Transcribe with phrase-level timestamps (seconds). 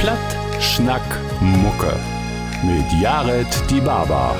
[0.00, 1.02] Platt, Schnack,
[1.40, 1.98] Mucke.
[2.62, 4.36] Mit Jared Die Baba.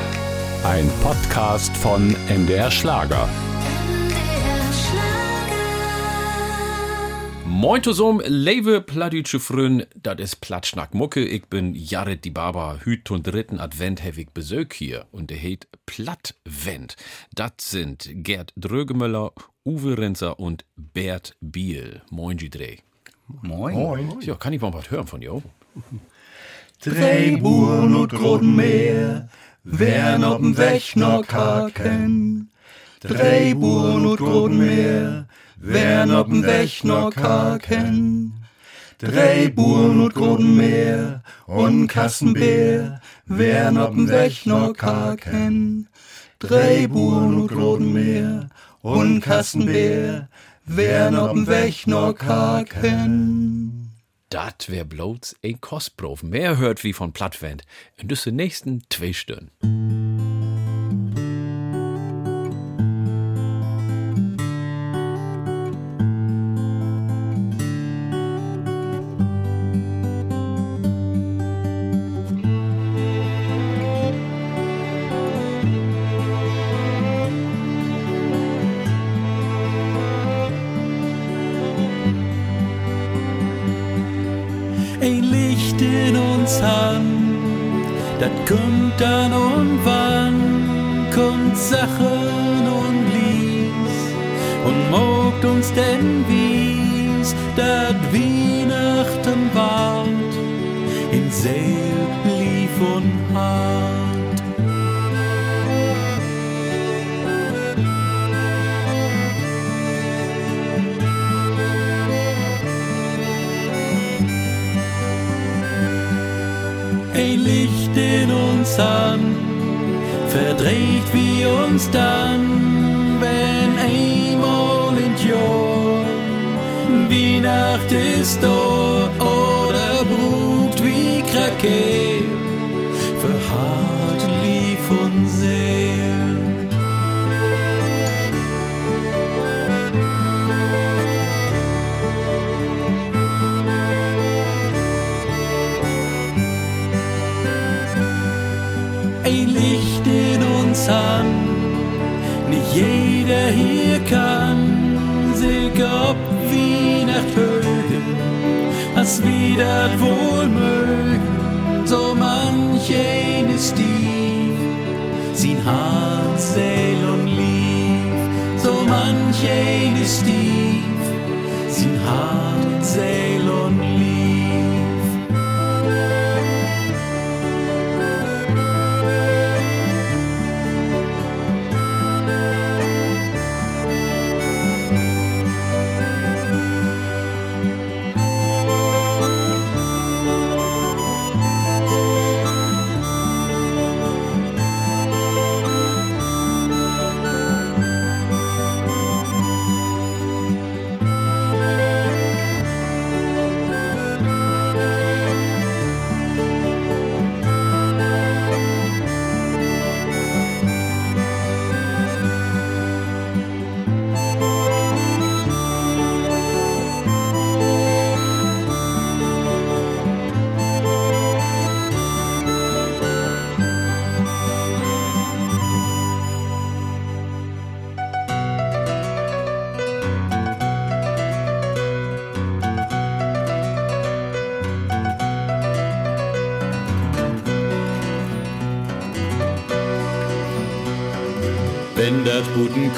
[0.65, 3.27] Ein Podcast von MDR Schlager.
[7.47, 11.25] Moin zusammen, liebe plattdeutsche Frön, das ist Plattschnack Mucke.
[11.25, 12.81] Ich bin Jared die Baba.
[12.85, 16.97] Hüt und dritten Advent habe ich Besök hier und der heißt Plattvent.
[17.35, 19.33] Das sind Gerd Drögemöller,
[19.65, 22.03] Uwe Renzer und Bert Biel.
[22.11, 22.51] Moin, die
[23.29, 23.49] drei.
[23.49, 24.21] Moin.
[24.21, 25.43] Ja, kann ich mal was hören von dir?
[26.81, 29.29] Drei Buren und Groten Meer,
[29.65, 31.25] wern op'n Weg noch.
[33.01, 37.13] Drei Buren und Groten Meer, wern op'n Weg noch.
[38.99, 44.75] Drei Buren und Groten Meer und Kassenbär, wern op'n Weg noch.
[46.39, 48.51] Drei Buren und Groten Meer
[48.83, 50.29] und Kassenbär,
[50.67, 53.93] wern op'n Weg noch kaken.
[54.29, 56.23] Das wär bloß ein Kostprof.
[56.23, 57.63] Mehr hört wie von Plattvent.
[57.97, 60.16] In düsse nächsten zwei Stunden.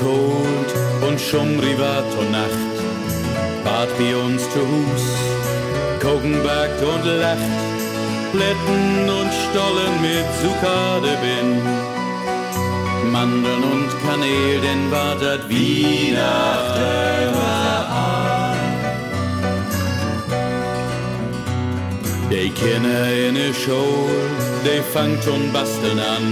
[0.00, 0.70] Kalt
[1.08, 2.76] und schummri war zur Nacht,
[3.64, 5.04] bad bei uns zu Hus,
[6.44, 7.68] backt und lacht,
[8.32, 11.48] Blätten und Stollen mit Zuckade bin.
[13.10, 18.56] Mandeln und Kanäl, denn war dat Weihnachten überall.
[22.30, 24.28] Die Kinder in der Schule,
[24.64, 26.26] die fangt und basteln an.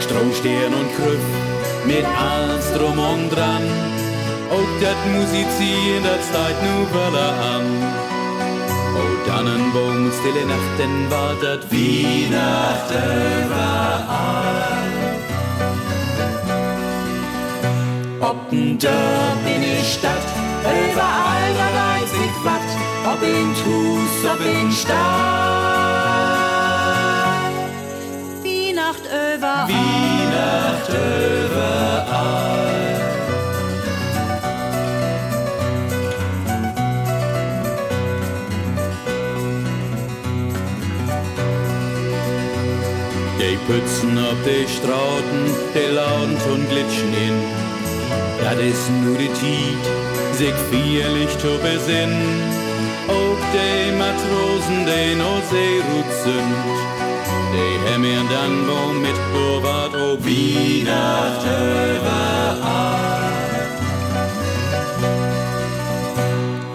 [0.00, 1.26] Strohstern und Krüff,
[1.90, 3.64] mit alles drum und dran.
[4.54, 7.66] Auch dat Musizieren, dat steigt nu Welle an.
[8.98, 14.70] Oh, Tannenbaum, stille Nachten, war dat Weihnachten überall.
[18.20, 20.28] Ob n Dörp in die Stadt,
[20.62, 22.68] überall da weiß ich wat.
[23.12, 25.50] ob in Tus, ob in Stahl.
[28.42, 29.54] Weihnacht über
[30.40, 32.30] Weihnacht überall.
[43.38, 45.42] Die Pützen auf die Straßen,
[45.74, 47.36] die Laden und glitschen in.
[48.42, 49.84] Das ist nur die Tiet,
[50.32, 52.42] sich feierlich zu besinnen.
[53.08, 56.54] Auch die Matrosen, die noch Seerut sind,
[57.52, 62.30] die mir dann wo mit Torwart auch Weihnacht überall.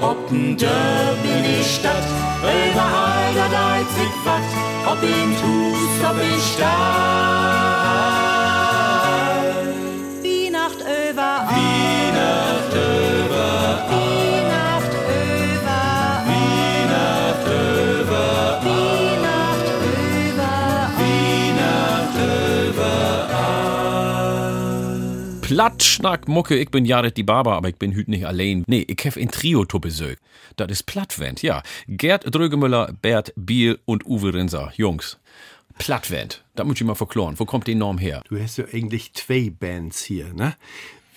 [0.01, 2.07] Ob in die Stadt,
[2.41, 4.49] überall da deit sich wat,
[4.91, 7.75] ob in Tus, ob in Stahl.
[25.55, 28.65] Plattschnack Mucke, ich bin Jared die Barber, aber ich bin hüt nicht allein.
[28.67, 30.15] Nee, ich hef ein Trio zu Besuch.
[30.57, 31.63] Das ist Plattwend, ja.
[31.87, 34.73] Gerd Drögemüller, Bert Biel und Uwe Rinser.
[34.75, 35.17] Jungs,
[35.77, 37.39] Plattwend, da muss ich mal verkloren.
[37.39, 38.21] Wo kommt die Norm her?
[38.27, 40.57] Du hast ja eigentlich zwei Bands hier, ne?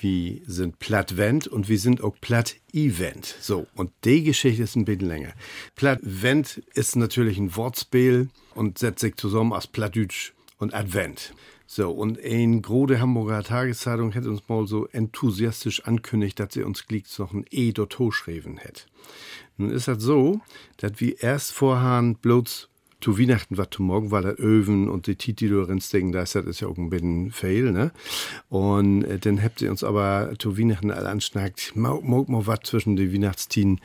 [0.01, 3.35] Wir sind Plattvent und wir sind auch Platt-Event.
[3.41, 5.33] So, und die Geschichte ist ein bisschen länger.
[5.75, 11.33] Plattvent ist natürlich ein Wortspiel und setzt sich zusammen aus Plattdütsch und Advent.
[11.71, 16.87] So, und ein große Hamburger Tageszeitung hat uns mal so enthusiastisch ankündigt, dass sie uns
[16.87, 18.85] gleich noch ein E dort schreiben hätte.
[19.59, 20.41] Nun ist das so,
[20.79, 22.71] dass wir erst vorhaben, bloß
[23.03, 26.69] zu Weihnachten war zu morgen war das Öven und die Titi Lorenz-Ding, das ist ja
[26.69, 27.93] auch ein bisschen fail, ne?
[28.49, 32.97] Und äh, dann habt ihr uns aber zu Weihnachten alle anschnackt, mag mal was zwischen
[32.97, 33.81] die Weihnachtstien.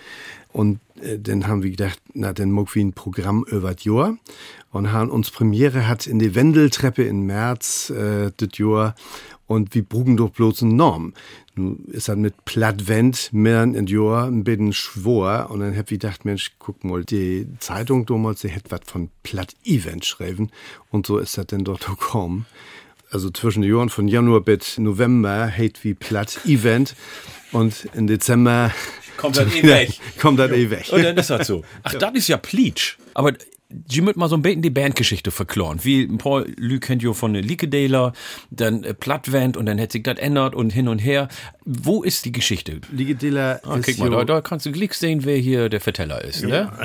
[0.54, 4.16] Und äh, dann haben wir gedacht, na, dann mag wir ein Programm über das Jahr.
[4.72, 8.96] Und haben uns Premiere hat in die Wendeltreppe im März, äh, das Jahr.
[9.46, 11.14] Und wir brugen doch bloß eine Norm.
[11.56, 15.50] Nun ist dann mit Plattvent mehr in Jahr ein bisschen schwor.
[15.50, 19.10] Und dann hab ich gedacht, Mensch, guck mal, die Zeitung damals, die hätte was von
[19.24, 20.50] Platt-Event schreiben.
[20.92, 22.46] Und so ist das dann dort gekommen.
[23.12, 26.96] Also zwischen den Jahren von Januar bis November hält wie Platt-Event.
[27.52, 28.72] Und im Dezember
[29.18, 29.92] Kommt das eh weg.
[30.20, 30.88] kommt das eh weg.
[30.92, 31.64] Und dann ist das so.
[31.84, 32.98] Ach, das ist ja Pleach.
[33.14, 33.34] Aber
[33.90, 35.80] Sie müssen mal so ein bisschen die Bandgeschichte verkloren.
[35.84, 38.14] Wie Paul Lü kennt ja von der Likedale,
[38.52, 41.28] dann äh, Plattvent und dann hätte sich das ändert und hin und her.
[41.66, 42.82] Wo ist die Geschichte?
[42.92, 46.24] Liegediller Ah, ist guck mal, da, da kannst du gleich sehen, wer hier der Verteller
[46.24, 46.44] ist.
[46.44, 46.72] Ne?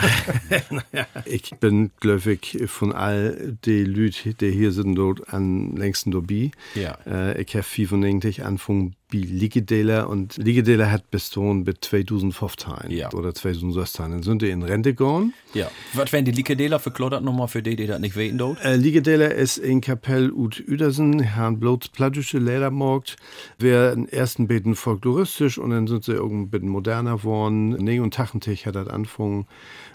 [1.25, 6.51] Ich bin gläubig von all die Leute, die hier sind, dort am längsten dabei.
[6.75, 6.99] Ja.
[7.07, 13.11] Äh, ich habe 95 angefangen bei Ligedeler und Ligedeler hat bis dahin bis 2015 Ja.
[13.15, 14.11] oder 2016.
[14.11, 15.33] Dann sind die in Rente gegangen.
[15.55, 15.71] Ja.
[15.95, 18.63] Was wären die Likedela verklodert nochmal für die, die das nicht weten dort?
[18.63, 23.17] Äh, Ligedeler ist in Kapell ut Udersen, haben bloß plattische Ledermarkt.
[23.59, 27.71] Wir in ersten beten folkloristisch und dann sind sie irgendein bisschen moderner geworden.
[27.71, 29.47] Nee und Tachentich hat das angefangen.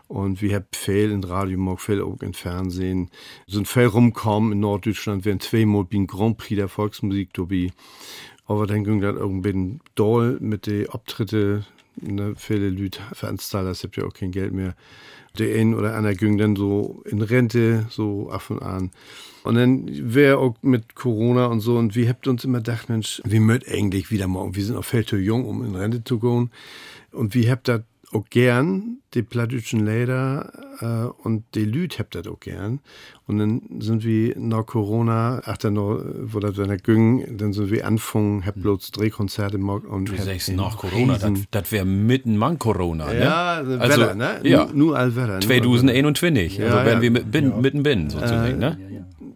[0.08, 3.10] Und wir haben viel in Radio, mag viel auch im Fernsehen.
[3.48, 5.26] Sind viel rumgekommen in Norddeutschland.
[5.26, 7.72] Wir haben zweimal beim Grand Prix der Volksmusik dabei.
[8.46, 11.66] Aber dann ging das irgendwie doll mit den Abtritte.
[12.02, 14.76] Ne, viele Leute veranstalten, das habt ja auch kein Geld mehr.
[15.38, 18.92] Der ein oder andere ging dann so in Rente, so ab und an.
[19.44, 21.78] Und dann wäre auch mit Corona und so.
[21.78, 24.56] Und wir habt uns immer gedacht, Mensch, wir möchten eigentlich wieder morgen.
[24.56, 26.50] Wir sind viel zu jung, um in Rente zu gehen.
[27.12, 27.82] Und wir habt das
[28.14, 32.80] auch gern, die plattdütschen Leder äh, und die Lüd habt das auch gern.
[33.26, 37.72] Und dann sind wir nach Corona, ach dann noch, wo das dann ging, dann sind
[37.72, 41.18] wir angefangen, habt bloß Drehkonzerte gemacht und Du sagst nach Corona,
[41.52, 43.20] das, wäre mitten man Corona, ne?
[43.20, 44.40] ja, also Wetter, ne?
[44.44, 44.66] Ja.
[44.66, 45.28] Nur, nur all Wetter.
[45.28, 45.48] nur all Wetter.
[45.48, 47.02] 2021, also Ja, werden ja.
[47.02, 48.78] wir mit, bin, mittendrin sozusagen, ne?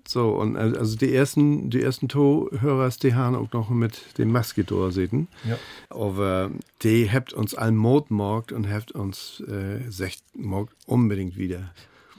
[0.07, 4.31] So, und al- also die ersten, die ersten Tohörer, die haben auch noch mit dem
[4.31, 5.27] Maske sitzen.
[5.47, 5.57] Ja.
[5.89, 6.49] Aber
[6.83, 11.73] die habt uns all Mord morgt und habt uns äh, sagt, morgt unbedingt wieder.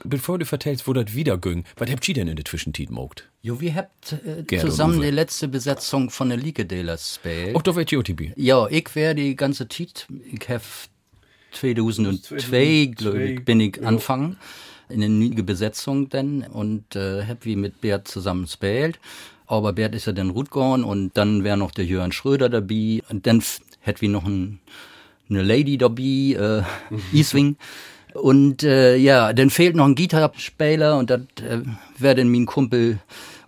[0.05, 3.27] Bevor du vertellst, wo das wieder ging, was habt ihr denn in der Zwischenzeit mogt?
[3.41, 4.15] Jo, wir habt
[4.47, 7.55] äh, zusammen die letzte Besetzung von der Ligedelers gespielt.
[7.55, 8.31] Auch da wird JOTB.
[8.37, 10.61] Ja, ich wär die ganze Zeit, ich hab
[11.51, 14.37] 2002, glaube ich, bin ich anfangen
[14.89, 18.99] in eine neue Besetzung dann und äh, hab wie mit Bert zusammen gespielt.
[19.47, 23.25] Aber Bert ist ja dann gegangen und dann wär noch der Jörn Schröder dabei und
[23.25, 23.43] dann
[23.81, 24.59] hätt wir noch ein,
[25.29, 26.63] eine Lady dabei, äh,
[27.13, 27.57] Iswing.
[28.13, 31.61] Und äh, ja, dann fehlt noch ein Gitarrespieler und das äh,
[31.97, 32.99] wär dann mein Kumpel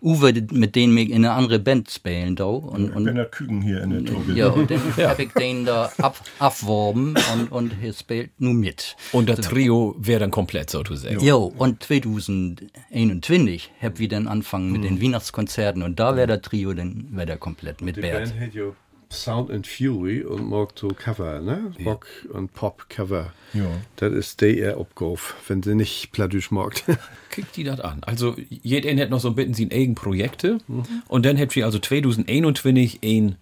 [0.01, 2.45] Uwe, mit denen wir in eine andere Band spielen da.
[2.45, 4.33] Und, Ich bin und, der Küken hier in der Truppe.
[4.33, 8.95] ja, und dann hab ich den da ab, abworben und, und er spielt nur mit.
[9.11, 11.19] Und das Trio wäre dann komplett sozusagen.
[11.19, 16.73] Jo, und 2021 hab wir dann angefangen mit den Weihnachtskonzerten und da wäre der Trio
[16.73, 18.29] dann wär komplett mit Die Bert.
[18.29, 18.73] Band hat ja
[19.11, 21.73] Sound and Fury und mag so Cover, ne?
[21.85, 23.33] Rock und Pop Cover.
[23.53, 23.65] Ja.
[23.97, 26.81] Das ist der ihr Abgauf, wenn sie nicht plattisch mag.
[27.29, 28.01] Kickt die das an.
[28.05, 30.59] Also, jeder hat noch so ein bisschen seine eigenen Projekte.
[31.07, 33.35] Und dann hat wir also 2021 ein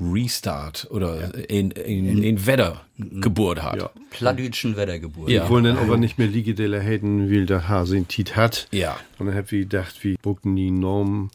[0.00, 3.76] Restart oder ein, ein, ein Wettergeburt hat.
[3.76, 3.90] Ja.
[4.10, 5.30] Plattdütschen Wettergeburt.
[5.30, 5.44] Ja.
[5.44, 8.34] Wir wollen dann aber nicht mehr Liege de la Hayden, weil der Hase in Tiet
[8.34, 8.66] hat.
[8.72, 8.98] Ja.
[9.18, 11.30] Und dann hab ich gedacht, wie bucken die Normen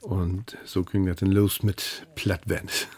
[0.00, 2.88] und so ging das dann los mit Plattwand.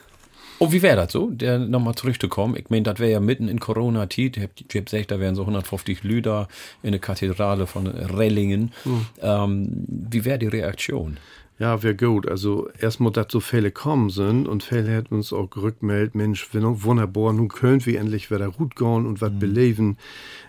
[0.58, 2.56] Und wie wäre das so, der nochmal zurückzukommen?
[2.56, 4.36] Ich meine, das wäre ja mitten in Corona-Tit.
[4.36, 6.48] Ich hab gesagt, da wären so 150 Lüder
[6.82, 8.72] in der Kathedrale von Rellingen.
[9.20, 11.18] Ähm, wie wäre die Reaktion?
[11.56, 12.26] Ja, wäre gut.
[12.28, 16.64] Also erstmal, dass so Fälle kommen sind und Fälle hat uns auch gerückmeldet, Mensch, wenn
[16.82, 19.96] wunderbar, nun können wir endlich wieder gut gehen und was beleben.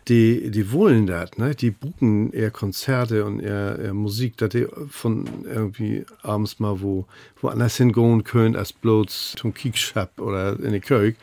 [0.07, 1.53] Die, die wollen das, ne?
[1.53, 7.05] Die buchen eher Konzerte und eher, eher Musik, dass die von irgendwie abends mal wo,
[7.39, 11.15] woanders hingehen können, als bloß zum Kiekschap oder in die Kirche.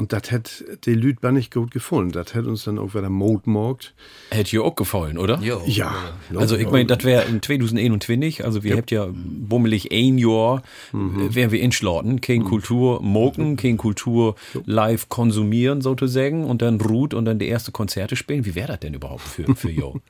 [0.00, 2.12] Und das hat die Lüd nicht gut gefunden.
[2.12, 3.92] Das hat uns dann auch wieder Mode gemacht.
[4.30, 5.38] Hätte dir auch gefallen, oder?
[5.42, 5.60] Jo.
[5.66, 5.94] Ja,
[6.34, 10.62] Also ich meine, das wäre in 2021, also wir habt ja bummelig ein Jahr,
[10.94, 16.80] äh, wären wir in Schlauten, kein Kultur moken, kein Kultur live konsumieren sozusagen und dann
[16.80, 18.46] ruht und dann die erste Konzerte spielen.
[18.46, 20.00] Wie wäre das denn überhaupt für, für Jo?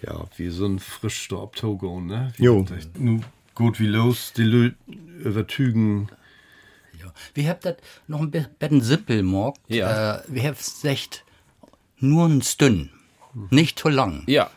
[0.00, 2.32] Ja, wie so ein frischster Togo, ne?
[2.38, 2.64] Wie Jo.
[2.98, 3.20] Nur
[3.54, 4.76] gut wie los, die Leute
[5.22, 6.08] übertügen.
[7.18, 7.34] Ja.
[7.34, 9.60] Wir habt das noch ein bisschen simpel gemacht.
[9.68, 10.16] Ja.
[10.16, 11.24] Äh, wir habt echt
[11.98, 12.90] nur ein Stünd.
[13.50, 14.24] Nicht zu lang.
[14.26, 14.50] ja.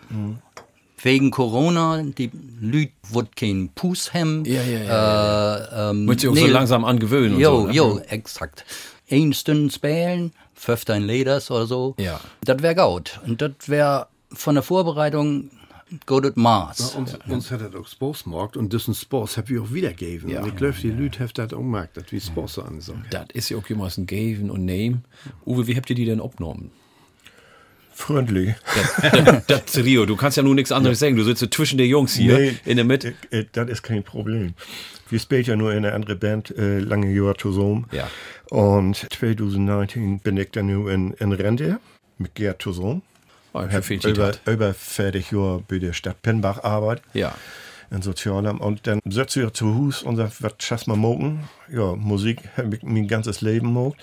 [1.04, 4.46] Wegen Corona, die Lüd wird kein Puss haben.
[4.46, 5.56] Ja, ja,
[5.88, 7.68] Äh, ähm, Muss sich auch so langsam angewöhnen und Jo, so.
[7.68, 7.74] Ne?
[7.74, 8.66] jo, exakt.
[9.10, 11.96] Ein Stünd spielen, 15 Leders oder so.
[12.00, 12.20] Ja.
[12.46, 13.20] Das wär gut.
[13.26, 15.50] Und das wär von der Vorbereitung
[16.06, 16.96] gut Maß.
[16.96, 20.30] Uns, uns hat das auch Spaß gemacht und diesen Spaß hab ich auch wiedergegeben.
[20.30, 23.06] Ja, ich glaube, die Leute haben das auch gemerkt, dass wir Spaß so ansagen.
[23.10, 25.02] Das ist ja auch jemals ein Gave und Name.
[25.46, 26.72] Uwe, wie habt ihr die denn abgenommen?
[27.94, 28.56] Freundlich.
[29.02, 31.16] Das, das Trio, du kannst ja nun nichts anderes sagen.
[31.16, 33.14] Du sitzt so zwischen den Jungs hier in der Mitte.
[33.30, 34.54] äh, äh, das ist kein Problem.
[35.10, 37.86] Wir spielen ja nur in einer anderen Band äh, lange Jahre zusammen.
[37.92, 38.10] Ja.
[38.50, 41.80] Und 2019 bin ich dann nur in, in Rente
[42.18, 43.02] mit Gerd zusammen.
[43.54, 44.42] Hab viel über, Zitat.
[44.48, 47.04] über 40 Jahre bei der Stadt Pennbach arbeitet.
[47.14, 47.36] Ja.
[47.90, 48.62] in Sozialamt.
[48.62, 51.50] Und dann setzt ihr zu Hus und sagt, was schaffst mal moken?
[51.70, 54.00] Ja, Musik habe ich mein ganzes Leben mokt.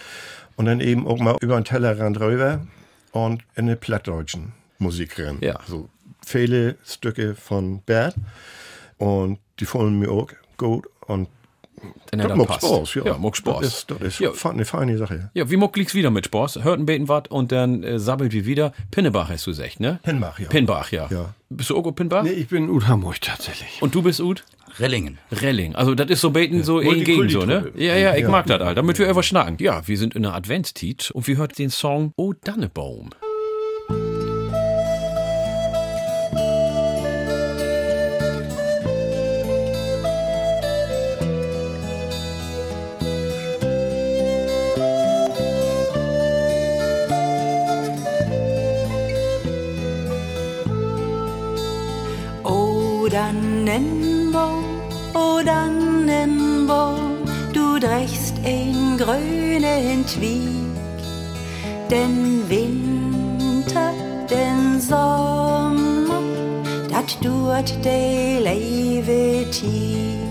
[0.56, 2.66] Und dann eben auch mal über den Tellerrand rüber
[3.12, 5.38] und in eine plattdeutschen Musik rein.
[5.40, 5.58] Ja.
[5.66, 5.88] So
[6.24, 8.14] viele Stücke von Bert
[8.98, 11.28] und die fallen mir auch gut und
[12.10, 12.66] Dann das macht passt.
[12.66, 12.94] Spaß.
[12.94, 13.60] Ja, ja macht Spaß.
[13.60, 14.30] Das ist, das ist Ja.
[14.50, 15.30] eine feine Sache.
[15.34, 16.62] Ja, wie muck liegt's wieder mit Spaß?
[16.64, 18.72] Hört ein Beten wat und dann äh, sabbelt wie wieder.
[18.90, 20.00] Pinnebach hast du gesagt, ne?
[20.02, 20.48] Pennbach, ja.
[20.48, 21.08] Pinnbach, ja.
[21.10, 21.34] Ja.
[21.50, 22.22] Bist du auch gut Pinnbach?
[22.22, 23.80] Nee, ich bin Ud Hamburg tatsächlich.
[23.80, 24.44] Und du bist Ud?
[24.78, 25.18] Relingen.
[25.32, 25.74] Relling.
[25.74, 27.72] Also das ist so beten so in so, ne?
[27.74, 28.74] Ja, ja, ich mag das, Alter.
[28.74, 29.56] Damit wir einfach schnacken.
[29.58, 33.10] Ja, wir sind in der Adventstiet und wir hört den Song O Dannebaum.
[53.68, 54.64] Dannenbaum,
[55.12, 57.18] o Dannenbaum,
[57.52, 60.72] du drechst in grünen Twieg,
[61.90, 63.92] den Winter,
[64.30, 66.22] den Sommer,
[66.88, 70.27] dat duert de lewe Tiet.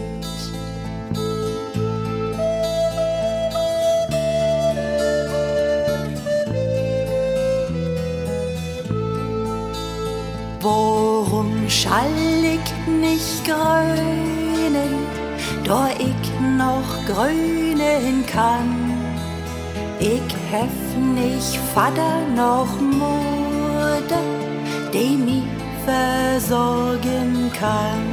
[11.68, 15.06] Worum schall ich nicht grünen,
[15.66, 18.94] da ich noch grünen kann?
[20.00, 20.72] Ich hef
[21.14, 24.24] nicht Vater noch Mutter,
[24.94, 25.44] die mich
[25.84, 28.07] versorgen kann.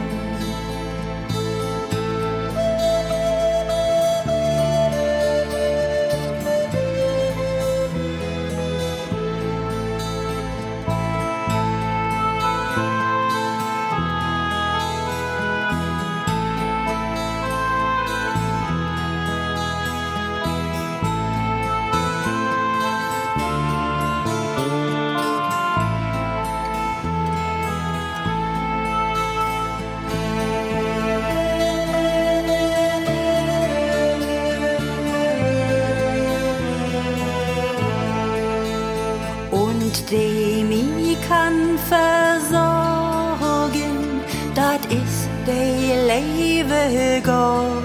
[47.22, 47.82] Gott.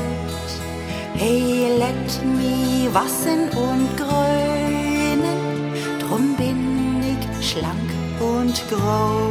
[1.15, 7.89] Hey, let mi wassen und grönen, drum bin ich schlank
[8.19, 9.28] und groß.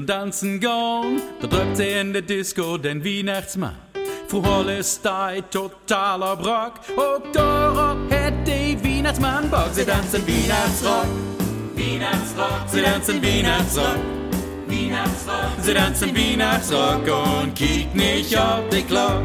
[0.00, 3.76] Tanzen gehen, da drückt sie in der Disco den Weihnachtsmann.
[4.28, 9.68] Wo alle stei totaler Brock, und darauf hat die Weihnachtsmann Bock.
[9.72, 11.06] Sie tanzen Weihnachtsrock,
[11.76, 13.98] Weihnachtsrock, sie tanzen Weihnachtsrock.
[14.66, 17.02] Weihnachtsrock, sie tanzen Weihnachtsrock
[17.42, 19.22] und kiek nicht auf die Glock.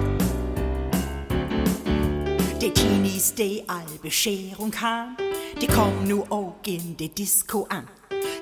[2.62, 5.16] Die Teenies, die all Bescherung haben,
[5.62, 7.88] die kommen nu auch in die Disco an.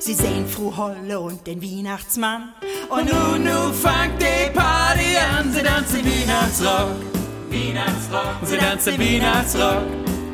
[0.05, 2.53] Sie sehen Frau Holle und den Weihnachtsmann.
[2.89, 6.91] Und nu, nu fangt die Party an, sie tanzen Weihnachtsrock.
[7.49, 9.81] Weihnachtsrock, sie tanzen Weihnachtsrock.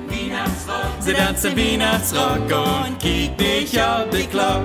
[0.10, 4.62] Weihnachtsrock, sie tanzen Weihnachtsrock und kiek nicht auf die Glock.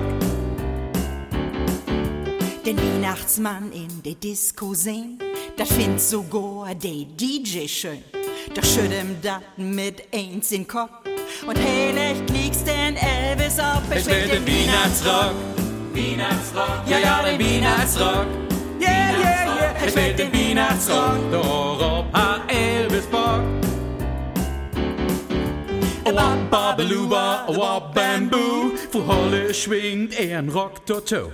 [2.65, 5.19] Den Weihnachtsmann in die Disco sehen,
[5.55, 8.03] das findet sogar der DJ schön.
[8.53, 11.16] Doch schütt ihm dat mit eins in Kopf.
[11.45, 15.35] Und heilig kriegst den Elvis auf, Ich will den Weihnachtsrock.
[15.93, 18.25] Weihnachtsrock, ja, ja, den Weihnachtsrock.
[18.79, 19.87] Yeah, yeah, yeah.
[19.87, 23.41] Ich will den Weihnachtsrock, darauf hat Elvis Bock.
[26.05, 28.71] Wap, babeluba, wap, bamboo.
[28.91, 31.33] Voor Holle schwingt er ein Rock toto.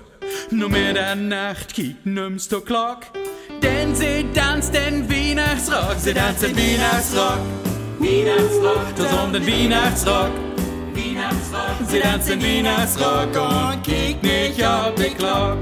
[0.50, 3.04] Nur mehr der Nacht kiekt nimmst du Glock.
[3.62, 7.40] Denn sie tanzt den Weihnachtsrock, sie tanzt den Weihnachtsrock.
[8.04, 10.32] Weihnachtsrock, das um den Weihnachtsrock.
[10.94, 15.58] Weihnachtsrock, sie tanzt den Weihnachtsrock und kiekt nicht auf die Glock.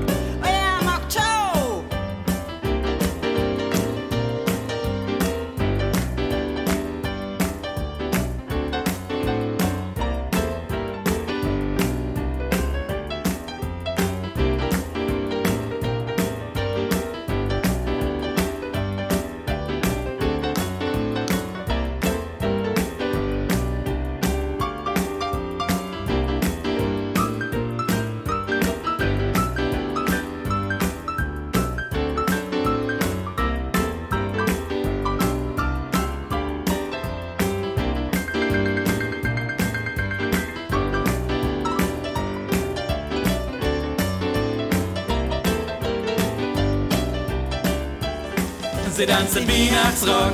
[49.02, 50.32] Sie tanzen Weihnachtsrock.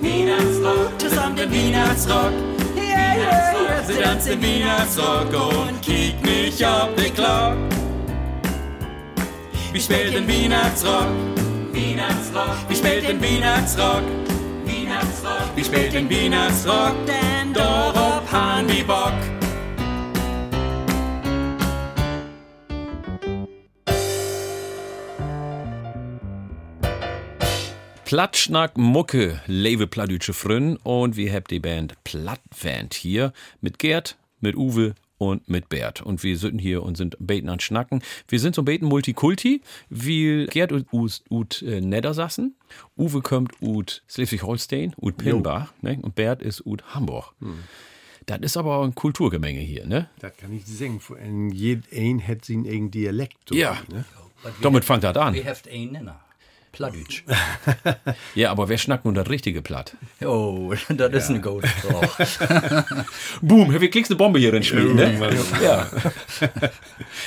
[0.00, 2.32] Weihnachtsrock, zusammen den Weihnachtsrock.
[2.74, 3.84] Yeah, yeah, yeah.
[3.86, 7.54] Sie tanzen Weihnachtsrock und kiek nicht auf die Glock.
[9.70, 11.06] Wir spielen den Weihnachtsrock.
[11.72, 12.68] Weihnachtsrock.
[12.68, 14.02] Wir spielen den Weihnachtsrock.
[14.64, 15.54] Weihnachtsrock.
[15.54, 19.39] Wir spielen den Weihnachtsrock, denn darauf haben wir Bock.
[28.10, 34.56] Plattschnack Mucke, Lewe Pladütsche Frünn und wir habt die Band Plattvand hier mit Gerd, mit
[34.56, 36.02] Uwe und mit Bert.
[36.02, 38.02] Und wir sind hier und sind beten an Schnacken.
[38.26, 42.56] Wir sind so beten Multikulti, wie Gerd und ut, ut äh, Niedersassen.
[42.98, 45.96] Uwe kommt ut Schleswig-Holstein, ut Pillenbach, ne?
[46.02, 47.32] und Bert ist ut Hamburg.
[48.26, 50.10] Das ist aber auch ein Kulturgemenge hier, ne?
[50.18, 51.52] Das kann ich singen.
[51.52, 53.52] Jeder ein hat seinen eigenen Dialekt.
[53.52, 53.78] Ja.
[53.88, 54.04] Ne?
[54.62, 55.32] Damit fängt das an.
[55.32, 56.20] Wir heft ein Nenner.
[56.72, 57.24] Pladütsch.
[58.34, 59.96] Ja, aber wer schnackt nun das richtige Platt?
[60.22, 61.66] Oh, das ist ein Gold.
[63.42, 65.18] Boom, wir kriegst eine Bombe hier in Schmieden, ne?
[65.62, 65.90] Ja.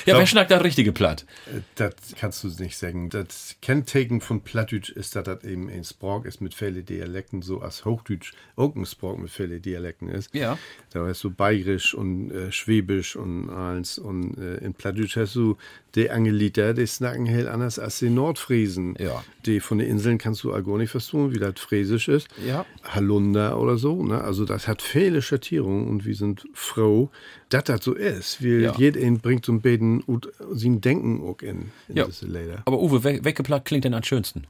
[0.05, 1.25] ja, wer schnackt das richtige Platt?
[1.75, 3.09] Das kannst du nicht sagen.
[3.09, 7.61] Das Kennzeichen von Plattdeutsch ist, dass das eben ein Sprach ist mit vielen Dialekten, so
[7.61, 10.33] als Hochdeutsch auch ein Sprach mit vielen Dialekten ist.
[10.33, 10.57] Ja.
[10.91, 13.97] Da hast du Bayerisch und äh, Schwäbisch und alles.
[13.97, 15.57] Und äh, in Plattdeutsch hast du
[15.95, 18.95] die Angeliter, die snacken heel anders als die Nordfriesen.
[18.99, 19.23] Ja.
[19.45, 22.27] Die von den Inseln kannst du auch gar nicht verstehen, wie das Friesisch ist.
[22.47, 22.65] Ja.
[22.83, 24.03] Halunder oder so.
[24.03, 24.21] Ne?
[24.21, 27.09] Also das hat viele Schattierungen und wir sind froh,
[27.49, 28.41] dass das so ist.
[28.43, 28.73] Weil Ja.
[28.77, 32.05] jeder bringt so ein bisschen und sein Denken auch in, in Ja.
[32.05, 32.61] diese Läder.
[32.65, 34.45] Aber Uwe, we welche Platt klingt denn am schönsten?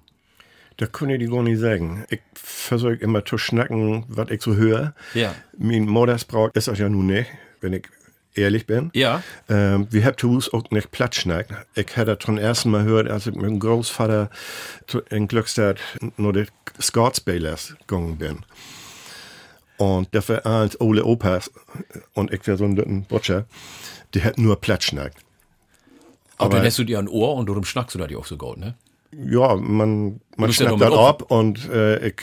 [0.77, 2.03] Da kann ich dir gar nicht sagen.
[2.09, 4.95] Ich versuche immer zu schnacken, was ich so höre.
[5.13, 5.33] Ja.
[5.57, 7.29] Mein Muttersprach ist das ja nun nicht.
[7.61, 7.83] Wenn ich
[8.35, 8.89] ehrlich bin.
[8.93, 9.21] Ja.
[9.49, 11.65] Ähm, wir haben Hus auch nicht Platschnack.
[11.75, 14.29] Ich hatte das zum ersten Mal gehört, als ich mit dem Großvater
[15.09, 15.77] in Glückstadt
[16.17, 16.45] nur die
[16.81, 18.39] Scotsbailers gegangen bin.
[19.77, 21.51] Und der war eins Ole Opas
[22.13, 23.45] und ich war so ein Butcher,
[24.13, 25.13] die hat nur Platschnack.
[26.37, 28.37] Aber dann lässt du dir ein Ohr und darum schnackst du da die auch so
[28.37, 28.75] gut, ne?
[29.11, 30.81] Ja, man, man bist ja ob-
[31.21, 32.15] ab und äh, ich,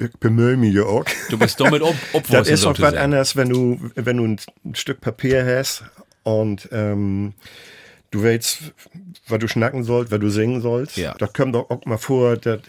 [0.00, 1.04] ich bemühe mich ja auch.
[1.28, 4.74] Du bist damit ob, Das obwohl ist auch was anderes, wenn du, wenn du ein
[4.74, 5.84] Stück Papier hast
[6.22, 7.34] und ähm,
[8.10, 8.72] du weißt,
[9.28, 10.96] was du schnacken sollst, was du singen sollst.
[10.96, 11.14] Ja.
[11.18, 12.60] Da kommt doch auch mal vor, dass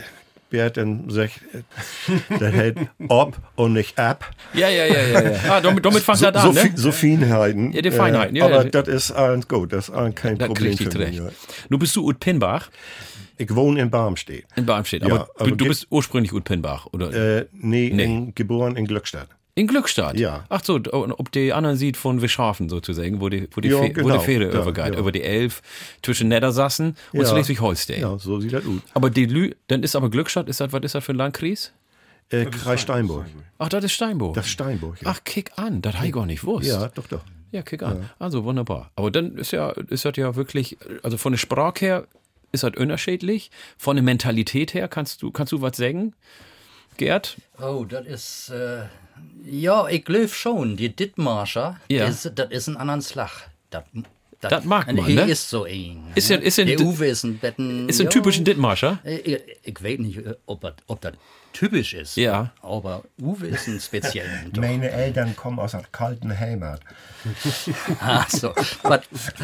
[0.49, 1.39] Bert dann sagt,
[2.41, 4.29] der hält ob und nicht ab.
[4.53, 5.21] Ja, ja, ja, ja.
[5.31, 5.39] ja.
[5.49, 6.71] Ah, damit, damit fängt So, das so, an, ne?
[6.75, 7.71] so Feinheiten.
[7.71, 8.69] Ja, die Feinheiten, Äh, ja, aber ja.
[8.69, 11.15] das ist alles gut, das ist kein Da Problem für mich.
[11.17, 11.29] ja.
[11.69, 12.69] Nun bist du Ut Pinbach
[13.41, 14.45] Ich wohne in Barmstedt.
[14.55, 17.11] in Barmstedt, Ja, aber du, du bist ursprünglich Ut Pinbach, oder?
[17.39, 18.03] Äh, nee, Nee.
[18.05, 19.29] In, geboren in Glückstadt.
[19.55, 20.17] in Glückstadt?
[20.17, 20.45] ja.
[20.49, 23.89] Ach so, ob die anderen sieht von Wischafen sozusagen, wo die, wo die, Ja, Fe
[23.89, 24.17] wo genau.
[24.19, 24.99] die Fähre Ja, übergeht, ja.
[24.99, 25.61] über die Elf
[26.03, 27.25] zwischen Niedersassen und Ja.
[27.27, 27.99] Schleswig-Holstein.
[28.01, 28.79] Ja, so sieht das aus.
[28.93, 31.73] Aber die Lü, dann ist aber Glückstadt, ist das, was ist das für ein Landkreis?
[32.29, 33.25] Äh, Kreis Steinburg.
[33.57, 34.35] Ach, das ist Steinburg.
[34.35, 35.09] Das ist Steinburg, ja.
[35.11, 36.67] Ach, kick an, das habe ich gar nicht gewusst.
[36.67, 37.21] Ja, doch, doch.
[37.51, 38.09] Ja, kick an.
[38.19, 38.91] Also wunderbar.
[38.95, 42.07] Aber dann ist ja, ist das ja wirklich, also von der Sprache her
[42.51, 43.51] ist das unterschiedlich.
[43.77, 46.13] Von der Mentalität her kannst du, kannst du was sagen?
[46.97, 47.37] Gerd?
[47.61, 48.83] Oh, das ist, äh,
[49.49, 52.05] ja, ich glaube schon, die Dittmarscher, Ja.
[52.07, 53.49] das, ist ein anderer Schlag.
[53.69, 53.83] Das,
[54.41, 55.21] Das mag man, ne?
[55.29, 56.03] ist so ein.
[56.15, 57.87] Ist ja- ist ja- der Uwe ist ein Betten.
[57.87, 58.99] Ist ein ja, typischen Dittmarscher?
[59.05, 61.13] Ich, ich weiß nicht, ob das, ob das
[61.53, 62.15] typisch ist.
[62.15, 62.51] Ja.
[62.61, 64.29] Aber Uwe ist ein spezieller.
[64.55, 66.81] Meine Eltern kommen aus einer kalten Heimat.
[67.99, 68.53] Ach so.
[68.83, 69.01] But,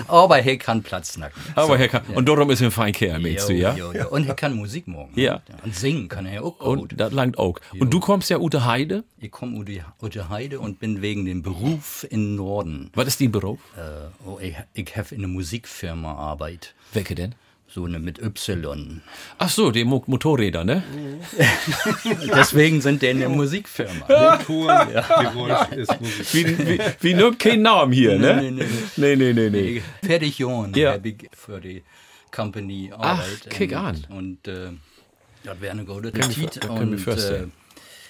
[0.08, 1.41] aber er kann Platz nacken.
[1.56, 3.76] Aber Herr kann, und darum ist er ein Feinkerl, meinst du, ja?
[3.76, 4.10] Jo, jo.
[4.10, 5.12] Und er kann Musik machen.
[5.15, 5.41] Ja.
[5.63, 6.80] Und singen kann er ja auch gut.
[6.80, 7.60] Und das langt auch.
[7.80, 9.04] Und du kommst ja Ute Heide.
[9.20, 9.65] Ich komme
[10.00, 12.91] aus der Heide und bin wegen dem Beruf in Norden.
[12.96, 13.60] Was ist die Beruf?
[13.76, 16.74] Äh, oh, ich ich habe in einer Musikfirma Arbeit.
[16.93, 17.36] Welche denn?
[17.69, 19.01] So eine mit Y.
[19.38, 20.84] Ach so, die Mo Motorräder, ne?
[22.36, 24.38] Deswegen sind die in der Musikfirma.
[24.38, 26.34] Touren, Geräusch ist Musik.
[26.34, 28.41] Wie, wie, wie nur kein Namen hier, ne?
[28.41, 29.49] Nee, nee, nee, nee, nee.
[29.49, 29.82] nee.
[30.01, 30.93] Fertig Jahren Ja.
[30.93, 31.84] habe ich für die
[32.32, 33.49] Company Arbeit.
[33.49, 34.06] kick und, an.
[34.10, 34.69] Und äh,
[35.43, 36.12] das wäre eine gute
[36.69, 37.47] Und äh,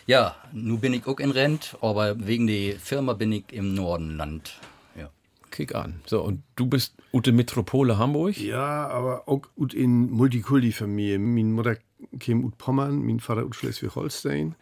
[0.05, 4.53] ja, nun bin ich auch in Rent, aber wegen der Firma bin ich im Nordenland.
[4.95, 5.09] Ja.
[5.49, 6.01] Kick an.
[6.05, 8.37] So, und du bist Ute Metropole Hamburg?
[8.37, 11.19] Ja, aber auch ut in Multikulti-Familie.
[11.19, 11.77] Meine Mutter
[12.19, 14.55] kam ut Pommern, mein Vater ut Schleswig-Holstein.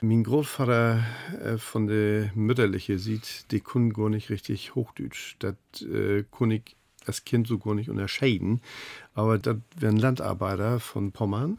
[0.00, 1.02] Mein Großvater
[1.42, 5.36] äh, von der Mütterliche sieht, die können gar nicht richtig Hochdeutsch.
[5.40, 8.60] Das äh, ich als Kind so gar nicht unterscheiden.
[9.14, 11.58] Aber das wären Landarbeiter von Pommern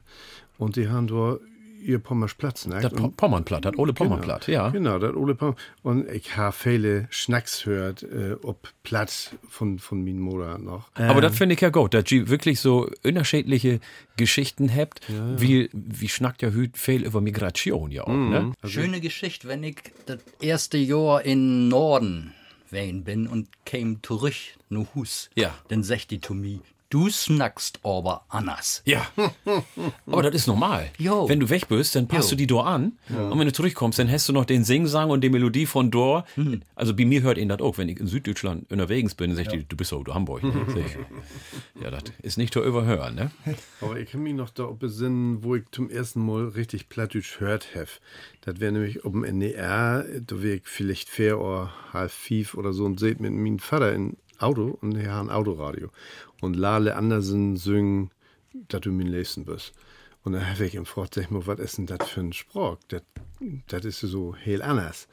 [0.58, 1.42] und die haben dort
[1.82, 2.66] ihr Pommers Platz.
[2.66, 2.80] Ne?
[2.82, 4.70] Das Pommernplatt, das Ole Pommernplatt, ja.
[4.70, 10.04] Genau, das Ole Pom Und ich habe viele Schnacks hört, äh, ob Platz von, von
[10.04, 10.90] min Mutter noch.
[10.96, 13.80] Aber das finde ich ja gut, dass ihr wirklich so unterschiedliche
[14.18, 15.02] Geschichten habt.
[15.38, 18.54] Wie, wie schnackt ja hüt viel über Migration ja auch, ne?
[18.66, 22.34] Schöne Geschichte, wenn ich das erste Jahr in Norden
[22.72, 24.36] wein bin und käme zurück
[24.70, 25.30] no Hus.
[25.36, 25.54] Ja.
[25.70, 26.60] Dann sagt die mir,
[26.90, 28.82] du snackst aber anders.
[28.86, 29.06] Ja.
[30.08, 30.90] Aber das ist normal.
[30.98, 31.30] Jo.
[31.30, 32.36] Wenn du weg bist, dann passt Jo.
[32.36, 32.94] du die Dor an.
[33.10, 36.26] Und wenn du zurückkommst, dann hast du noch den Singsang und die Melodie von Dor.
[36.36, 36.62] Hm.
[36.76, 37.78] Also bei mir hört ihn das auch.
[37.78, 40.42] Wenn ich in Süddeutschland unterwegs bin, dann sagt die, du bist so, du Hamburg.
[40.68, 43.32] Sag ich, ja, das ist nicht zu überhören, ne?
[43.82, 47.76] Aber ich kann mich noch da besinnen, wo ich zum ersten Mal richtig Plattdeutsch hört
[47.76, 47.88] habe.
[48.42, 52.74] Das wäre nämlich auf dem NDR, da wäre ich vielleicht vier oder halb fünf oder
[52.74, 55.90] so und seht mit meinem Vater im Auto und hat ein Autoradio.
[56.42, 58.12] Und Lale Andersen singen,
[58.68, 59.74] dass du mein Lesen bist.
[60.24, 62.78] Und dann habe ich ihm gefragt, sag mal, was ist denn das für ein Sprach?
[63.68, 65.08] Das, ist so heel anders.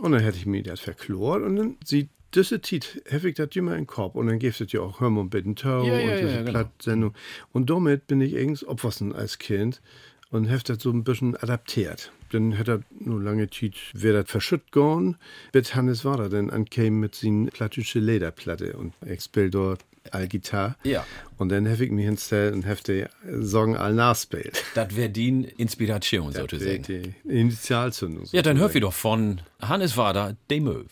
[0.00, 3.48] Und dann hätte ich mir das verklort und dann sieht diese Tit, habe ich das
[3.56, 6.02] immer im Kopf und dann gibt es ja auch Hör mal bitte Tau Ja, ja,
[6.02, 6.50] und ja, diese genau.
[6.50, 7.14] Plattsendung.
[7.52, 9.82] Und damit bin ich irgendwie aufwachsen als Kind
[10.30, 12.10] und habe das so ein bisschen adaptiert.
[12.30, 15.16] Dann hat er nur lange Zeit, wäre das verschütt gegangen,
[15.52, 20.26] bis Hannes war da dann ankam mit seiner plattdeutsche Lederplatte und ich spiel dort all
[20.28, 20.76] Gitarre.
[20.84, 21.06] Ja.
[21.38, 23.04] Und dann habe ich mich hingestellt und habe die
[23.40, 24.62] Sorgen all nachspielt.
[24.74, 26.82] Das wäre die Inspiration, sozusagen.
[26.82, 28.24] die Initialzündung.
[28.32, 30.84] Ja, dann hör wir doch von Hannes Wader, De Möw.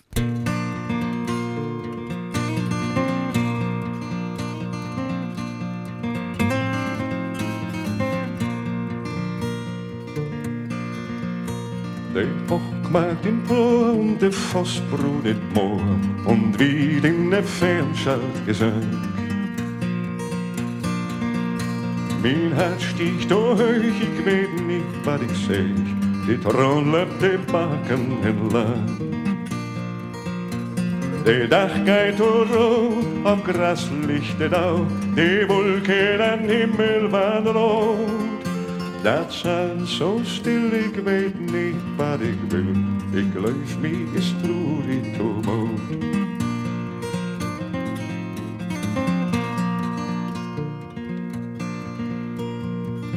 [13.30, 14.30] In plom, de
[15.22, 15.80] het moor,
[16.24, 18.82] und wie in der Fernschalt gesang.
[22.22, 25.74] Mein Herz sticht hoch, ich weet nicht, was ich seh,
[26.26, 28.98] die Tron lädt de Backen entlang.
[31.24, 32.92] De dag geht uro,
[33.24, 38.19] auf Gras licht het au, de wolken en himmel waren rot.
[39.02, 42.74] Dat zijn zo stil, ik weet niet wat ik wil.
[43.20, 45.80] Ik leef me troerie toemoed.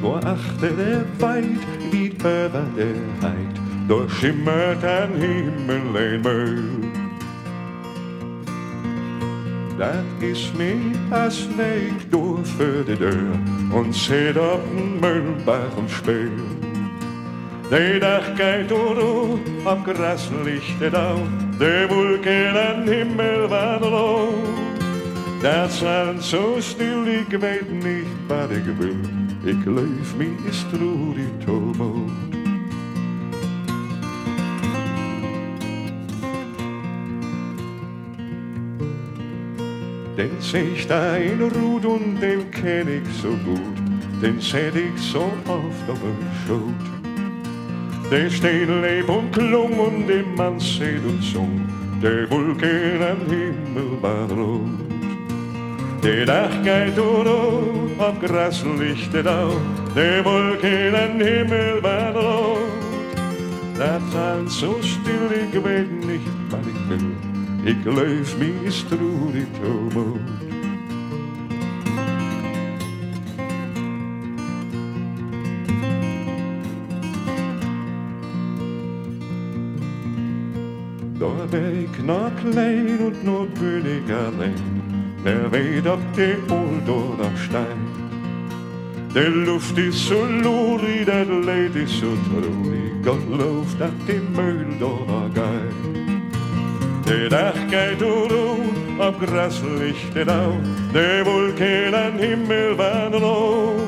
[0.02, 6.63] Door achter der Weit, wie über der Heid, durchschimmert ein Himmel ein Müll.
[9.78, 16.30] Dat is me als Weg door voor de deur und op een Müllbach und speel.
[17.70, 18.98] De dag kijkt door
[19.66, 21.18] op gras ligt het au,
[21.58, 24.34] de wolken en Himmel waren rood.
[25.42, 28.96] Dat zijn zo stil, ik weet niet wat ik wil.
[29.44, 32.03] Ik leef me is troerie tomoot.
[40.24, 45.90] Den da in Ruht und den kenn ich so gut, den seh ich so oft
[45.90, 48.10] auf dem Schot.
[48.10, 51.68] Der steht leb und klung und dem Mann seht und sung,
[52.02, 54.62] der Wolken am Himmel war rot.
[56.02, 59.60] Der Dach geht durch, auf Gras lichtet auf,
[59.94, 62.60] der Wolken am Himmel war rot.
[63.78, 67.33] Das alles so still, ich weet nicht, was ich will.
[67.65, 70.19] Ik leef me stroerig tomoot.
[81.17, 84.54] Daar ben ik nog klein und nur bin ich allein.
[85.23, 87.78] Wer weet op de old daar stein.
[89.13, 93.06] De luft is zo loerie, dat leed is zo treurig.
[93.06, 96.03] God looft dat die meul daar gaat.
[97.04, 98.32] Dag geht door,
[98.98, 100.54] op gras ligt het au,
[100.92, 103.82] de en Himmel waren rood.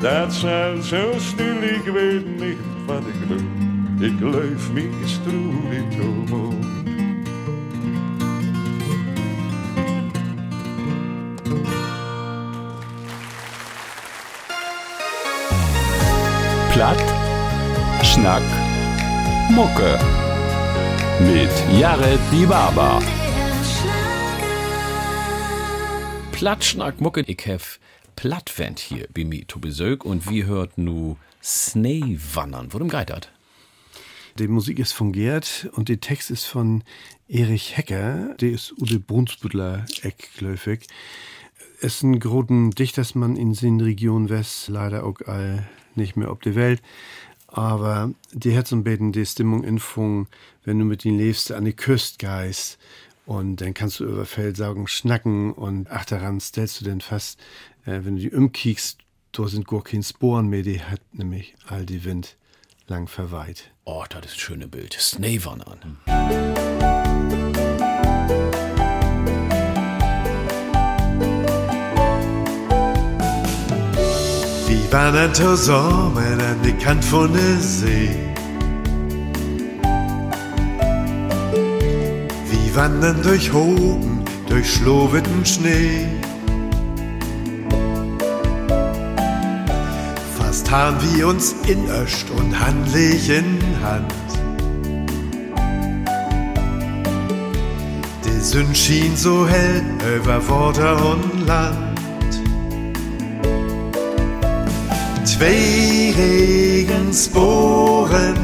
[0.00, 4.08] Dat zijn zo stil, ik weet niet wat ik wil.
[4.08, 6.54] Ik leef me stroerig tomoot.
[16.72, 17.02] Platt,
[18.02, 18.42] Schnack,
[19.50, 20.28] Mucke.
[21.26, 23.00] Mit Jared Die Baba.
[26.32, 27.78] Plattschnack Mucke, ich hef
[28.16, 32.68] Plattvent hier bei mir zu Besuch und wie hört nu Snee wandern.
[32.72, 33.28] Worum geht das?
[34.38, 36.84] Die Musik ist von Gerd und der Text ist von
[37.28, 40.86] Erich Hecker, der ist Ude Brunsbüttler eckläufig.
[41.80, 46.40] Es ist ein großen Dichtersmann in den Region West, leider auch all nicht mehr auf
[46.40, 46.80] der Welt.
[47.52, 50.28] Aber die bisschen die Stimmung in Fung,
[50.64, 52.78] wenn du mit ihnen lebst, an die Küste gehst.
[53.26, 57.38] Und dann kannst du über Feldsaugen schnacken und ach daran stellst du denn fast,
[57.84, 58.98] äh, wenn du die umkiekst,
[59.32, 62.36] da sind gar keine Sporen mehr, die hat nämlich all die Wind
[62.88, 63.70] lang verweiht.
[63.84, 64.94] Oh, das ist ein schönes Bild.
[64.94, 65.98] Snee wandern.
[74.90, 78.10] Wir wandern zusammen an die Kant von der See.
[82.50, 86.08] Wir wandern durch Hogen, durch schloweten Schnee.
[90.36, 94.12] Fast haben wir uns in Öst und handlich in Hand.
[98.24, 99.84] Die Sonne schien so hell
[100.16, 101.89] über Wasser und Land.
[105.24, 108.36] Zwei Regensporen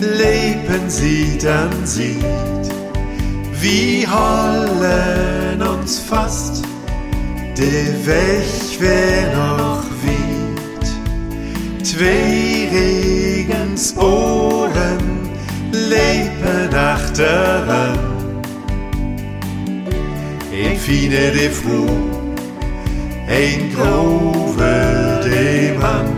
[0.00, 2.16] leben sie, dann sieht,
[3.60, 6.64] wie hollen uns fast
[7.56, 10.88] der Weg wer noch weht.
[11.86, 15.30] Zwei Regensporen
[15.72, 17.98] leben achteran.
[20.52, 21.86] Ein Fine de Fru,
[23.30, 26.08] ein Grove de Mann.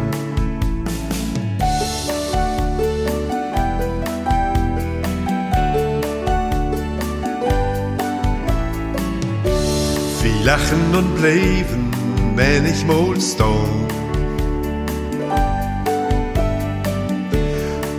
[10.22, 11.90] Wir lachen und bleiben,
[12.35, 13.87] wenn ich mal stone.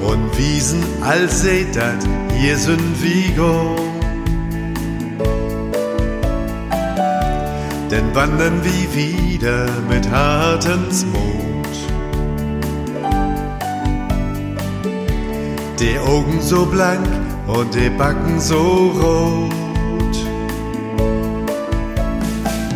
[0.02, 2.04] Und wiesen als seht dat,
[2.39, 3.93] hier sind wir
[7.94, 11.14] Denn wandern wir wieder mit Hartensmut.
[15.80, 17.06] Der Augen so blank
[17.46, 19.54] und die Backen so rot.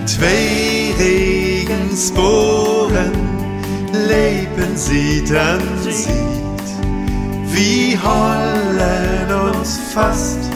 [0.05, 3.11] Zwei Regensporen
[3.91, 6.69] leben sie, dann sieht,
[7.47, 10.51] wie Holland uns fast,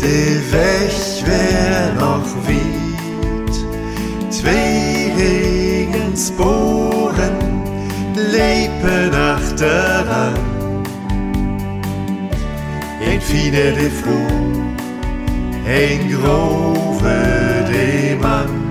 [0.00, 2.89] der Weg wär noch weit.
[4.40, 7.36] Zwei Regensporen
[8.14, 10.34] leben achteran.
[13.06, 14.62] Ein Fine de Froh,
[15.66, 18.70] ein Grove de Mann.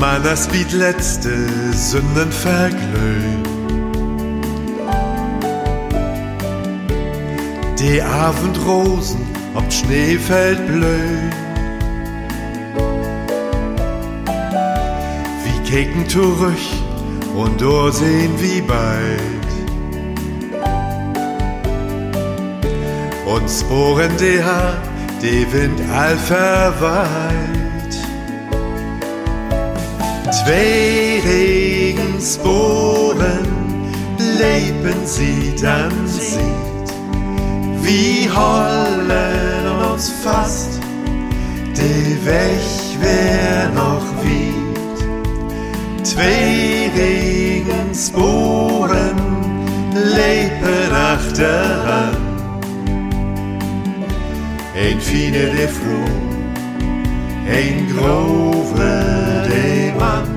[0.00, 1.36] Mannes wie letzte
[1.74, 3.55] Sünden verglüht.
[7.78, 11.32] Die Abendrosen ob Schneefeld blühen.
[15.44, 16.58] Wie keken zurück
[17.34, 17.60] und
[17.92, 19.46] sehen wie bald.
[23.26, 24.74] Und Sporen die Haar,
[25.22, 27.06] die Wind all verweilt.
[30.30, 33.46] Zwei Regensporen
[34.38, 36.65] leben sie, dann sieht,
[37.86, 40.80] wie Holland uns fast,
[41.76, 42.66] der Weg
[43.00, 44.98] wär noch weit.
[46.02, 49.16] Zwei Regensporen
[49.92, 52.16] leben achteran,
[54.74, 56.10] ein Fine de Froh,
[57.48, 58.90] ein Grove
[59.48, 60.35] de Mann.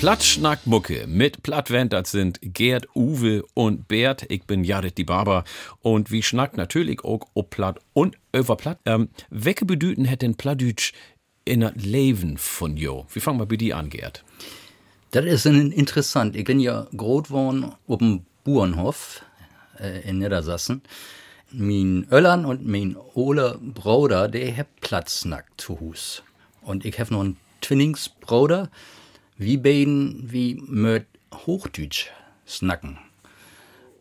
[0.00, 4.24] Plattschnackmucke mit Plattwend, das sind Gerd, Uwe und Bert.
[4.30, 5.44] Ich bin Jared die Barber
[5.82, 8.78] und wie schnackt natürlich auch ob Platt und über Platt.
[8.86, 10.94] Ähm, welche Bedüten hätte denn Plattdütsch
[11.44, 13.04] in das Leben von jo?
[13.12, 14.24] Wie fangen wir bei dir an, Gerd?
[15.10, 16.34] Das ist ein interessant.
[16.34, 19.22] Ich bin ja groß geworden auf dem Burenhof
[19.78, 20.80] äh, in Niedersassen.
[21.52, 26.22] Mein Öllern und mein Ole Bruder, der hat Platznackt zu Hus.
[26.62, 28.70] Und ich habe noch einen Twinningsbruder,
[29.40, 32.08] wie beiden wie mit Hochdeutsch
[32.46, 32.98] snacken.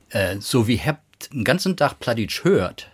[0.10, 2.90] Äh, so wie habt den ganzen Tag Plattdeutsch hört,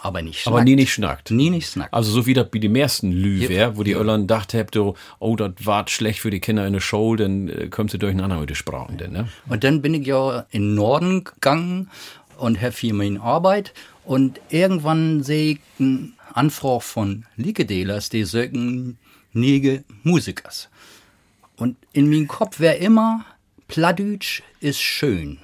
[0.00, 0.54] aber nicht schnackt.
[0.54, 1.32] Aber nie nicht schnackt.
[1.32, 1.92] Nie nicht snackt.
[1.92, 4.94] Also so wie das bei den meisten Lü wär, wo die Öllern dacht habt, oh,
[5.18, 8.38] oh das war schlecht für die Kinder in der Show, dann äh, kommt sie durcheinander
[8.38, 9.28] mit den Sprachen, denn, ne?
[9.48, 11.90] Und dann bin ich ja in den Norden gegangen
[12.36, 13.74] und habe hier meine Arbeit.
[14.04, 18.98] Und irgendwann sehe ich eine Anfrage von Likedelers, die sagen,
[19.32, 20.68] niege Musikers.
[21.58, 23.24] Und in meinem Kopf wäre immer,
[23.66, 25.38] Plattdeutsch ist schön.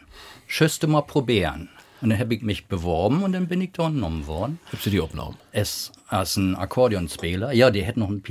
[0.47, 1.69] Schüsste mal probieren.
[2.01, 4.59] Und dann habe ich mich beworben und dann bin ich da genommen worden.
[4.71, 5.37] Hast du die aufgenommen?
[5.53, 7.53] Es als ein Akkordeonspieler.
[7.53, 8.23] Ja, die hätten noch einen.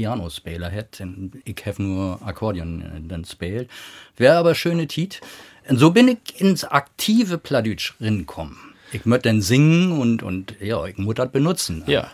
[1.01, 3.69] Und Ich habe nur Akkordeon äh, dann spielt.
[4.15, 5.21] Wäre aber schöne Tit.
[5.67, 8.57] Und so bin ich ins aktive Plattdeutsch rinkommen.
[8.91, 11.83] Ich möchte dann singen und, und ja, ich muss das benutzen.
[11.87, 12.11] Ja.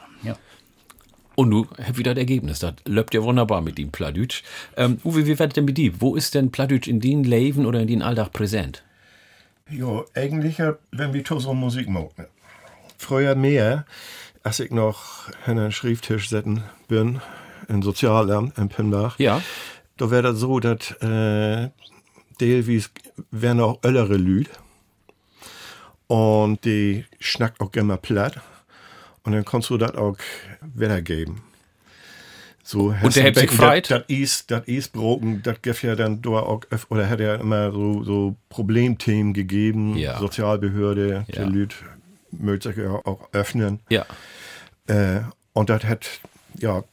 [1.40, 2.60] Und du hast wieder das Ergebnis.
[2.60, 4.44] Das läuft ja wunderbar mit dem Plattdeutsch.
[4.76, 5.94] Ähm, Uwe, wie wird denn mit dir?
[6.02, 8.84] Wo ist denn Plattdeutsch in den Leben oder in den Alltag präsent?
[9.70, 12.26] Ja, eigentlich, ja, wenn wir so Musik machen.
[12.98, 13.86] Früher mehr,
[14.44, 17.22] als ich noch an einen Schrifttisch setzen bin,
[17.70, 19.18] im Sozialamt in Pimbach.
[19.18, 19.42] Ja.
[19.96, 21.70] Da wäre das so, dass äh,
[22.42, 22.92] Deelwies
[23.32, 24.50] wären auch ältere Lüd.
[26.08, 28.42] Und die schnackt auch gerne mal platt.
[29.30, 30.18] Und dann kannst du das auch
[30.74, 31.42] wiedergeben.
[32.64, 33.92] So, Und der hat sich gefreut?
[33.92, 37.72] Das ist, das ist broken, das gibt ja dann da auch, oder hat ja immer
[37.72, 39.96] so, so Problemthemen gegeben.
[39.98, 40.18] Ja.
[40.18, 41.46] Sozialbehörde, Ja.
[41.46, 41.76] die Lüd
[42.32, 43.82] möchte sich ja auch öffnen.
[43.90, 44.08] Ja.
[44.88, 45.20] Äh,
[45.54, 46.08] und das hat,
[46.58, 46.84] ja,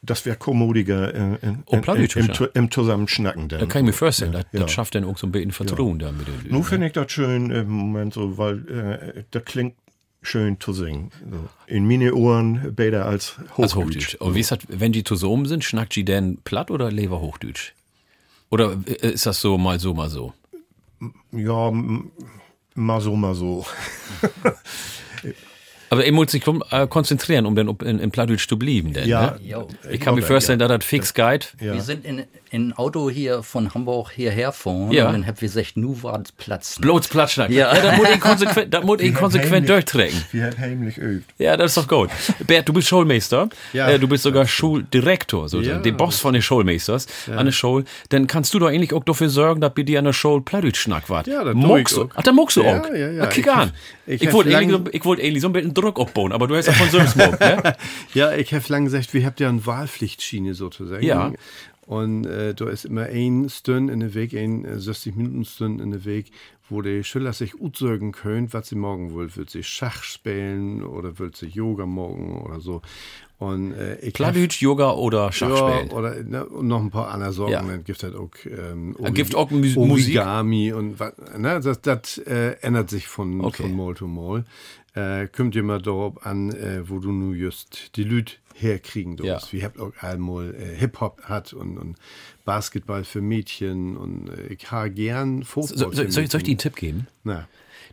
[0.00, 2.46] das wäre kommodiger in, in, Oh, in, im, ja.
[2.54, 3.48] im, Zusammenschnacken.
[3.48, 3.58] Dann.
[3.58, 4.60] Da kann ich mir vorstellen, das, Ja.
[4.60, 6.52] das schafft dann auch so ein bisschen Vertrauen da mit den Lügen.
[6.54, 9.74] Nun finde ich das schön im Moment so, weil äh, das klingt
[10.22, 11.10] schön zu singen.
[11.30, 11.48] So.
[11.66, 13.58] In meine Ohren besser als Hochdeutsch.
[13.58, 14.14] Als Hochdeutsch.
[14.16, 17.72] Und wie ist das, wenn die zusammen sind, schnackt die denn platt oder leber Hochdeutsch?
[18.50, 20.34] Oder äh, ist das so mal so, mal so?
[21.32, 21.70] Ja,
[22.74, 23.64] mal so, mal so.
[25.90, 28.92] Aber er muss sich äh, konzentrieren, um dann in, in Plattdeutsch zu bleiben.
[28.92, 29.66] Denn, Ja, ne?
[29.90, 31.54] Ich kann mir vorstellen, dass das fix geht.
[31.58, 35.06] Wir sind in, in Auto hier von Hamburg hierher fahren Ja.
[35.06, 36.78] und dann hab wir gesagt, nu war Platz.
[36.80, 37.50] Bloß Platschnack.
[37.50, 37.74] Ja.
[37.74, 40.20] ja das muss ihn konsequent, das muss ihn konsequent durchträgen.
[40.32, 41.24] Wie hat heimlich übt.
[41.38, 42.10] Ja, das ist doch gut.
[42.46, 43.48] Bert, du bist Schulmeister.
[43.72, 43.88] Ja.
[43.88, 45.78] Äh, du bist sogar Schuldirektor, so Ja.
[45.78, 47.84] der Boss von den Schulmeisters an der Schule.
[48.08, 50.80] Dann kannst du doch eigentlich auch dafür sorgen, dass bei dir an der Schule Plattdeutsch
[50.80, 51.26] schnack wart.
[51.26, 52.04] Ja, das tu Muckst ich du?
[52.06, 52.10] auch.
[52.16, 52.86] Ach, da muckst du Ja, auch.
[52.88, 53.10] ja, ja.
[53.18, 53.58] Na, kick Ich an.
[53.60, 53.72] hab-
[54.06, 56.56] ich Ich, wollte eigentlich, so- ich wollte eigentlich so ein bisschen Druck aufbauen, aber du
[56.56, 57.76] hast ja von selbst ne?
[58.12, 61.04] Ja, ich habe lange gesagt, wir habt ja eine Wahlpflichtschiene sozusagen.
[61.04, 61.30] Ja.
[61.90, 65.82] Und äh, da ist immer ein Stunde in der Weg, ein äh, 60 Minuten Stunde
[65.82, 66.30] in der Weg,
[66.68, 69.34] wo die Schüler sich aussagen können, was sie morgen wollen.
[69.34, 72.80] Wird sie Schach spielen oder wird sie Yoga morgen oder so.
[73.38, 75.88] Und äh, ich Plattdeutsch, Yoga oder Schachspielen.
[75.88, 77.52] Ja, oder ne, und noch ein paar andere Sorgen.
[77.54, 77.62] Ja.
[77.62, 80.16] Dann gibt es halt auch, ähm, Ah, gibt auch Mus- Musik?
[80.18, 81.00] Origami und.
[81.36, 83.64] Ne, das das äh, ändert sich von, Okay.
[83.64, 84.44] von Mal zu Mal.
[84.94, 89.52] Äh, kommt immer darauf an, äh, wo du nur just die Lüd herkriegen darfst.
[89.52, 89.58] Ja.
[89.58, 91.96] Wir habt auch einmal äh, Hip-Hop hat und, und
[92.44, 95.78] Basketball für Mädchen und äh, ich habe gern Fußball.
[95.78, 96.58] So, so, soll, ich- soll ich dir einen.
[96.58, 97.06] Tipp geben?
[97.24, 97.46] Na.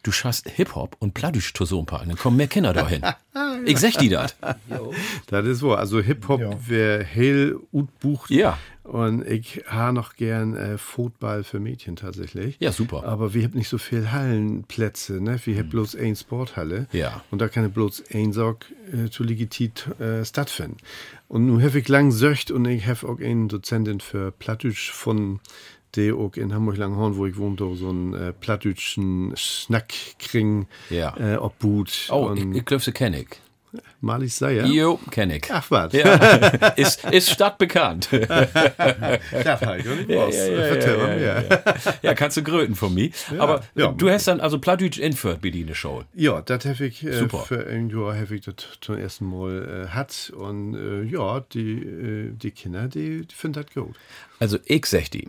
[0.04, 3.02] Du schaffst Hip-Hop und Plattdeutsch zu so ein paar, dann kommen mehr Kinder dahin.
[3.66, 4.36] Ich sag dir das.
[5.28, 5.80] Das ist wahr.
[5.80, 8.30] Also Hip-Hop wäre hell gut bucht.
[8.30, 8.58] Ja.
[8.88, 12.56] Und ich habe noch gern äh, Football für Mädchen tatsächlich.
[12.60, 13.04] Ja, super.
[13.04, 15.22] Aber wir haben nicht so viel Hallenplätze.
[15.22, 15.40] Ne?
[15.44, 16.88] Wir haben bloß eine Sporthalle.
[16.94, 17.22] Ja.
[17.30, 20.78] Und da kann ich bloß ein Sorg äh, zu legitit äh, stattfinden.
[21.28, 25.42] Und nun habe ich lang söcht und ich habe auch eine Dozentin für Plattdeutsch von
[25.96, 31.16] der auch in Hamburg-Langhorn, wo ich wohne, da so einen äh, plattdeutschen Schnack kriegen, Ja.
[31.18, 32.08] äh, Obhut.
[32.10, 33.28] Oh, und ich, ich glaube, sie kenne ich.
[34.02, 34.66] Marlies Seier.
[34.66, 35.46] Jo, kenne ich.
[35.50, 35.94] Ach, was?
[35.94, 36.16] Ja.
[36.76, 38.12] ist, ist stadtbekannt.
[38.12, 38.28] Nicht
[40.08, 40.40] gewusst.
[40.40, 41.46] Vertell mal mehr.
[41.50, 41.84] ja.
[42.02, 43.12] ja, kannst du gröten von mir.
[43.38, 43.92] Aber ja.
[43.92, 45.16] du hast dann also Plattdeutsch in
[45.68, 46.04] der Show.
[46.14, 47.40] Ja, das habe ich äh, Super.
[47.40, 51.82] für ein Jahr habe ich das zum ersten Mal äh, hat und äh, ja, die,
[51.82, 53.96] äh, die Kinder, die, die finden das gut.
[54.40, 55.28] Also ich sag dir,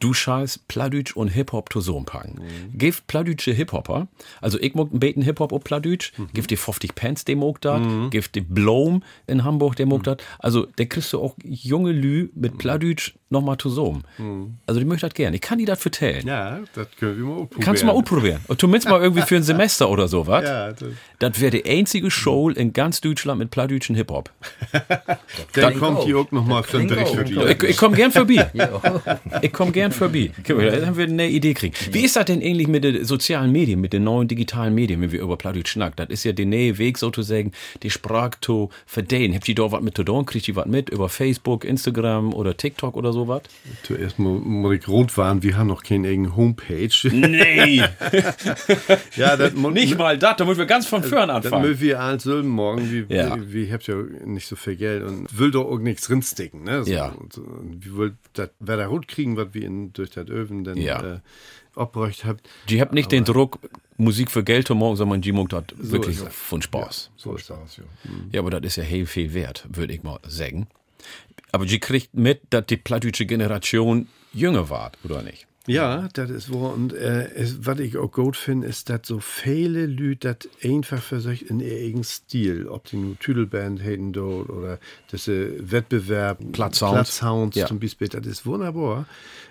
[0.00, 2.34] du scheiß Plattdeutsch und Hip-Hop zusammenpacken.
[2.34, 2.78] Mhm.
[2.78, 4.08] Gib Plattdeutsche Hip-Hopper,
[4.40, 6.28] also ich mag einen beten Hip-Hop auf Plattdeutsch, Mhm.
[6.34, 7.80] gib dir 50 Pence, der mag das,
[8.10, 9.92] gib dir Blom in Hamburg, der Mhm.
[9.92, 10.16] mag das.
[10.38, 14.02] Also da kriegst du auch junge Lü mit Plattdeutsch nochmal zusammen.
[14.66, 15.32] Also die möchte das gern.
[15.34, 16.22] Ich kann dir das vertellen.
[16.22, 16.28] Mhm.
[16.28, 17.64] Ja, das können wir mal ausprobieren.
[17.64, 18.40] Kannst du mal ausprobieren.
[18.48, 20.44] Und zumindest mal irgendwie für ein Semester oder so, was?
[20.44, 20.88] Ja, das,
[21.20, 24.30] Das wäre die einzige Show in ganz Deutschland mit plattdeutschen Hip-Hop.
[25.52, 27.34] dann kommt die auch nochmal für Klingt Bericht für die.
[27.38, 28.50] Ich, ich komme gern vorbei.
[29.42, 31.74] Ich komme gern mal, da haben wir eine Idee kriegen.
[31.92, 35.12] Wie ist das denn ähnlich mit den sozialen Medien, mit den neuen digitalen Medien, wenn
[35.12, 35.96] wir über Plattdeutsch schnacken?
[35.96, 39.34] Das ist ja der neue Weg sozusagen, die Sprache zu verdienen.
[39.34, 40.26] Habt ihr da was mit zu tun?
[40.26, 43.42] Kriegt ihr was mit über Facebook, Instagram oder TikTok oder sowas?
[43.82, 46.88] Zuerst mal muss ich rot waren, wir haben noch keine eigene Homepage.
[47.12, 47.76] Nee,
[49.16, 50.36] ja, das nicht mal das.
[50.36, 51.68] Da müssen wir ganz von vorn Das anfangen.
[51.68, 53.36] müssen wir als morgen, wie, Ja.
[53.40, 56.84] wie, wie habt ja nicht so viel Geld und will doch auch nichts drinstecken, ne?
[56.84, 57.08] So, Ja.
[57.08, 60.28] Und, so, und wie wollt das, wer da rot kriegen, was wir in, durch das
[60.28, 61.14] Öfen dann Ja.
[61.14, 61.18] äh,
[61.74, 62.48] abbräucht habt.
[62.68, 63.58] Die habt nicht den Druck,
[63.96, 66.34] Musik für Geld zu machen, sondern die macht das wirklich ist es.
[66.34, 67.10] von Spaß.
[67.16, 67.84] So ist das, ja.
[68.32, 70.66] Ja, aber das ist ja heel viel wert, würde ich mal sagen.
[71.52, 75.46] Aber die kriegt mit, dass die plattdeutsche Generation jünger war, oder nicht?
[75.66, 76.72] Ja, das ist wahr.
[76.72, 81.02] Und äh, es, was ich auch gut finde, ist, dass so viele Leute das einfach
[81.02, 84.78] versuchen in ihr eigenen Stil, ob die nur Tüdelband hätten dort oder
[85.12, 86.94] diese Wettbewerb, Platzsound.
[86.94, 87.66] Platzsounds Ja.
[87.66, 89.06] zum Beispiel, das ist wunderbar.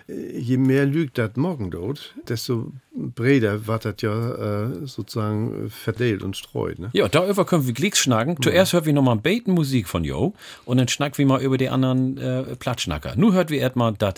[0.08, 5.68] Äh, Je mehr Leute das morgen dort, desto breiter wird das ja äh, sozusagen äh,
[5.70, 6.80] verteilt und streut.
[6.80, 6.90] Ne?
[6.92, 8.36] Ja, darüber können wir Glicks schnacken.
[8.42, 10.34] Zuerst hören wir nochmal ein Beten Musik von Jo
[10.64, 13.14] und dann schnacken wir mal über die anderen äh, Plattschnacker.
[13.16, 14.14] Nun hört wir erstmal das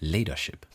[0.00, 0.66] Leadership.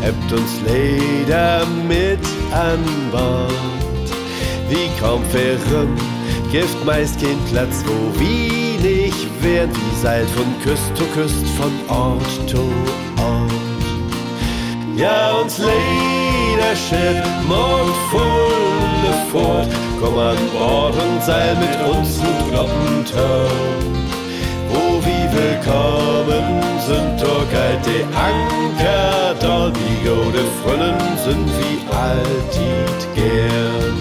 [0.00, 2.20] hebt uns leider mit
[2.52, 2.78] an
[3.10, 3.50] Bord.
[4.68, 5.96] Wie kaum verrum,
[6.52, 11.72] gibt meist kein Platz, wo wir nicht wären, wie seid von Küst zu Küst, von
[11.88, 13.52] Ort zu Ort.
[14.96, 19.68] Ja, uns Leadership morgen volle fort,
[20.00, 24.11] komm an Bord und sei mit uns ein Glockenturm.
[25.34, 33.98] Willkommen sind dort die Anker, die gode Frönnen sind wie altit gern.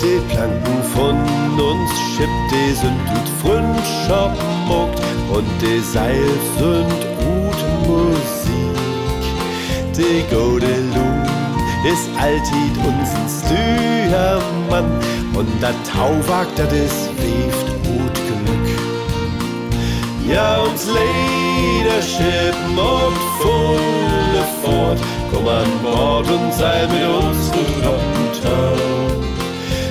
[0.00, 1.16] Die Planken von
[1.58, 5.00] uns schippt, die sind gut Freundschaft muckt
[5.32, 8.78] und die Seil sind gut Musik.
[9.96, 11.17] Die gode Lu,
[11.92, 14.90] ist altid uns'n Stühermann.
[15.34, 18.68] Und dat Tauwag, dat is weft gut Glück.
[20.28, 24.98] Ja, uns Leadership macht volle fort.
[25.30, 27.50] Komm an Bord und sei mit uns
[27.84, 28.72] runter.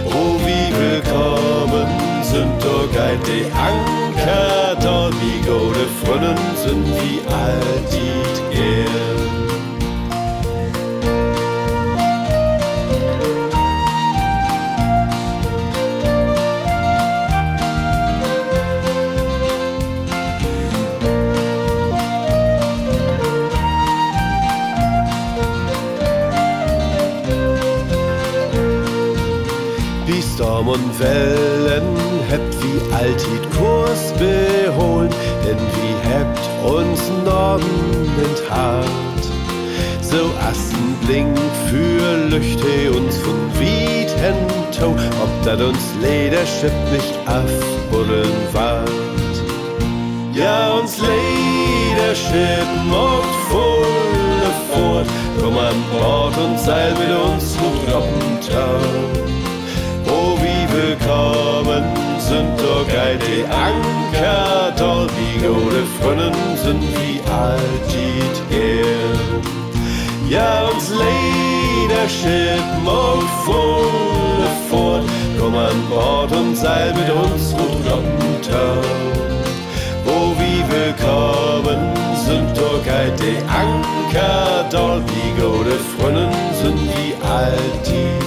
[0.05, 1.87] Oh, wie willkommen
[2.21, 9.57] sind doch geit die Anker dort, wie gode Frönnen sind, wie alt die gern.
[30.68, 31.95] Sturm und Wellen
[32.30, 35.09] hebt wie altid Kurs beholen,
[35.45, 38.88] denn wie hebt uns Norden entharrt.
[40.01, 41.38] So assen blink
[41.70, 44.91] für Lüchte uns von Wiedhento,
[45.22, 48.89] ob dat uns Lederschiff nicht afbuddeln wart.
[50.34, 55.07] Ja, uns Lederschiff mocht volle fort,
[55.41, 59.36] komm an Bord und seil mit uns hoch Roppentau
[61.08, 61.84] willkommen
[62.20, 64.72] sind doch die Anker,
[65.16, 70.30] wie gute Frönnen sind wie altit er.
[70.30, 75.03] Ja, uns Lederschiff mag volle fort,
[75.39, 78.82] komm an Bord und seil mit uns runter.
[80.03, 81.93] Wo wie willkommen
[82.26, 82.84] sind doch
[83.20, 84.66] die Anker,
[85.05, 86.32] wie gute Frönnen
[86.62, 88.18] sind wie altit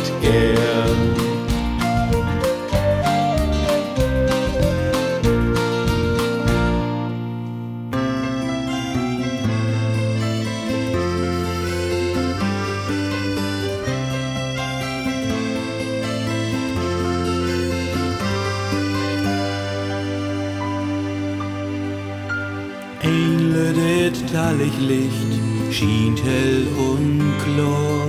[23.77, 24.13] er.
[24.33, 25.41] tallig Licht
[25.71, 28.09] schient hell und klar.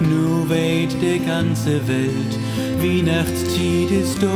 [0.00, 2.38] Nur weht die ganze Welt,
[2.80, 4.28] Weihnachtszeit ist da.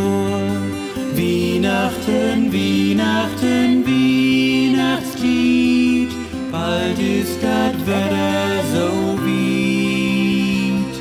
[1.16, 6.10] Weihnachten, Weihnachten, Weihnachtszeit,
[6.52, 10.96] bald ist das Wetter so weit.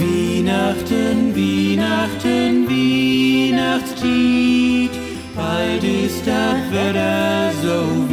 [0.00, 4.94] Weihnachten, Weihnachten, Weihnachtszeit,
[5.34, 8.05] bald ist das Wetter so weit.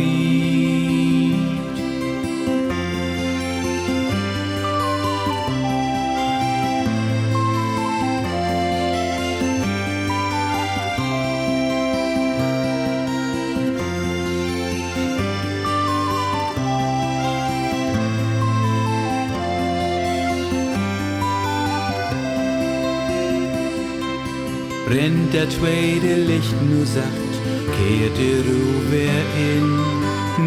[25.04, 27.34] Brennt der zweite Licht nur sacht,
[27.76, 29.10] kehrt die Ruhe
[29.50, 29.68] in.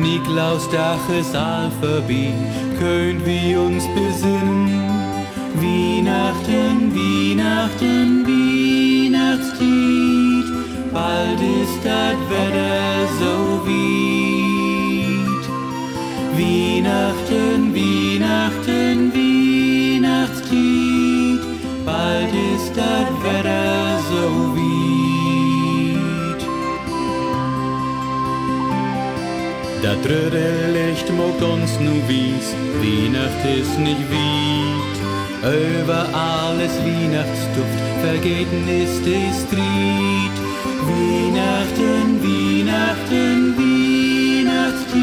[0.00, 2.32] Niklaus Dach ist all vorbei,
[2.78, 4.82] könnt wir uns besinnen.
[5.56, 9.58] Weihnachten, Weihnachten, Weihnachtstied,
[10.92, 13.34] bald ist das Wetter so
[13.66, 15.44] weit.
[16.38, 19.25] Weihnachten, Weihnachten, Weihnachtstied,
[22.76, 24.22] ist das Wetter so
[24.54, 26.42] weit.
[29.82, 29.96] Das
[30.72, 34.96] Licht mogt uns nu wies, Weihnacht ist nicht weit.
[35.80, 40.36] Über alles Weihnachtsduft, vergeten ist die Street.
[40.88, 44.96] Weihnachten, Weihnachten, Weihnachtstied,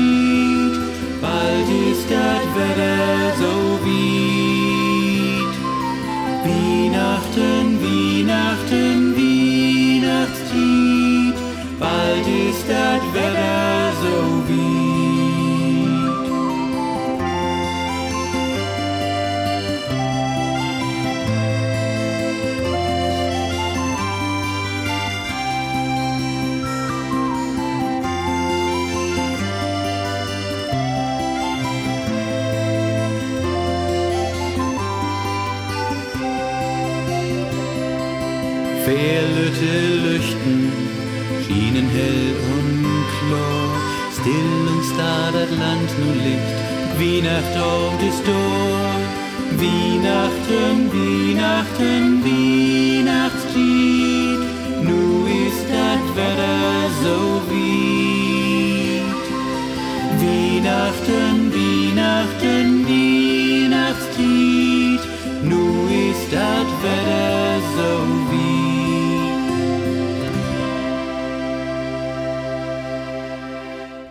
[1.22, 3.54] bald ist das Wetter so
[3.86, 4.23] weit.
[12.68, 13.03] Bald
[45.94, 46.50] das Land nun liegt,
[47.00, 48.92] Weihnacht auf das Tor.
[49.56, 54.40] Weihnachten, Weihnachten, Weihnachtstied,
[54.84, 57.18] nu ist das Wetter so
[57.50, 59.22] weit.
[60.20, 65.02] Weihnachten, Weihnachten, Weihnachtstied,
[66.32, 67.92] dat Wetter so
[68.32, 68.54] wie.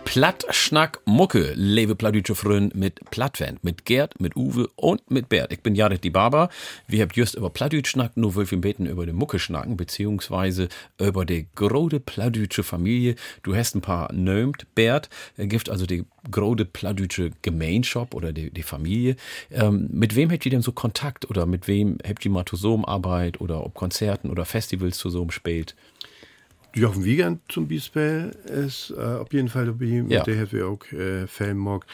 [0.05, 5.53] Plattschnack Mucke, lebe Pladütsche Frön mit Plattwend, mit Gerd, mit Uwe und mit Bert.
[5.53, 6.49] Ich bin Jared die Barber.
[6.87, 11.23] Wir haben just über Plattdütsch schnacken, nur wir beten über die Mucke schnacken, beziehungsweise über
[11.23, 13.13] die grode Pladütsche Familie.
[13.43, 18.49] Du hast ein paar nömt, Bert, er gibt also die grode Pladütsche Gemeinschap oder die,
[18.49, 19.15] die Familie.
[19.51, 22.43] Ähm, mit wem habt ihr denn so Kontakt oder mit wem habt ihr mal
[22.85, 25.75] Arbeit oder ob Konzerten oder Festivals zusammen spielt?
[26.75, 30.03] Jochen Wiegand zum Beispiel ist äh, auf jeden Fall dabei.
[30.07, 30.23] Ja.
[30.23, 31.85] Der hat wir auch äh, mag.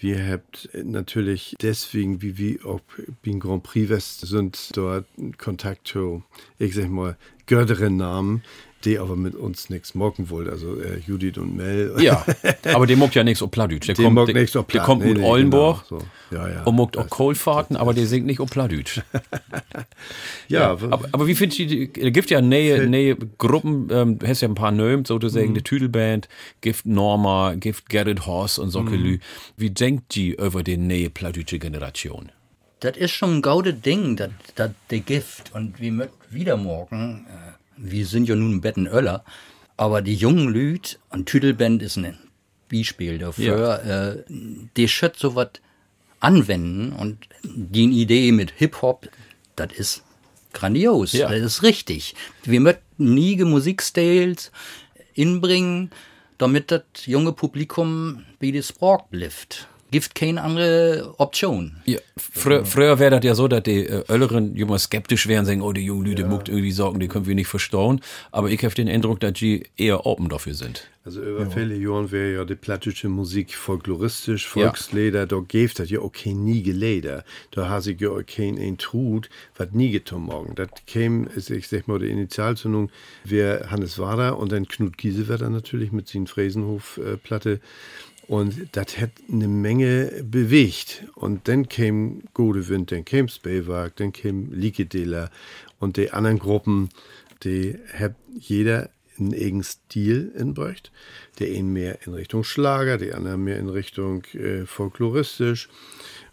[0.00, 2.80] Wir habt natürlich deswegen, wie wir auch
[3.24, 5.06] beim Grand Prix West sind, dort
[5.38, 6.22] Kontakt zu,
[6.58, 7.16] ich sag mal,
[7.46, 8.42] görderen Namen,
[8.84, 10.48] die aber mit uns nichts mocken wollen.
[10.48, 11.94] Also äh, Judith und Mel.
[11.98, 12.24] Ja,
[12.72, 13.86] aber der muckt ja nichts auf Pladütsch.
[13.88, 16.00] Der Die kommt, muckt der, nichts der kommt Nee, mit nee, Ollenburg genau,
[16.30, 16.36] so.
[16.36, 16.62] Ja, ja.
[16.64, 19.00] und muckt auch Kohlfahrten, aber der singt nicht auf Pladütsch.
[20.48, 24.26] Ja, aber, aber wie findest du, die- es gibt ja neue, neue Gruppen, ähm, du
[24.26, 25.54] hast ja ein paar Nöm, sozusagen, Mhm.
[25.54, 26.28] die Tüdelband,
[26.60, 29.20] gibt Norma, gibt Gerrit Horst und so Mhm.
[29.56, 32.32] Wie denkt die über die neue Pladütsche Generation?
[32.80, 35.52] Das ist schon ein gaudes Ding, das, das der Gift.
[35.54, 39.24] Und wie mit wieder morgen, äh, wir sind ja nun Betten Öller,
[39.76, 42.18] aber die jungen Lüd und Tüdelband ist ein
[42.70, 44.32] Beispiel dafür, äh,
[44.76, 45.48] die schött so was
[46.20, 49.08] anwenden und die Idee mit Hip-Hop,
[49.56, 50.02] das ist
[50.52, 51.28] grandios, Ja.
[51.28, 52.14] das ist richtig.
[52.44, 54.50] Wir möchten nie Musikstyles
[55.14, 55.90] inbringen,
[56.38, 59.68] damit das junge Publikum wie das Sprach blifft.
[59.90, 61.76] Gibt keine andere Option.
[61.86, 65.62] Ja, früher, früher wäre das ja so, dass die äh, Ölleren immer skeptisch wären, sagen,
[65.62, 68.00] oh, die jungen Leute muckt irgendwie Sorgen, die können wir nicht verstauen.
[68.30, 70.88] Aber ich habe den Eindruck, dass die eher open dafür sind.
[71.08, 76.00] Also über viele Jahre wäre ja die plattische Musik folkloristisch, Volksleder, da gibt das ja
[76.00, 77.24] auch kein nie Geleder.
[77.50, 80.54] Da hat sich ja auch kein ein Trud, was nie getan morgen.
[80.54, 82.90] Das käme, ich sag mal, die Initialzündung
[83.24, 87.60] wäre Hannes Wader und dann Knut Giesewetter natürlich mit seinen Fräsenhof-Platte.
[88.28, 91.04] Und das hat eine Menge bewegt.
[91.14, 95.30] Und dann käme Gode Wind, dann käme Spelwag, dann käme Likedela
[95.80, 96.90] und die anderen Gruppen,
[97.42, 100.92] die hat jeder einen eigenen Stil inbräucht.
[101.38, 105.68] Der einen mehr in Richtung Schlager, der andere mehr in Richtung äh, folkloristisch.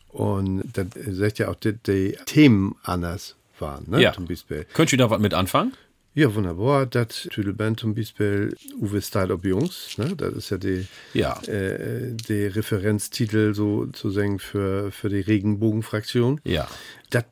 [0.09, 4.01] Und das sagt ja auch, dass die Themen anders waren, ne?
[4.01, 4.13] Ja.
[4.13, 4.65] Zum Beispiel.
[4.73, 5.73] Könnt ihr da was mit anfangen?
[6.17, 6.85] Ja, wunderbar.
[6.85, 10.15] Das Tüdelband zum Beispiel Uwe Style ob Jungs, ne?
[10.15, 11.37] Das ist ja die, Ja.
[11.43, 16.39] äh, die Referenztitel sozusagen für, für die Regenbogenfraktion.
[16.45, 16.67] Ja.
[17.09, 17.25] Das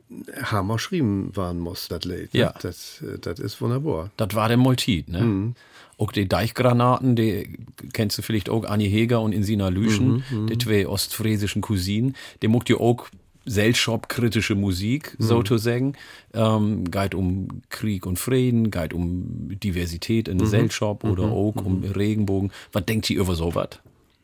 [0.43, 2.33] haben wir geschrieben waren muss, das Lied.
[2.33, 2.39] ne?
[2.41, 2.53] Ja.
[2.61, 4.11] Das, äh, das ist wunderbar.
[4.17, 5.21] Das war der Multit, ne?
[5.21, 5.55] Mhm.
[5.97, 7.57] Auch die Deichgranaten, die
[7.93, 10.47] kennst du vielleicht auch, Annie Heger und Insina Lüschen, Mhm, mhm.
[10.47, 12.15] die zwei ostfriesischen Cousinen.
[12.41, 13.07] Die muckt ja auch
[13.45, 15.23] Seltschop-kritische Musik, Mhm.
[15.23, 15.93] sozusagen.
[16.33, 20.45] Ähm, geht um Krieg und Frieden, geht um Diversität in Mhm.
[20.45, 21.33] Seltschop oder Mhm.
[21.33, 22.51] auch um Regenbogen.
[22.71, 23.69] Was denkt ihr über sowas?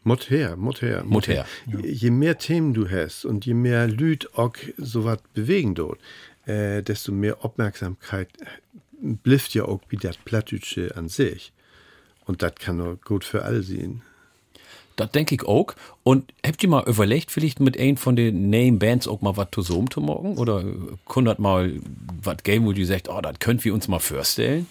[0.03, 1.03] Mut her, Mut her.
[1.05, 1.45] Mut her.
[1.67, 5.99] Je, je mehr Themen du hast und je mehr Lüd auch sowas bewegen dort,
[6.45, 8.30] äh, desto mehr Aufmerksamkeit
[9.01, 11.51] blifft ja auch wie das Plattdütsche an sich.
[12.26, 14.01] Und das kann nur gut für alle sein.
[15.00, 15.76] Das denke ich auch.
[16.04, 19.89] Und habt ihr mal überlegt, vielleicht mit ein von den Name-Bands auch mal was zusammen
[19.89, 20.38] zu morgen?
[20.38, 20.64] Oder
[21.06, 21.74] kundert mal
[22.22, 24.68] was geben, wo die sagt, oh, das könnt wir uns mal vorstellen?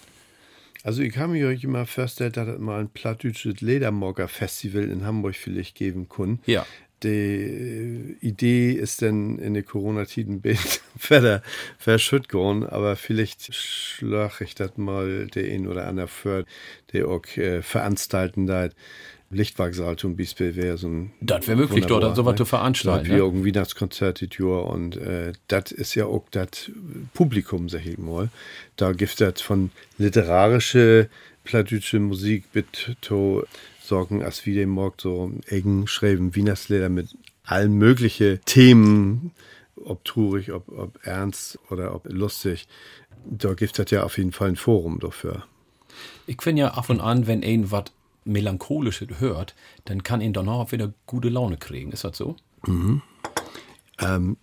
[0.85, 5.35] Also ich habe mir euch immer vorgestellt, dass es mal ein plattdütsches Ledermogger-Festival in Hamburg
[5.35, 6.41] vielleicht geben kann.
[6.47, 6.67] Ja.
[7.03, 11.43] Die äh, Idee ist dann in der Corona-Tiden weiter
[11.79, 16.45] verschütt geworden, aber vielleicht schlage ich das mal der ein oder andere für,
[16.93, 18.69] der auch äh, veranstalten da.
[19.31, 21.13] Lichtwachsaal zum Beispiel wäre so ein.
[21.21, 23.19] Das wäre möglich, dort wunderbar, sowas zu veranstalten, So ne?
[23.19, 26.71] wie auch ein Weihnachtskonzert die und äh, das ist ja auch das
[27.13, 28.31] Publikum, sag ich mal.
[28.77, 31.11] Da gibt es von literarische
[31.45, 33.45] plattdeutsche Musik mit to
[33.83, 37.15] sorgen, als wie dem Morg so eng schreiben Wienerslieder mit
[37.45, 39.33] allen möglichen Themen,
[39.77, 42.67] ob traurig, ob, ob ernst oder ob lustig.
[43.25, 45.45] Da gibt es ja auf jeden Fall ein Forum dafür.
[46.27, 47.85] Ich finde ja ab und an, wenn ein was
[48.29, 49.55] Melancholisches hört,
[49.85, 51.93] dann kann ihn danach wieder gute Laune kriegen.
[51.93, 52.37] Ist das so?
[52.67, 53.03] Mhm.
[54.01, 54.37] Ähm,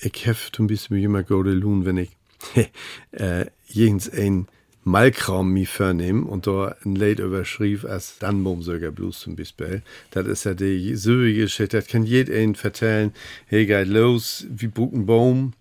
[0.00, 2.10] ich habe ein bisschen immer gute Lohn, wenn ich
[3.12, 4.48] äh, jens ein
[4.84, 9.82] Malkraum mi vernehme und da ein Lied überschrieb als Dannbaumsöger Blues zum Beispiel.
[10.12, 13.12] Das ist ja die Geschichte, das kann jeder einen vertellen,
[13.46, 15.54] hey, geht los, wie buchen Baum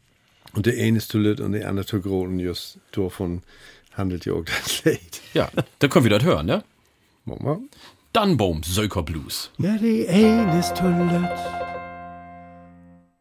[0.53, 3.41] und der eine ist zu lit und der andere zu groß und just davon
[3.93, 5.21] handelt ja auch das Lied.
[5.33, 5.49] Ja,
[5.79, 6.63] dann können wir das hören, ne?
[7.25, 7.59] Wir.
[8.13, 9.51] Dannbaum, Söker Blues.
[9.57, 11.29] Ja, die eine ist zu lütt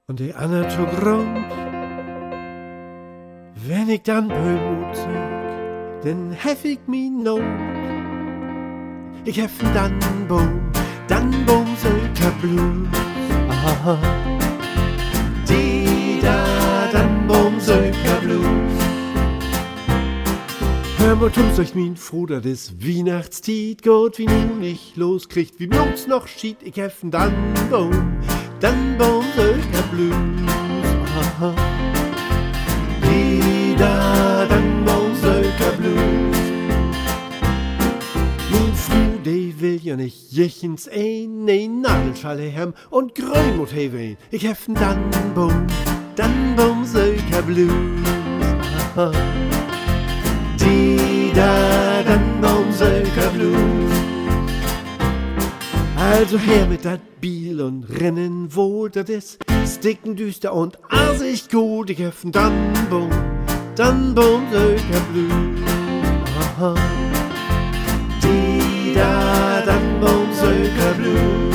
[0.07, 1.47] und die andere zu grund.
[3.67, 7.41] Wenn ich dann Böhmut zeug, dann hef ich mi Not.
[9.25, 9.99] Ich hef dann
[10.29, 10.71] Boom,
[11.09, 12.89] dann Boom Söker Blues.
[13.49, 13.99] Aha.
[15.49, 16.45] Die da,
[16.93, 18.84] dann Boom Söker Blues.
[21.21, 26.27] Mal, tums euch froh, dat is Weihnachtstied Gott, wie nun nicht loskriegt, wie uns noch
[26.27, 27.33] schied, ich heffen dann
[27.71, 28.19] Boom,
[28.59, 30.15] dann Boom Söker Blues.
[31.17, 31.55] Aha.
[33.03, 36.37] Die da, dann Boom Söker Blues.
[38.51, 44.17] Min Frau, die will ja nicht jechens ein, ne Nadelschale hem und Grönmut hewen.
[44.33, 44.99] Ich heffen dann
[45.35, 45.67] Boom,
[46.17, 47.71] dann Boom Söker Blues.
[48.97, 49.44] Aha.
[51.35, 53.93] Die da, dann Boom Söker Blues.
[55.97, 61.91] Also her mit dat Biel und rennen wohl, dat is sticken düster und asig gut.
[61.91, 62.53] Ich heffen dann
[62.89, 63.11] Boom,
[63.75, 65.61] dann Boom Söker Blues.
[66.39, 66.75] Aha.
[68.23, 71.55] Die da, dann Boom Söker Blues.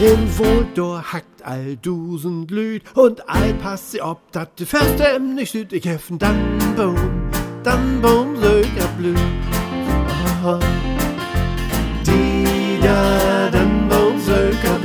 [0.00, 5.34] In Wohldor hackt all dusend Lüd und all passt sie ob, dat de Feste im
[5.34, 5.72] nicht süd.
[5.72, 7.27] Ich heffen dann Boom,
[7.68, 9.20] dann Boom Söker Blues.
[10.24, 10.58] Aha.
[12.06, 14.78] Die da, dann Boom Söker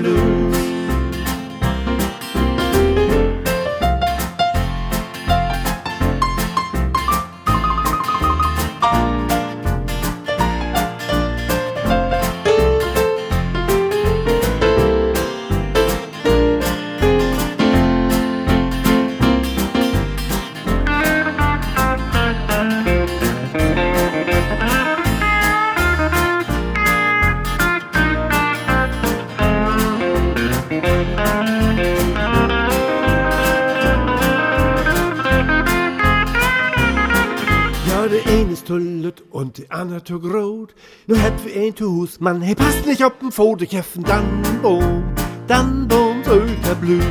[39.04, 40.74] tullet und der andere zu grot.
[41.08, 44.42] Nur hätt wir ein Hus, Mann, hey, passt nicht auf den Foto, ich heffen dann
[44.62, 45.04] Boom,
[45.48, 47.04] dann Boom, Söker Blues.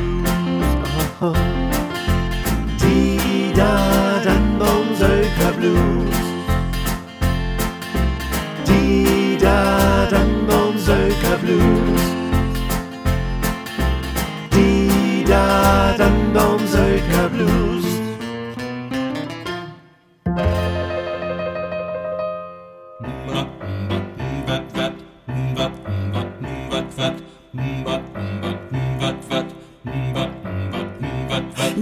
[1.20, 1.32] Aha.
[2.80, 6.16] Die da, dann Boom, Söker Blues.
[8.66, 12.02] Die da, dann Boom, Söker Blues.
[14.54, 17.71] Die da, dann Boom, Söker Blues.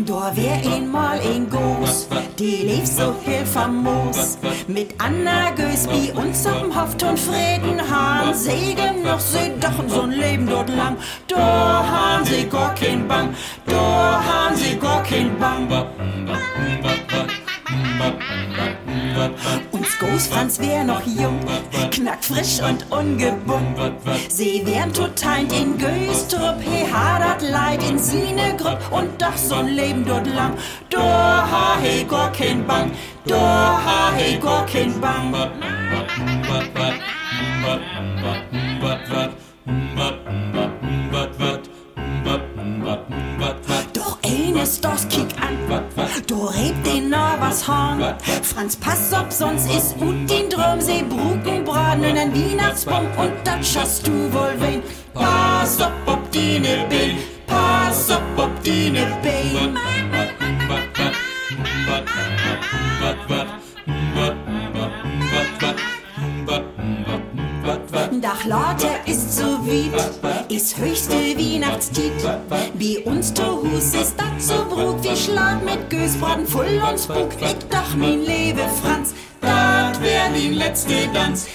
[0.06, 4.38] Da wär einmal ein Goos, die lief so heel famos.
[4.66, 8.34] Mit Anna Gösby und zum Hoftun Friedenhahn.
[8.34, 10.06] Segen noch sie doch so
[22.62, 23.94] und ungebunden.
[24.28, 29.68] Sie wären total in Göstrup, he hadert Leid in sine Grupp und doch so ein
[29.68, 30.54] Leben dort lang.
[30.88, 32.90] Da ha he gar kein Bang,
[33.26, 35.34] da ha he gar kein Bang.
[43.92, 45.56] Doch eines das kick an,
[46.26, 48.14] du rebt den noch was Horn.
[48.42, 50.19] Franz, pass op, sonst ist und
[52.30, 54.82] ein Weihnachtsbaum und dat schaffst du wohl wen.
[55.14, 59.76] Pass op, ob die ne Bein, pass op, ob die ne Bein.
[68.20, 72.12] Dach Lotte ist so weit, ist höchste Weihnachtstiet.
[72.48, 77.30] Bei uns zu Hus ist dat so Brug wie Schlag mit Gösbraten voll und Spuk.
[77.40, 81.46] Ich doch mein Lebe Franz, dat wär den letzte Tanz,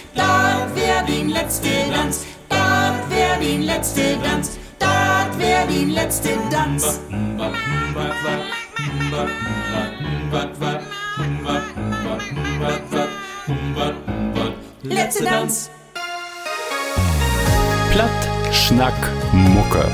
[19.36, 19.92] Mucke.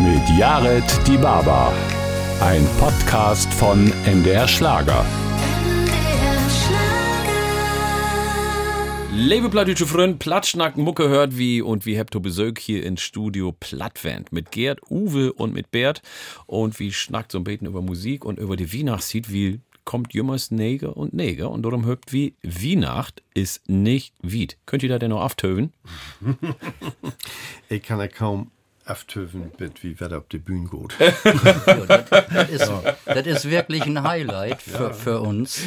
[0.00, 1.70] Mit Jared Die Baba.
[2.40, 5.04] Ein Podcast von MDR Schlager.
[9.12, 13.52] Liebe plattdeutsche Freunde, Plattschnack Mucke hört wie und wie habt ihr Besög hier ins Studio
[13.52, 16.00] Plattvent mit Gerd, Uwe und mit Bert
[16.46, 20.50] und wie schnackt so ein bisschen über Musik und über die Weihnachtszeit, wie kommt jümmers
[20.50, 24.56] Neger und Neger und darum hört wie Weihnacht ist nicht Wied.
[24.64, 25.74] Könnt ihr da denn noch auftöven?
[27.72, 28.50] Ich kann ja kaum
[28.86, 30.68] auftöven wird, wie wer auf die Bühne
[30.98, 31.14] ja,
[33.06, 34.92] das, ist, wirklich ein Highlight für, ja.
[34.92, 35.62] für uns.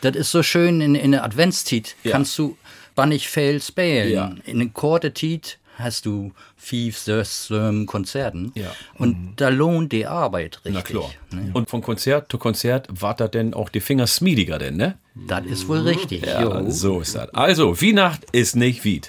[0.00, 1.96] Das ist so schön in, in der Adventszeit.
[2.02, 2.12] Ja.
[2.12, 2.56] Kannst du
[2.94, 4.10] bannig viel spielen.
[4.10, 4.34] Ja.
[4.44, 8.52] In der kurzen Zeit hast du fünf, sechs ähm, Konzerten.
[8.54, 8.72] Ja.
[8.94, 9.32] Und mhm.
[9.36, 10.74] da lohnt die Arbeit richtig.
[10.74, 11.10] Na klar.
[11.30, 11.50] Ne?
[11.52, 14.98] Und von Konzert zu Konzert war da denn auch die Finger smiediger denn, ne?
[15.14, 16.26] Das ist wohl richtig.
[16.26, 16.70] Ja, jo.
[16.70, 17.32] so ist das.
[17.32, 19.08] Also, Weihnacht ist nicht Wied.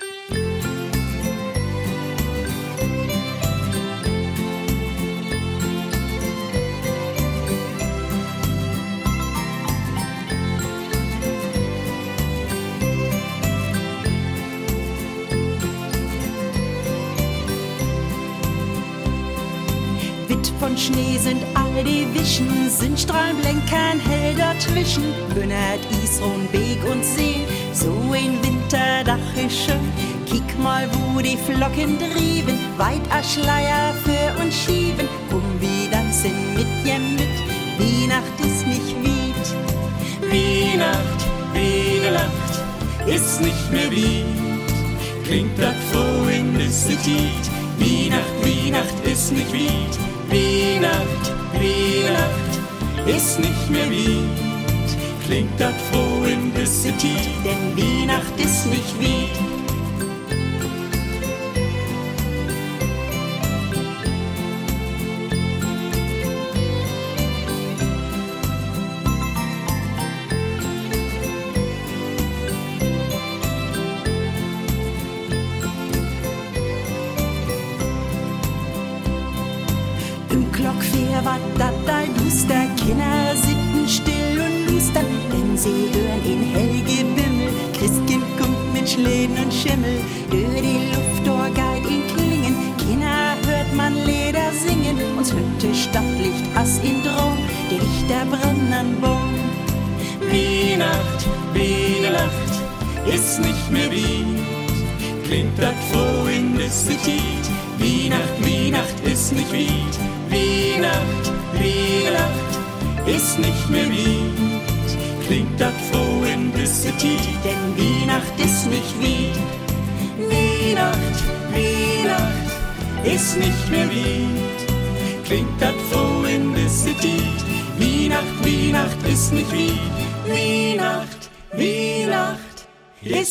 [22.38, 25.04] Die Wischen, sind Strahlenblenkern hell dazwischen.
[25.34, 29.92] Bünnert Isron, Beek und See, so ein Winterdach ist schön.
[30.26, 35.08] Kick mal, wo die Flocken drieben, weit a Schleier für uns schieben.
[35.30, 37.38] Komm, wie tanzen mit jem mit,
[37.80, 39.48] Weihnacht ist nicht wied.
[40.30, 44.26] Weihnacht, Weihnacht, ist nicht mehr wied.
[45.26, 47.46] Klingt das froh in der Tiet,
[47.80, 50.17] Weihnacht, Weihnacht ist nicht wied.
[50.30, 55.26] Weihnacht, Weihnacht ist nicht mehr Wied.
[55.26, 59.47] Klingt das froh in City, denn Weihnacht ist nicht Wied.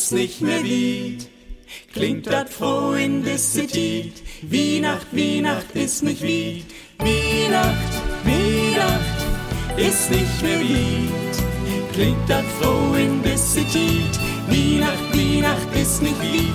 [0.07, 1.27] Ist nicht mehr Wied.
[1.91, 4.23] Klingt dat froh in disse Tiet.
[4.41, 6.65] Weihnacht, Weihnacht ist nicht Wied.
[6.97, 7.93] Weihnacht,
[8.23, 9.19] Weihnacht
[9.75, 11.91] ist nicht mehr Wied.
[11.91, 14.17] Klingt dat froh in disse Tiet.
[14.47, 16.46] Weihnacht, Weihnacht ist nicht Wied.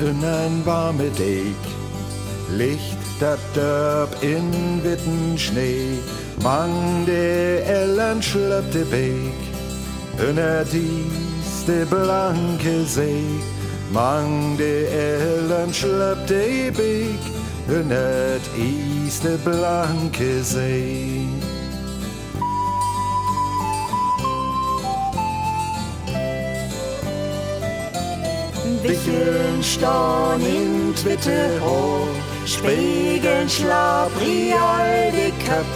[0.00, 1.76] Een warme Dijk
[2.50, 6.00] Licht dat Dörp in witten Schnee,
[6.42, 9.40] mang de Ellen schlöpte Beek,
[10.28, 13.24] unter dies de blanke See,
[13.90, 17.22] mang de Ellen schlöpte Beek,
[17.68, 21.25] unter dies de blanke See.
[28.82, 32.08] Wickeln, Storn in Twitte hoch,
[32.46, 35.66] Spiegeln schlapprial die Köp.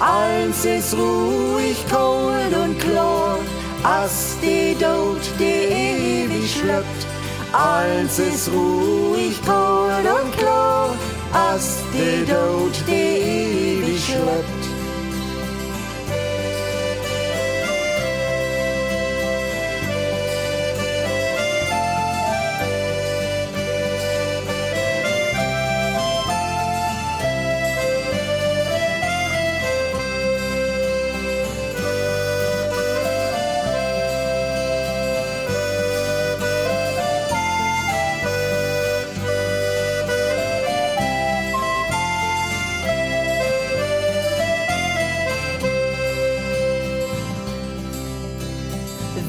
[0.00, 3.38] Eins ist ruhig, kalt und klar,
[3.82, 7.06] as die Dod, die ewig schlöppt.
[7.52, 10.94] Eins ist ruhig, kalt und klar,
[11.32, 14.53] as die Dod, die ewig schlöppt.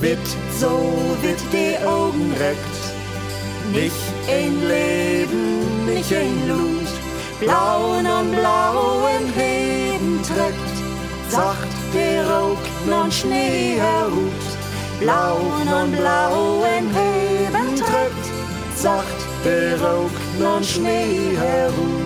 [0.05, 0.27] Wird,
[0.59, 2.77] so wird die Augen reckt.
[3.73, 6.91] Nicht ein Leben, nicht ein Blut,
[7.39, 10.75] blauen und blauen Reden trägt,
[11.29, 14.45] sagt der Rauch non Schnee herut.
[14.99, 18.25] Blauen und blauen Reden trägt,
[18.75, 22.04] sagt der Rauch non Schnee herut.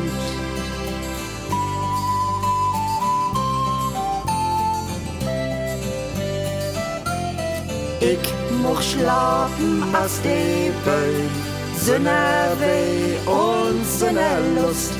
[8.01, 8.33] Ich
[8.63, 11.29] moch schlafen aus de Böen,
[11.77, 14.93] Sünner weh und Sünner Lust.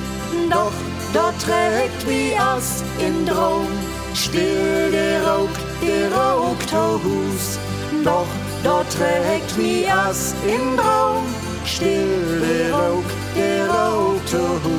[0.49, 0.73] Doch
[1.13, 3.67] dort trägt wie aus in Drom,
[4.13, 5.49] still der Rauk,
[5.81, 6.57] der Rauk
[7.03, 7.57] Hus.
[8.03, 8.27] Doch
[8.65, 11.23] dort trägt wie aus in Drom,
[11.65, 14.21] still der Rauk, der Rauk
[14.63, 14.78] Hus.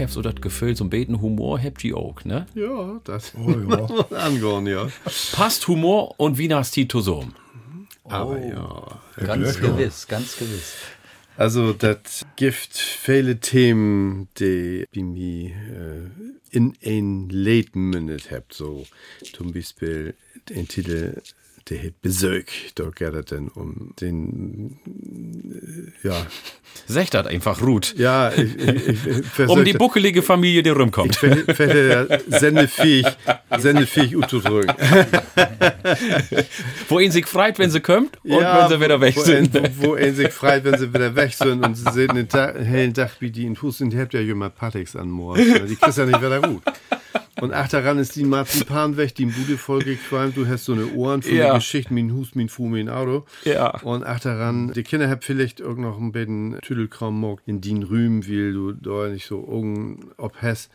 [0.00, 2.46] Ich hab so das Gefühl, so ein beten Humor habt ihr auch, ne?
[2.54, 4.16] Ja, das Oh, ja.
[4.18, 4.88] angehen, ja.
[5.32, 7.34] Passt Humor und Weihnachtstiet zusammen.
[8.04, 9.00] Aber ja.
[9.26, 9.68] Ganz Ja.
[9.68, 10.72] gewiss, ganz gewiss.
[11.36, 16.10] Also, das gibt viele Themen, die bei mir äh,
[16.50, 18.54] in ein Lied mündet habt.
[18.54, 18.86] So,
[19.34, 20.14] zum Beispiel
[20.48, 21.20] den Titel,
[21.68, 22.50] der hat Besög.
[22.74, 24.78] Da geht es dann um den,
[26.02, 26.26] äh, ja.
[26.86, 27.94] Das einfach, Ruth.
[27.96, 31.22] Ja, ich, ich, ich, Um die buckelige Familie, die rumkommt.
[31.22, 33.06] Ich werde sendefähig,
[33.58, 34.74] sendefähig auszudrücken.
[36.88, 39.54] Wo ihn sich freut, wenn sie kommt und wenn sie wieder weg wo sind.
[39.78, 42.56] Wo, wo ein sich freut, wenn sie wieder weg sind und sie sehen den Tag,
[42.58, 45.36] hellen Tag, wie die in Fuß sind, habt ja immer Pateks an Moor.
[45.36, 46.62] Die kriegst ja nicht wieder gut.
[47.40, 50.36] Und ach, daran ist die Marzipan weg, die in Bude vollgequalmt.
[50.36, 51.50] Du hast so eine Ohren für Ja.
[51.52, 53.24] die Geschichte, mein Hus, mein Fu, mein Auto.
[53.44, 53.80] Ja.
[53.82, 58.26] Und ach, daran, die Kinder haben vielleicht irgend noch ein bisschen Tüdelkram in den Rühmen,
[58.28, 60.70] weil du da nicht so Augen ob hast.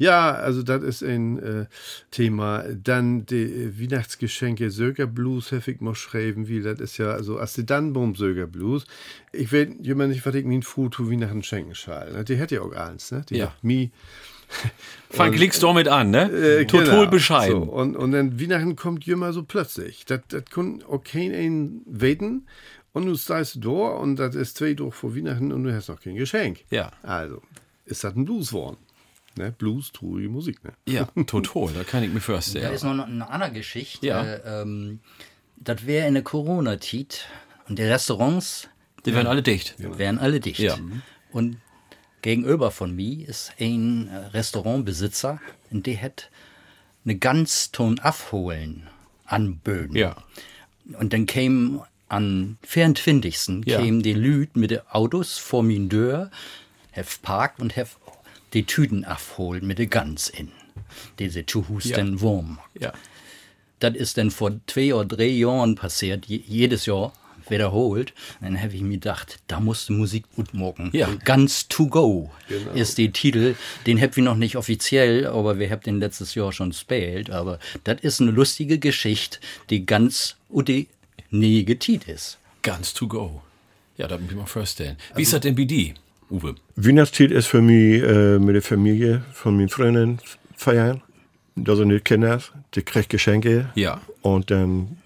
[0.00, 1.66] Ja, also das ist ein äh,
[2.12, 2.64] Thema.
[2.82, 7.54] Dann die Weihnachtsgeschenke Söger Blues habe ich mal schreiben, wie das ist ja, also als
[7.54, 8.86] die dann Baum Söger Blues.
[9.32, 12.12] Ich will jemand nicht, was ich mir ein Foto Weihnachten schenken schall.
[12.12, 12.24] Ne?
[12.24, 13.24] Die hätte ja auch eins, ne?
[13.28, 13.46] Die Ja.
[13.46, 13.90] hat mi.
[15.10, 16.30] Fang klickst du mit an, ne?
[16.30, 17.10] Äh, Total genau.
[17.10, 17.64] bescheiden.
[17.64, 20.04] So, und, und dann Weihnachten kommt immer so plötzlich.
[20.04, 22.46] Das, das kann auch kein ein weten.
[22.92, 26.00] Und du stehst da und das ist zwei Tage vor Weihnachten und du hast noch
[26.00, 26.64] kein Geschenk.
[26.70, 26.90] Ja.
[27.02, 27.42] Also,
[27.84, 28.76] ist das ein Blues worden.
[29.36, 29.54] Ne?
[29.56, 30.72] Blues, traurige Musik, ne?
[30.88, 32.72] Ja, total, da kann ich mir Da vorstellen.
[32.72, 34.06] ist noch eine andere Geschichte.
[34.06, 34.24] Ja.
[34.24, 35.00] Äh, ähm,
[35.56, 37.26] das wäre in der Corona-Zeit
[37.68, 38.68] und die Restaurants
[39.06, 39.76] Die werden alle dicht.
[39.78, 40.58] wären alle dicht.
[40.58, 40.76] Ja.
[41.30, 41.58] Und
[42.22, 45.40] gegenüber von mir ist ein äh, Restaurantbesitzer,
[45.70, 46.30] und der hat
[47.04, 48.88] eine Ganzton abholen
[49.24, 49.96] anböden.
[49.96, 50.16] Ja.
[50.98, 53.66] Und dann kämen an 24.
[53.66, 53.80] Ja.
[53.80, 56.30] kämen die Lüd mit den Autos vor min Tür,
[56.90, 57.98] hef parkt und hef
[58.54, 60.50] die Tüten abholen mit der Gans in.
[61.18, 62.20] Diese Tuhusten Ja.
[62.20, 62.58] Wurm.
[62.78, 62.92] Ja.
[63.78, 67.12] Das ist dann vor zwei oder drei Jahren passiert, je, jedes Jahr
[67.50, 68.12] wiederholt.
[68.40, 70.90] Dann habe ich mir gedacht, da musst du Musik gut machen.
[70.92, 71.08] Ja.
[71.24, 72.30] Ganz to go
[72.74, 73.54] ist der Titel.
[73.86, 77.30] Den hab ich noch nicht offiziell, aber wir haben den letztes Jahr schon gespielt.
[77.30, 79.38] Aber das ist eine lustige Geschichte,
[79.70, 80.88] die ganz udi
[81.30, 82.38] nie getit ist.
[82.62, 83.42] Ganz to go.
[83.96, 84.96] Ja, da muss ich mal vorstellen.
[85.14, 85.94] Wie ist das denn bei dir,
[86.30, 86.54] Uwe?
[86.76, 90.20] Weihnachtszeit ist für mich äh, mit der Familie von meinen Freunden
[90.56, 91.02] feiern.
[91.56, 92.40] Da sind die Kinder,
[92.74, 93.70] die kriegen Geschenke.
[93.74, 94.00] Ja.
[94.22, 94.98] Und dann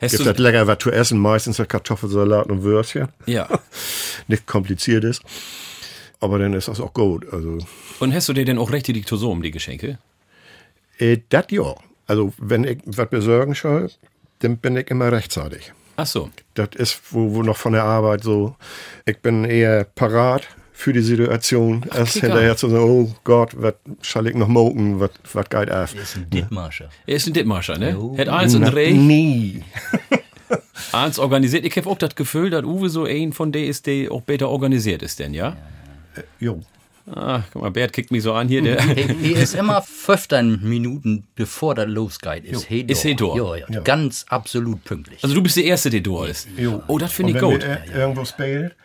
[0.00, 3.08] Hast gibt es lecker was zu essen, meistens Kartoffelsalat und Würstchen.
[3.26, 3.48] Ja.
[4.28, 5.22] Nicht kompliziert ist.
[6.20, 7.32] Aber dann ist das auch gut.
[7.32, 7.58] Also,
[8.00, 9.98] Und hast du dir denn auch richtig so um die Geschenke?
[10.98, 11.74] äh, das ja.
[12.06, 13.90] Also, wenn ich was besorgen soll,
[14.40, 15.72] dann bin ich immer rechtzeitig.
[15.96, 16.30] Ach so.
[16.54, 18.56] Das ist wo, wo noch von der Arbeit so.
[19.04, 20.46] Ich bin eher parat
[20.78, 25.00] für die Situation, als kick hinterher zu sagen, oh Gott, was soll ich noch moken,
[25.00, 25.10] was
[25.50, 25.92] geht auf.
[25.92, 26.88] Ist ein Dittmarscher.
[27.04, 27.90] Er ist ein Dittmarscher, ne?
[27.90, 28.16] Jo.
[28.16, 29.64] Hat eins und drei, Nie.
[30.92, 31.64] eins organisiert.
[31.64, 34.48] Ich habe auch das Gefühl, dass Uwe so ein von der ist, der auch besser
[34.48, 35.56] organisiert ist, denn, ja?
[36.38, 36.60] Jo.
[37.12, 38.62] Ah, guck mal, Bert kickt mich so an hier.
[38.62, 42.44] Der die ist immer 15 Minuten bevor das losgeht.
[42.44, 43.34] Ist he Ist he da.
[43.34, 45.24] Ja, ja, Ganz absolut pünktlich.
[45.24, 46.46] also du bist der Erste, der da ist.
[46.56, 46.84] Jo.
[46.86, 47.62] Oh, das finde ich wenn gut.
[47.62, 48.76] wir äh, irgendwo spielt,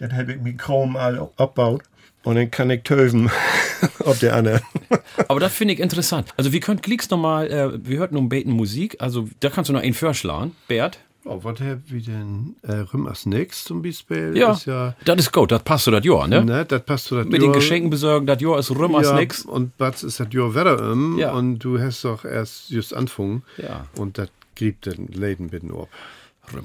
[0.00, 1.82] dann habe ich Mikrom all abbaut
[2.24, 3.30] und dann kann ich töven,
[4.04, 4.60] ob der andere.
[5.28, 6.32] Aber das finde ich interessant.
[6.36, 9.72] Also wir können Klicks nochmal, äh, wir hörten um Beten Musik, also da kannst du
[9.72, 10.98] noch einen vorschlagen, Bert.
[11.24, 12.56] Oh, was haben wir denn?
[12.62, 14.34] Äh, Rüm als nächstes zum Beispiel.
[14.34, 16.42] Ja, ist ja das ist gut, das passt zu das Jahr, ne?
[16.42, 19.14] ne, das passt zu das Mit den Geschenken besorgen, das Jahr ist Rüm als ja,
[19.14, 19.44] nix.
[19.44, 21.18] Und was ist das Jahr wieder um?
[21.18, 21.32] Ja.
[21.32, 23.42] Und du hast doch erst just angefangen.
[23.58, 23.86] Ja.
[23.98, 25.88] Und das gibt den Läden bitte ab.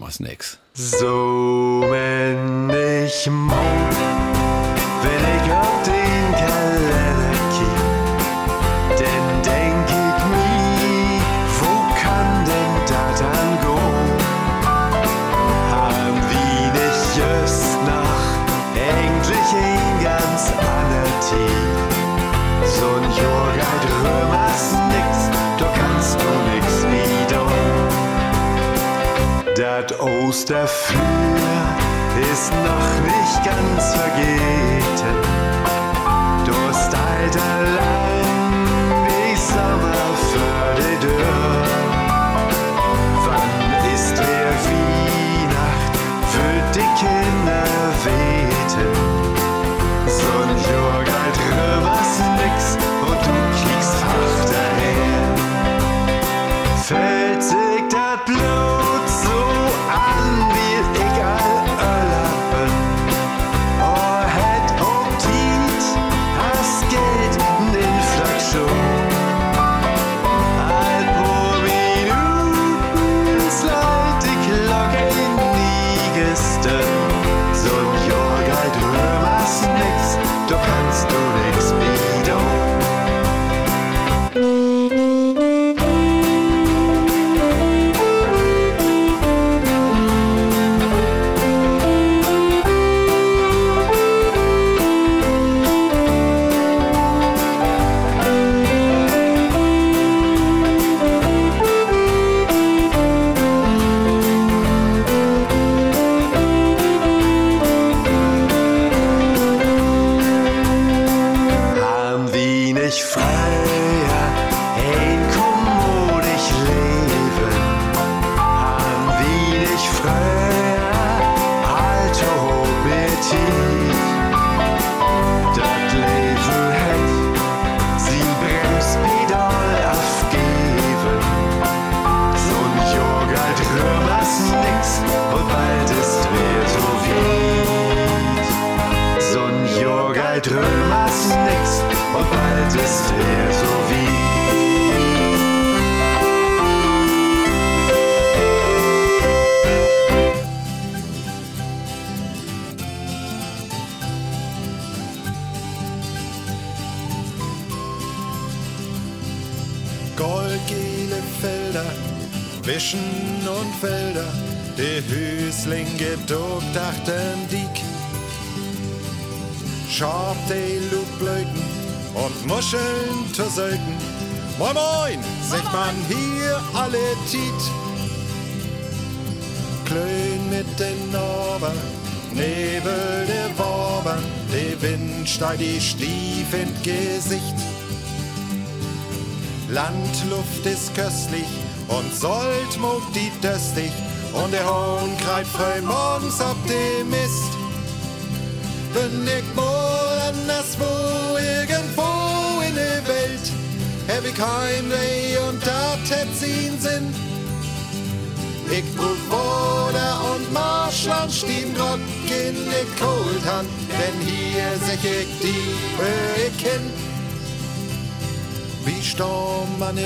[0.01, 0.59] Als nix.
[0.75, 3.53] So wenn ich morgen,
[5.03, 7.22] wenn ich auf den Kalender
[29.87, 31.01] Dat Osterflür
[32.31, 34.72] ist noch nicht ganz vergeten.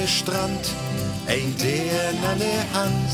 [0.07, 0.71] Strand,
[1.27, 3.11] ein der an der Hand.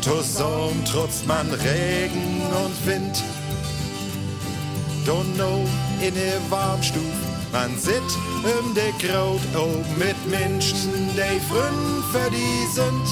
[0.00, 3.22] Zusammen trotzt man Regen und Wind.
[5.04, 5.64] Donno
[6.00, 7.02] in der Warmstuf,
[7.52, 8.02] man sit
[8.44, 13.06] um de Kraut oben mit Menschen, die frün für die sind.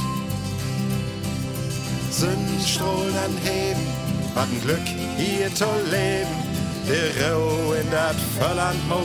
[2.10, 3.86] Sonnenstrahlen an Heben,
[4.34, 4.86] wat ein Glück
[5.16, 6.55] hier zu leben.
[6.86, 9.02] Der Rau in dat Verland Frau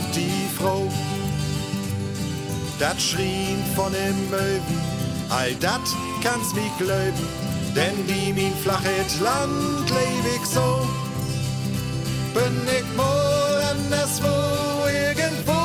[2.80, 4.80] dat schrien von dem Möwen.
[5.28, 5.86] All dat
[6.22, 7.26] kannst mich glauben,
[7.76, 10.68] denn die min flachet Land leb ich so.
[12.34, 14.34] Bin ich mal anderswo,
[15.08, 15.60] irgendwo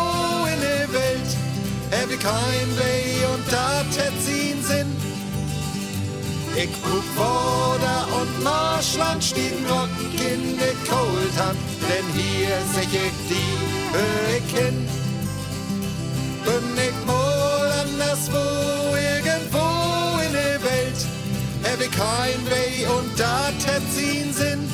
[0.54, 1.32] in der Welt,
[1.92, 4.92] hab ich Heimweh und dat hätt sie'n Sinn.
[6.58, 9.90] Ich brauch Woder und Marschland stiegen Rock
[10.32, 11.60] in de Kohlhand,
[11.90, 13.54] denn hier sech ich die
[13.94, 15.05] hör ich.
[18.16, 21.06] anderswo, irgendwo in der Welt.
[21.64, 24.70] Er will kein Weh und da tät's ihn Sinn.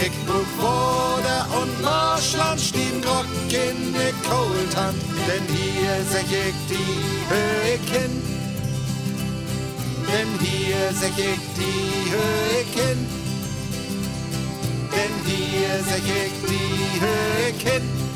[0.00, 4.96] Ich brauch Wohler und Marschland, stieben Grock in der Kohltand,
[5.26, 6.94] denn hier seh ich die
[7.28, 8.22] Höhe hin.
[10.06, 13.06] Denn hier seh ich die Höhe hin.
[14.92, 18.09] Denn hier seh ich die Höhe hin.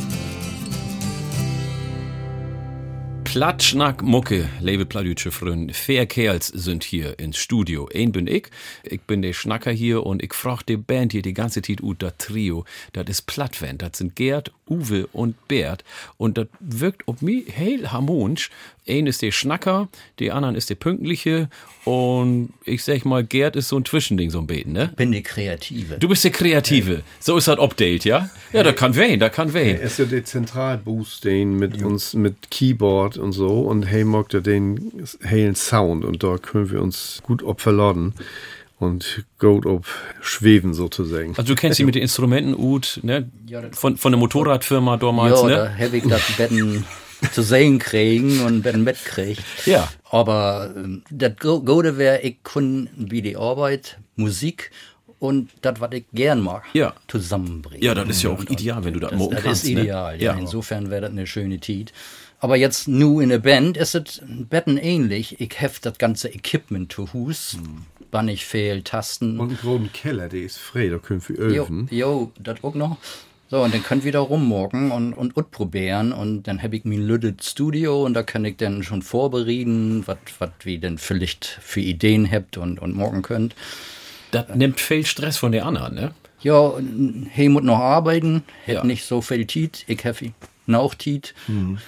[3.35, 5.75] Platschnack Mucke, liebe Pladütsche Frön.
[5.75, 7.89] Fair Kerls sind hier ins Studio.
[7.93, 8.47] Ein bin ich,
[8.85, 12.01] ich bin der Schnacker hier und ich frag die Band hier die ganze Zeit ut,
[12.01, 15.83] das Trio, das ist Plattwend, das sind Gerd, Uwe und Bert
[16.17, 18.51] und das wirkt auf mich hell harmonisch.
[18.87, 19.89] Ein ist der Schnacker,
[20.19, 21.49] der anderen ist der Pünktliche
[21.85, 24.93] und ich sag mal, Gerd ist so ein Zwischending, so ein Beten, ne?
[24.97, 25.97] Bin die Kreative.
[25.99, 27.03] Du bist der Kreative.
[27.19, 28.29] So ist das Update, ja?
[28.53, 29.77] Ja, da kann wen, da kann wen.
[29.77, 34.35] Er ist ja der Zentralboost, den mit uns, mit Keyboard und so und hey mag
[34.35, 34.93] er den
[35.23, 38.13] hellen Sound und da können wir uns gut opferladen
[38.79, 39.87] und gut ob
[40.21, 41.35] schweben sozusagen.
[41.39, 43.31] Also du kennst sie mit den Instrumenten ut, ne?
[43.73, 45.55] Von, von der Motorradfirma damals, ja, ne?
[45.55, 46.85] da habe ich das Betten
[47.33, 49.43] zu sehen kriegen und Betten mitkriegt.
[49.67, 49.89] Ja.
[50.11, 54.71] Aber ähm, das Gute wäre, ich kann wie die Arbeit, Musik
[55.19, 56.95] und das, was ich gern mag, Ja.
[57.09, 57.83] zusammenbringen.
[57.83, 59.65] Ja, das ist ja auch ideal, wenn du das Das, mogen das kannst.
[59.65, 59.81] ist ne?
[59.83, 60.33] ideal, ja.
[60.35, 60.39] Ja.
[60.39, 61.93] Insofern wäre das eine schöne Tiet.
[62.41, 65.41] Aber jetzt nur in der Band ist es Betten ähnlich.
[65.41, 67.57] Ich heft das ganze Equipment zu Hus.
[68.11, 69.41] Wann ich fehl, Tasten.
[69.41, 71.89] Und einen großen Keller, der ist frei, da können wir Jo, öfen.
[71.91, 72.99] jo, das auch noch.
[73.51, 76.13] So, und dann könnt wir da rummorgen und, und utprobieren.
[76.13, 80.17] Und dann habe ich mein lüttet Studio und da kann ich dann schon vorbereden, was
[80.63, 83.55] wir denn vielleicht für Ideen habt und, und morgen könnt.
[84.31, 86.11] Das nimmt viel Stress von der anderen, ne?
[86.41, 88.85] Ja, und he muss noch arbeiten, hat Ja.
[88.85, 89.85] nicht so viel Tiet.
[89.87, 90.33] Ich habe
[90.67, 91.35] noch Tiet.
[91.49, 91.79] Und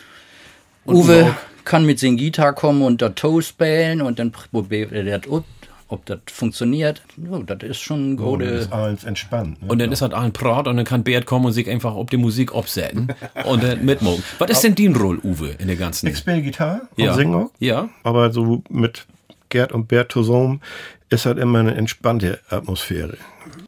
[0.87, 5.19] Uwe Uwe kann mit seinem Gitarre kommen und da Toe spielen und dann probiert er
[5.19, 5.45] das ut,
[5.89, 7.03] ob das funktioniert.
[7.17, 8.47] Ja, das ist schon Oh, gute.
[8.51, 9.63] das ist alles entspannt.
[9.63, 9.69] Ne?
[9.69, 12.09] Und dann ist halt ein Prat und dann kann Bert kommen und sich einfach auf
[12.09, 13.13] die Musik absetzen
[13.45, 14.23] und dann mitmachen.
[14.39, 16.09] Was ist denn die Rolle, Uwe, in der ganzen?
[16.09, 17.15] Ich spiele Gitarre und Ja.
[17.15, 17.51] singe auch.
[17.61, 17.89] Ja.
[18.03, 19.07] Aber so mit
[19.49, 20.61] Gerd und Bert zusammen
[21.09, 23.17] ist halt immer eine entspannte Atmosphäre.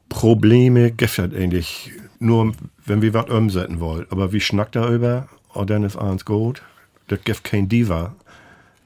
[0.08, 2.52] Probleme gibt halt eigentlich nur,
[2.84, 4.06] wenn wir was umsetzen wollen.
[4.10, 6.62] Aber wie schnackt darüber und dann ist alles gut.
[7.08, 8.14] Das gibt kein Diva.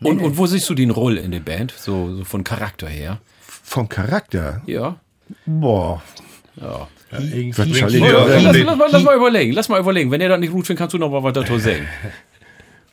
[0.02, 1.72] Und, und wo siehst du die Rolle in der Band?
[1.76, 3.18] So, so von Charakter her?
[3.40, 4.62] Vom Charakter?
[4.66, 4.96] Ja.
[5.46, 6.02] Boah.
[6.60, 6.88] Ja.
[7.12, 7.18] Ja.
[7.18, 7.58] lass,
[8.56, 10.10] lass, mal- lass mal überlegen, lass mal überlegen.
[10.10, 11.86] Wenn ihr das nicht gut findet, kannst du noch mal was dazu sagen.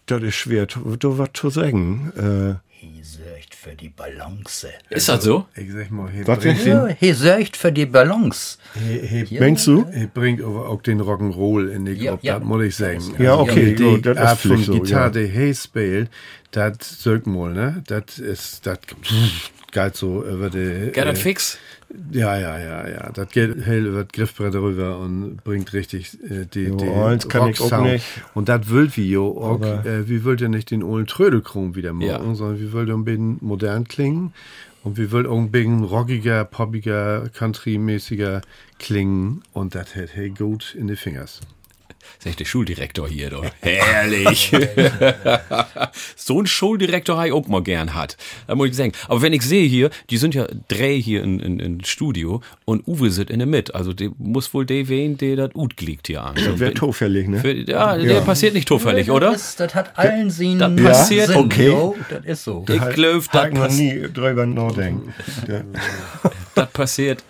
[0.06, 2.12] Das ist schwer, du, du was zu sagen.
[2.18, 4.70] Äh, He sorgt für die Balance.
[4.90, 5.46] Ist das so?
[5.56, 6.70] Ich sag mal, he Was bringt, sagst du?
[6.72, 8.58] Ja, he sorgt für die Balance.
[8.74, 9.86] he, he, Meinst du?
[9.94, 12.40] he bringt aber auch den Rock'n'Roll in die Gruppe, ja.
[12.40, 13.04] das muss ich sagen.
[13.20, 15.28] Ja, okay, die gut, das ist so, Gitarre, ja.
[15.28, 16.10] die he spielt,
[16.52, 17.84] das sagt mal, ne?
[17.88, 18.80] Das ist, das
[19.72, 20.92] geht so über die...
[20.92, 21.58] Gerhard äh, Fix?
[22.12, 23.12] Ja, ja, ja, ja.
[23.12, 27.28] Das geht hell über das Griffbrett rüber und bringt richtig äh, die, Jo, die eins
[27.28, 28.06] kann ich auch nicht.
[28.36, 29.62] Und das will wir jo auch.
[29.62, 32.36] Äh, wir wollt ja nicht den ollen Trödelkron wieder machen, Ja.
[32.36, 34.34] sondern wir wollen ein bisschen modern klingen.
[34.84, 38.42] Und wir wollen auch ein bisschen rockiger, poppiger, country-mäßiger
[38.78, 39.44] klingen.
[39.52, 41.42] Und das hält hey gut in die Fingers.
[42.18, 43.46] Das ist echt der Schuldirektor hier, doch.
[43.62, 44.52] Herrlich.
[46.16, 48.18] so ein Schuldirektor habe ich auch mal gern hat.
[48.48, 48.92] Da muss ich sagen.
[49.08, 52.88] Aber wenn ich sehe hier, die sind ja drei hier in, in, in Studio und
[52.88, 53.76] Uwe sitzt in der Mitte.
[53.76, 56.36] Also der muss wohl der wen, der das Ut liegt hier an.
[56.36, 57.40] das wäre zufällig, ne?
[57.40, 59.32] Für, ja, der passiert nicht zufällig, oder?
[59.32, 60.60] Das, das hat allen Sinn.
[60.60, 61.68] das passiert- Sinn, okay.
[61.68, 62.66] jo, das ist so.
[62.70, 65.14] Ich glaube, ich noch das, nie drüber nachdenken.
[65.48, 65.62] Ja.
[66.56, 67.24] das passiert,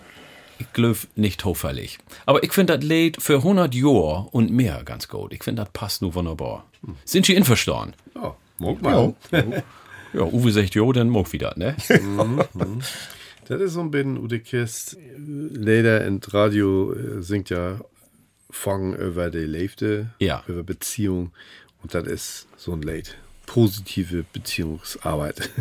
[0.60, 1.98] ich glaube, nicht zufällig.
[2.26, 5.34] Aber ich finde das Lied für 100 Jahre und mehr ganz gut.
[5.34, 6.66] Ich finde, das passt nur wunderbar.
[7.06, 7.94] Sind Sie einverstanden?
[8.16, 9.14] Ja, mag mal.
[10.14, 11.76] Ja, Uwe sagt jo, dann mag wieder, ne?
[13.48, 14.98] Das ist so ein bisschen Ude Kist.
[15.18, 17.80] Leider in Radio äh, singt ja
[18.52, 20.44] Fong über die Leifte, Ja.
[20.48, 21.32] über Beziehung.
[21.82, 23.18] Und das ist so ein Lied.
[23.46, 25.50] Positive Beziehungsarbeit.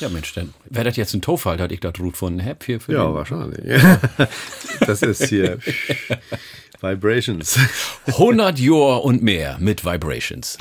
[0.00, 2.80] Ja, Mensch, dann wäre das jetzt ein Tofall, dass ich das Rut von hab hier
[2.80, 3.82] für ja, den wahrscheinlich.
[4.80, 5.58] das ist hier
[6.80, 7.58] Vibrations.
[8.06, 10.58] 100 Jahre und mehr mit Vibrations.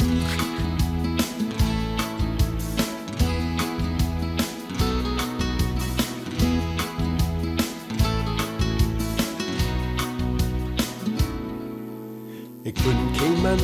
[12.66, 13.60] Ich bin kein Mann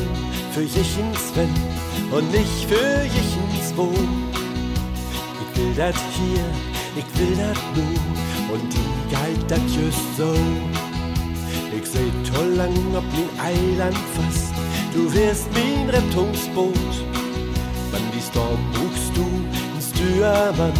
[0.52, 1.48] für jichens Wenn
[2.10, 4.29] und nicht für jichens Wo.
[5.70, 6.44] Will dat hier,
[6.96, 7.82] ich will dat nu
[8.52, 10.34] und die galt dat just so.
[11.76, 14.52] Ich seh toll lang ob min Eiland fast,
[14.92, 16.94] du wirst min Rettungsboot.
[17.92, 19.26] Wann die Storm buchst du
[19.76, 20.72] ins Stürmann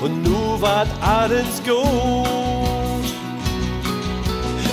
[0.00, 3.06] und nu wart alles gut.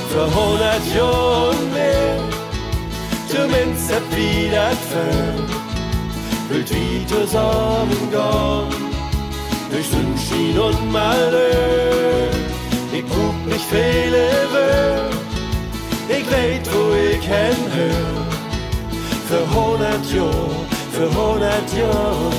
[0.10, 2.20] für hundert Jahren mehr.
[3.28, 8.87] Zumindest hab wieder für, wild wie zusammengehen,
[9.72, 12.30] durch Sonnenschein und Malheur.
[12.94, 15.10] Ich brauch nicht viele Wörter,
[16.10, 18.28] ich weet wo ich hinhör.
[19.28, 22.32] Für hundert Jahre, für hundert Jahre.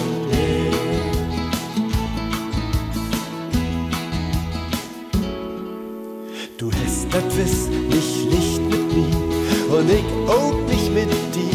[6.56, 11.48] Du hast das Wiss nicht, nicht mit mir und ich auch nicht mit dir.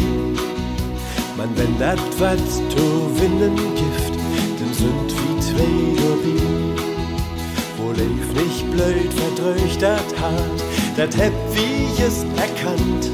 [1.36, 2.38] Man, wenn dat wat
[2.70, 4.14] zu winnen gift,
[4.58, 5.13] dann sind
[5.56, 6.76] dabei.
[7.76, 10.60] Wo lief nicht blöd, verdröcht dat hart,
[10.96, 13.10] dat heb wie es erkannt.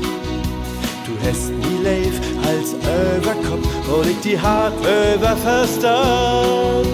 [1.07, 6.87] Du hast nie leif als über Kopf und ich die hart über Verstand.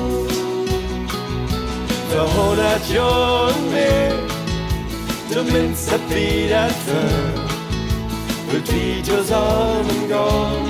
[2.11, 4.27] Für hundert Jahren mehr
[5.37, 10.67] zumindest hab wieder für, wird wie zusammengehen,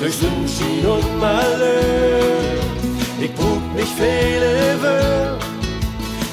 [0.00, 2.57] durch Sonnenschein und Malheur.
[3.20, 5.38] Ich brauch nicht viele Wörter,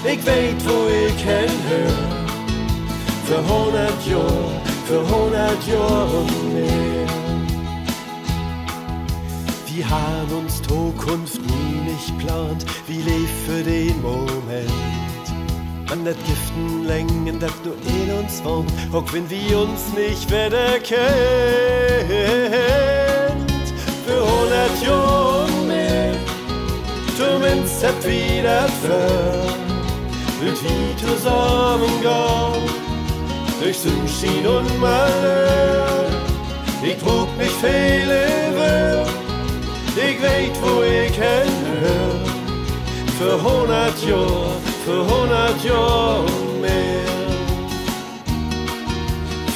[0.03, 1.89] ich weet, wo ich hinhör,
[3.25, 7.07] für hundert Jahre, für hundert Jahre und mehr.
[9.65, 14.71] Wir haben uns Zukunft nie nicht plant, wie lebt für den Moment?
[15.91, 20.79] An dat Giften Längen, dat nur in uns wohnt, auch wenn wir uns nicht wieder
[20.79, 20.95] kennt.
[24.05, 25.15] Für hundert Jahre.
[25.15, 25.24] mehr,
[27.83, 32.69] hat wieder für, wird wie zusammengehen,
[33.61, 36.05] durch Sonnenschein und Malheur.
[36.83, 39.11] Ich trug nicht viele Wörter,
[39.95, 42.15] ich weet, wo ich hinhör,
[43.17, 46.25] für hundert Jahre für hundert Jahre
[46.61, 47.05] mehr.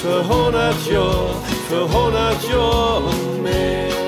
[0.02, 1.36] Für hundert Jahre,
[1.69, 3.14] für hundert Jahre
[3.44, 3.99] mehr.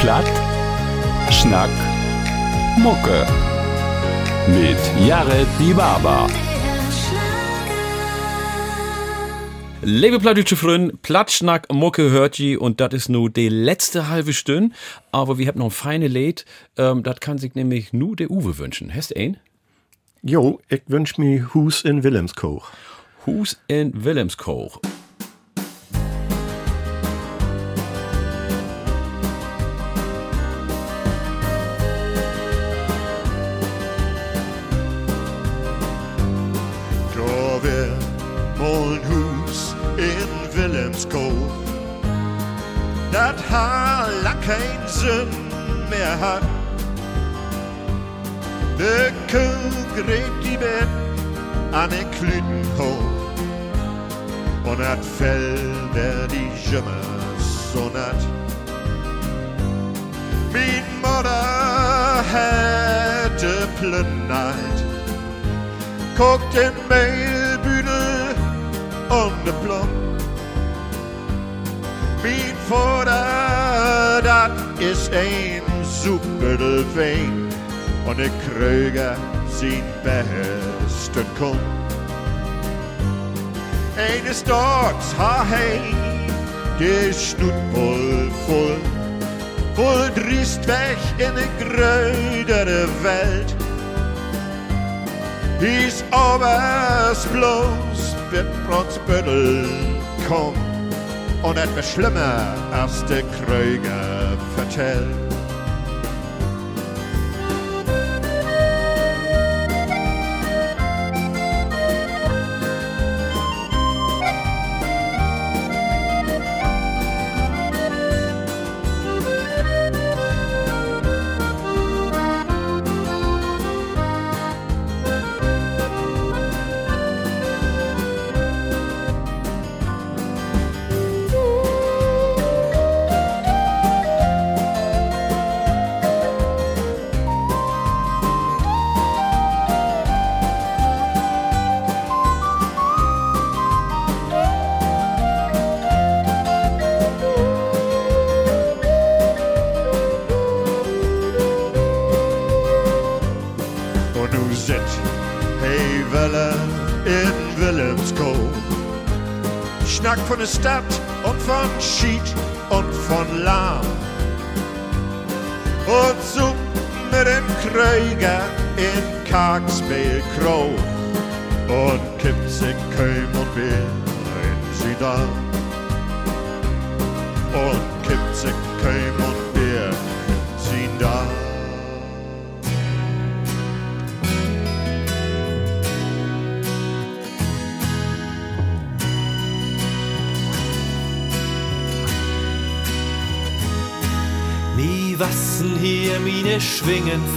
[0.00, 0.24] Platt,
[1.30, 1.68] Schnack,
[2.78, 3.26] Mucke.
[4.48, 6.26] Mit Jared Die Baba.
[9.82, 14.74] Liebe Plattdeutsche Freunde, Platschnack, Mucke hört je und das ist nur die letzte halbe Stunde.
[15.12, 16.46] Aber wir haben noch ein feine Lied,
[16.78, 18.94] ähm, das kann sich nämlich nur der Uwe wünschen.
[18.94, 19.36] Hast du ein?
[20.22, 22.70] Jo, ich wünsch mir Hus in Wilhelmskoch.
[23.26, 24.80] Hus in Wilhelmskoch.
[41.10, 41.50] Wilhelmskoch,
[43.12, 45.28] dat ha lang kein Sinn
[45.90, 46.42] mehr hat.
[48.78, 50.88] De Kuh gräbt die Bett
[51.72, 55.58] an den Klüten hoch und dat Fell
[55.92, 57.04] wär die Schimmer
[57.72, 58.22] so natt.
[60.52, 64.54] Min Mutter hätte plündert
[66.16, 68.34] guckt den Mehlbüdel
[69.08, 69.99] und de Plum.
[72.70, 77.48] Vater, dat ist ein Superdel Wein
[78.06, 79.16] und der Kröger
[79.48, 81.58] sein besten Kumpf.
[83.96, 85.80] Eines Tages ha hey,
[86.78, 88.78] der Schnutbull voll,
[89.74, 93.56] voll driest weg in de grödere Welt.
[95.58, 99.68] Hieß obers bloß wird Protzbüttel
[100.28, 100.69] kommen
[101.42, 105.29] und etwas schlimmer als der Kröger vertellt.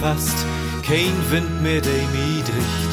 [0.04, 0.38] Fast,
[0.86, 2.92] kein Wind mehr, der mi dricht.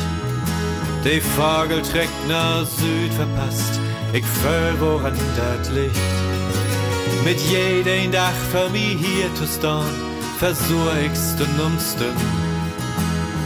[1.04, 3.74] De Vogel trägt nach Süd verpasst,
[4.14, 6.18] ich fühl woran dat Licht.
[7.26, 9.96] Mit jedem Dach für mi hier zu stehen,
[10.40, 12.16] versuch ich's den umsten.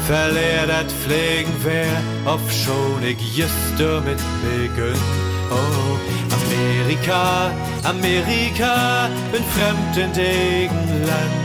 [0.06, 1.96] Verlehr dat Pflegen wer,
[2.34, 5.02] ob schon ich just damit begünn.
[5.50, 5.98] Oh,
[6.40, 7.52] Amerika,
[7.84, 11.45] Amerika, bin fremd in degen Land.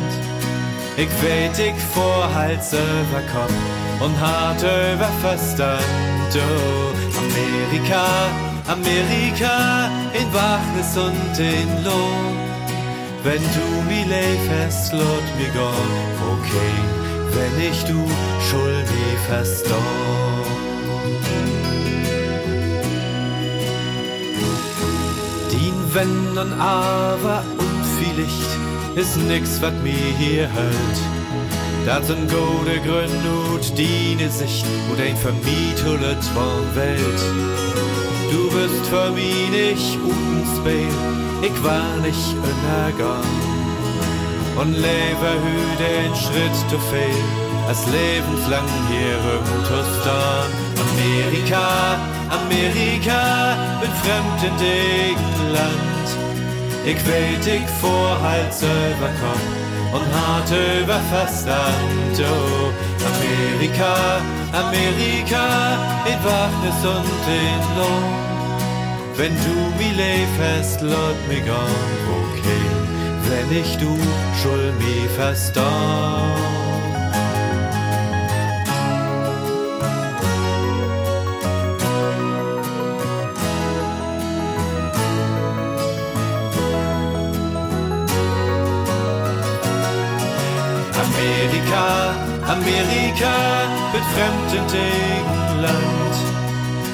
[1.02, 3.54] Ich weet, ich vor Hals über Kopf
[4.00, 5.80] und hart über Verstand.
[6.34, 6.92] Oh,
[7.24, 8.04] Amerika,
[8.68, 12.36] Amerika, in Wachnis und in Lohn.
[13.22, 16.00] Wenn du mi leifest, lot mi gone,
[16.34, 16.74] okay,
[17.32, 18.06] wenn ich du
[18.50, 19.80] schuld mi verstehn.
[25.50, 30.98] Dien Wenn und Aber und viel Licht ist nix, wat mir hier hält.
[31.86, 37.22] Dat sind gute Gründe und die Sicht und ein vermietelt von Welt.
[38.30, 40.94] Du bist für mich nicht Utenspiel,
[41.42, 43.24] ich war nicht unergang.
[44.60, 47.24] Und lebe hü den Schritt zu fehl,
[47.66, 49.16] als lebenslang hier
[49.68, 50.46] im.
[50.86, 51.98] Amerika,
[52.28, 55.89] Amerika, bin fremd in dem Land.
[56.84, 62.16] Ich weet, ich vorhalt selber komm und hart über Festland.
[62.18, 62.72] Oh,
[63.12, 64.20] Amerika,
[64.52, 65.44] Amerika,
[66.06, 68.30] in Wachnis und in Lohn.
[69.16, 71.76] Wenn du mi lebst, lot mich an,
[72.20, 72.64] okay,
[73.28, 73.98] wenn ich du
[74.40, 76.59] schul mi verstand.
[92.70, 93.34] Amerika,
[93.92, 96.16] mit fremden Land.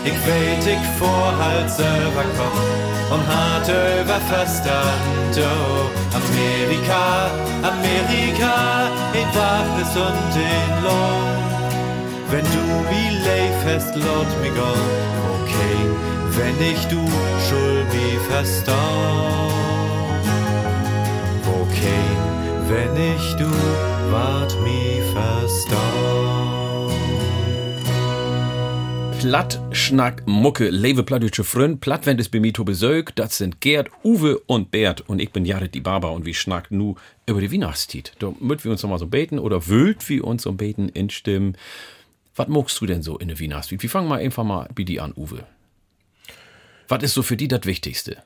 [0.04, 2.60] Ich weet, ich vorhalt selber Kopf
[3.10, 5.34] und hart über Verstand.
[5.36, 7.30] Oh, Amerika,
[7.62, 11.36] Amerika, in Wachnis und in Lohn.
[12.30, 14.90] Wenn du wie lebst, lot mich on,
[15.42, 15.78] okay,
[16.36, 17.04] wenn ich du
[17.48, 18.76] schuld wie verstand.
[21.62, 22.06] Okay,
[22.68, 23.50] wenn ich du
[24.10, 24.95] wart mi verstand.
[29.26, 34.38] Platt, Schnack, Mucke, Lewe Plattdeutsche Frön, Plattwend ist bei mir Besög, das sind Gerd, Uwe
[34.46, 36.94] und Bert und ich bin Jared die Barber und wir schnack nu
[37.26, 38.12] über die Weihnachtstiet.
[38.20, 41.10] Da müt wir uns noch mal so beten oder wüllt wir uns so beten in
[41.10, 41.56] Stimmen.
[42.36, 43.82] Was magst du denn so in der Weihnachtstiet?
[43.82, 45.44] Wir fangen mal einfach mal bei dir an, Uwe.
[46.86, 48.22] Was ist so für die das Wichtigste?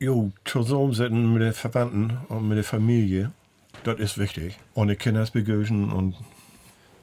[0.00, 3.32] Jo, zusammensetzen mit den Verwandten und mit der Familie,
[3.84, 4.58] das ist wichtig.
[4.74, 6.14] Und die Kinder begöschen und.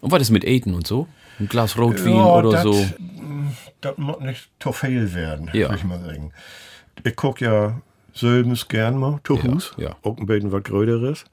[0.02, 1.08] Und was ist mit Eten und so?
[1.40, 2.86] Ein Glas Rotwein Ja, oder dat- so?
[3.82, 5.68] Das muss nicht zu viel werden, Ja.
[5.70, 6.32] würde ich mal sagen.
[7.04, 7.82] Ich guck ja
[8.14, 9.74] selbst gern mal zu Hus.
[9.78, 9.96] ja.
[10.04, 11.26] Auch ein bisschen was Gröderes.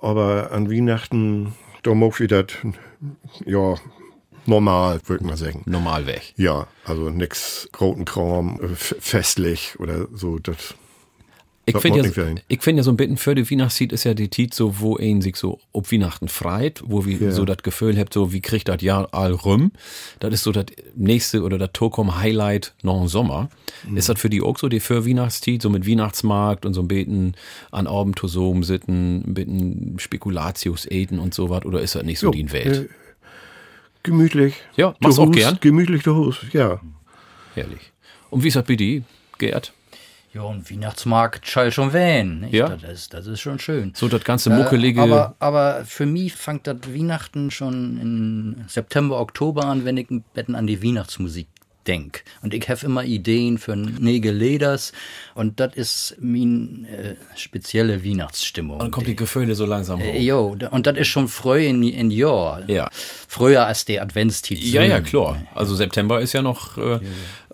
[0.00, 2.46] Aber an Weihnachten, da mag ich das,
[3.44, 3.74] ja,
[4.46, 5.62] normal, würde ich mal sagen.
[5.66, 6.32] Normal weg.
[6.36, 10.74] Ja, also nix großen Kram, festlich oder so, das.
[11.66, 14.28] Ich finde ja, ich find ja so ein bisschen für die Weihnachtszeit ist ja die
[14.28, 17.30] Tiet so, wo ein sich so ob Weihnachten freit, wo wir Ja.
[17.32, 19.70] so das Gefühl habt, so wie kriegt das Jahr all rum.
[20.18, 20.64] Das ist so das
[20.96, 23.50] nächste oder das Tokom Highlight noch im Sommer.
[23.88, 23.98] Mhm.
[23.98, 26.88] Ist das für die auch so die für Weihnachtszeit, so mit Weihnachtsmarkt und so ein
[26.88, 27.36] bisschen
[27.70, 32.18] an Abend zusammen sitten, ein bisschen Spekulatius eten und so was, oder ist das nicht
[32.18, 32.88] so Jo, die Welt?
[32.90, 32.94] äh,
[34.02, 34.54] gemütlich.
[34.76, 35.58] Ja, machst auch Hus, gern?
[35.60, 36.80] Gemütlich zu Hus, ja.
[37.54, 37.92] Herrlich.
[38.30, 39.02] Und wie ist das bei dir,
[39.38, 39.72] Gerd?
[40.32, 42.40] Ja, und Weihnachtsmarkt schall schon wehen.
[42.42, 42.54] Nicht?
[42.54, 42.68] Ja.
[42.68, 43.92] Das, ist, das ist schon schön.
[43.96, 45.02] So das ganze Äh, muckelige.
[45.02, 50.22] aber, aber für mich fängt das Weihnachten schon in September, Oktober an, wenn ich ein
[50.34, 51.48] bisschen an die Weihnachtsmusik
[51.86, 52.22] denk.
[52.42, 54.92] Und ich habe immer Ideen für Nägel Leders
[55.34, 58.78] und das ist meine äh, spezielle Weihnachtsstimmung.
[58.78, 60.04] dann kommt die Gefühle so langsam hoch.
[60.04, 62.62] Äh, Jo, und das ist schon früh in, in Jahr.
[62.68, 62.88] Ja.
[62.92, 64.62] Früher als der Adventstitel.
[64.62, 65.42] Ja, ja, klar.
[65.54, 67.00] Also September ist ja noch, äh,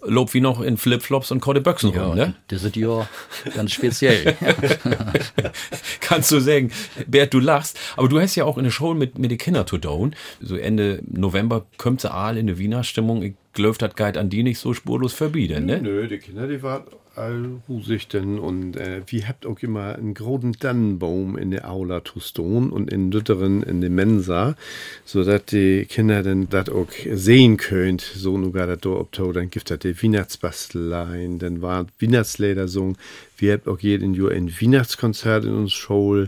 [0.02, 2.34] lobt wie noch in Flipflops und Korte Böchsen Ja, rum, ne?
[2.48, 3.08] das ist ja
[3.54, 4.36] ganz speziell.
[6.00, 6.70] Kannst du sagen,
[7.06, 7.78] Bert, du lachst.
[7.96, 10.14] Aber du hast ja auch in der Show mit, mit den Kindern zu tun.
[10.40, 13.22] So Ende November kommt sie all in eine Wiener Stimmung.
[13.22, 15.80] Ich glaube, das geht an die nicht so spurlos verbieten, ne?
[15.80, 16.84] Nö, die Kinder, die waren
[17.16, 22.04] all husig denn und äh, wir habt auch immer einen großen Tannenbaum in der Aula
[22.04, 24.56] zu stehen und in Lütteren in der Mensa,
[25.04, 29.12] so dass die Kinder dann das auch sehen könnt, so nur gar das da ob
[29.12, 32.94] to, dann gibt das die Weihnachtsbasteleien, dann war Weihnachtslieder so,
[33.38, 36.26] wir habt auch jeden Jahr ein Weihnachtskonzert in uns Show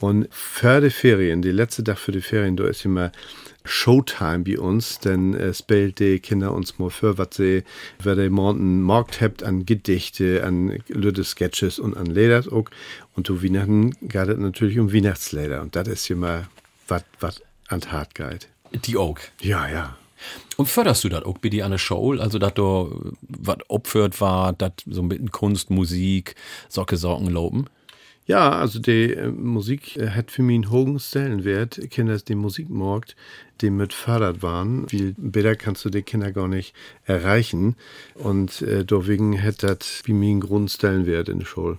[0.00, 3.10] und für die Ferien, die letzte Tag für die Ferien, da ist immer
[3.68, 7.64] Showtime bei uns, denn äh, spielt die Kinder uns mal für, was sie,
[8.02, 12.68] wer die morgen Markt habt an Gedichte, an Lüde Sketches und an Leders auch.
[13.14, 15.60] Und zu Weihnachten geht es natürlich um Weihnachtslieder.
[15.62, 16.48] Und das ist immer
[16.88, 18.48] was, was an den Hart geht.
[18.72, 19.18] Die auch.
[19.40, 19.96] Ja, ja.
[20.56, 22.14] Und förderst du das auch bei dir an der Show?
[22.18, 26.34] Also, dass du was opfert war, dass so ein bisschen Kunst, Musik,
[26.68, 27.66] Socke, Socken loben?
[28.28, 31.80] Ja, also die äh, Musik äh, hat für mich einen hohen Stellenwert.
[31.90, 33.16] Kinder, die Musikmarkt,
[33.62, 34.86] die mit fördert waren.
[34.86, 36.74] Viel besser kannst du die Kinder gar nicht
[37.06, 37.74] erreichen.
[38.14, 41.78] Und äh, deswegen hat das für mich einen Grundstellenwert in der Schule.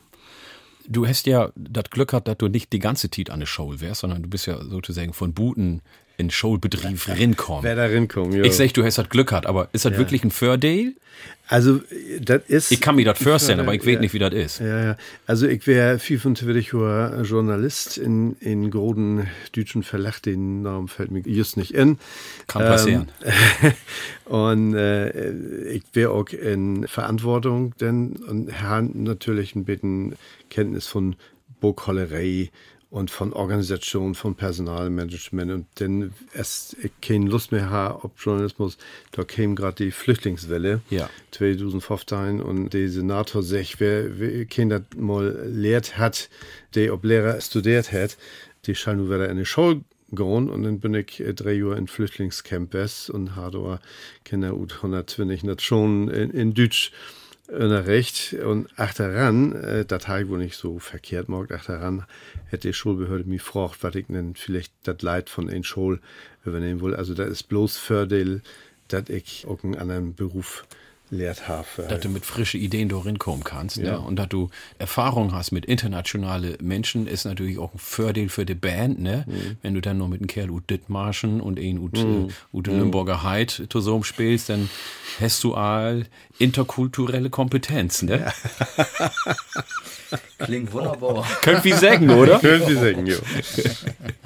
[0.88, 3.72] Du hast ja das Glück gehabt, dass du nicht die ganze Zeit an der Show
[3.80, 5.84] wärst, sondern du bist ja sozusagen von Buten
[6.20, 7.64] in Schulbetrieb rinkommen.
[7.64, 8.44] Wer da rinkommen, ja.
[8.44, 9.98] Ich sag, du hast das Glück gehabt, aber ist das Ja.
[9.98, 10.94] wirklich ein Fördeel?
[11.48, 11.82] Also,
[12.22, 12.72] das ist.
[12.72, 14.00] Ich kann mir das vorstellen, aber ich weiß Ja.
[14.02, 14.60] nicht, wie das ist.
[14.60, 14.98] Ja, ja.
[15.26, 21.22] Also, ich wäre 25 Jahre Journalist in, in großen deutschen Verlag, den Namen fällt mir
[21.22, 21.98] just nicht in.
[22.48, 23.08] Kann passieren.
[23.24, 23.72] Ähm,
[24.26, 30.16] und äh, ich wäre auch in Verantwortung, denn und haben natürlich ein bisschen
[30.50, 31.16] Kenntnis von
[31.62, 32.50] Burghollerei
[32.90, 38.78] und von Organisation, von Personalmanagement und denn es keine Lust mehr habe auf Journalismus,
[39.12, 41.10] da käme gerade die Flüchtlingswelle Ja.
[41.32, 46.30] 2015 und der Senator sagt, wer, wer kein das mal lehrt hat,
[46.74, 48.18] der ob Lehrer studiert hat,
[48.66, 51.78] die soll nur wieder in die Schule gehen und dann bin ich äh, drei Jahre
[51.78, 53.80] in Flüchtlingscamp West und habe
[54.26, 56.92] Kinder ut 120 Nationen in, in Deutsch
[57.52, 62.06] Recht und achteran, äh, das habe ich wohl nicht so verkehrt mag, achteran
[62.50, 66.00] hätte die Schulbehörde mich gefragt, was ich denn vielleicht das Leid von ein Schul
[66.46, 66.96] übernehmen will.
[66.96, 68.42] Also das ist bloß Fördel,
[68.88, 70.66] dass ich auch einen anderen Beruf
[71.12, 71.66] lehrt habe.
[71.88, 73.78] Dass du mit frischen Ideen da rinkommen kannst.
[73.78, 73.94] Ja.
[73.94, 74.00] Ne?
[74.00, 78.56] Und dass du Erfahrung hast mit internationalen Menschen, ist natürlich auch ein Fördel für die
[78.56, 79.00] Band.
[79.00, 79.26] Ne?
[79.62, 82.30] Wenn du dann noch mit einem Kerl ut Dittmarschen und einen ut, Mhm.
[82.54, 82.78] äh, ut Mhm.
[82.78, 84.70] Nürnberger Heid zusammen spielst, dann
[85.20, 86.06] hast du all
[86.38, 88.02] interkulturelle Kompetenz.
[88.04, 88.32] Ne?
[90.40, 91.26] Klingt wunderbar.
[91.42, 92.40] Könnt wie sagen, oder?
[92.40, 93.18] Könnt wie sagen, jo.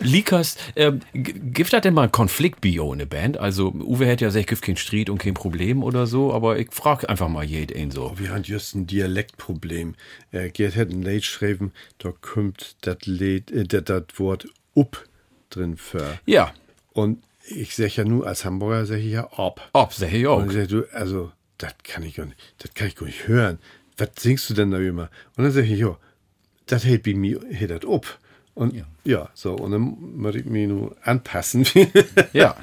[0.00, 0.56] Likas,
[1.12, 3.38] g- gibt das denn mal einen Konflikt bio in der Band?
[3.38, 6.72] Also, Uwe hätte ja gesagt, gibt kein Streit und kein Problem oder so, aber ich
[6.72, 8.12] frage einfach mal jeden so.
[8.18, 9.94] Wir haben just ein Dialektproblem.
[10.32, 14.46] Äh, Gerd hat ein Lied geschrieben, da kommt das äh, Wort
[14.76, 15.04] up
[15.50, 16.18] drin für.
[16.26, 16.52] Ja.
[16.92, 19.60] Und ich sag ja nur, als Hamburger sag ich ja ob.
[19.72, 20.38] Ob, sag ich auch.
[20.38, 23.28] Und ich sag, du, also, das kann ich gar nicht, das kann ich gar nicht
[23.28, 23.58] hören.
[23.96, 25.10] Was singst du denn da immer?
[25.36, 25.96] Und dann sag ich, ja,
[26.66, 28.18] das hält bei mir, hält das up.
[28.56, 29.28] Und ja.
[29.34, 31.66] so, und dann muss ich mich nur anpassen.
[32.32, 32.56] Ja.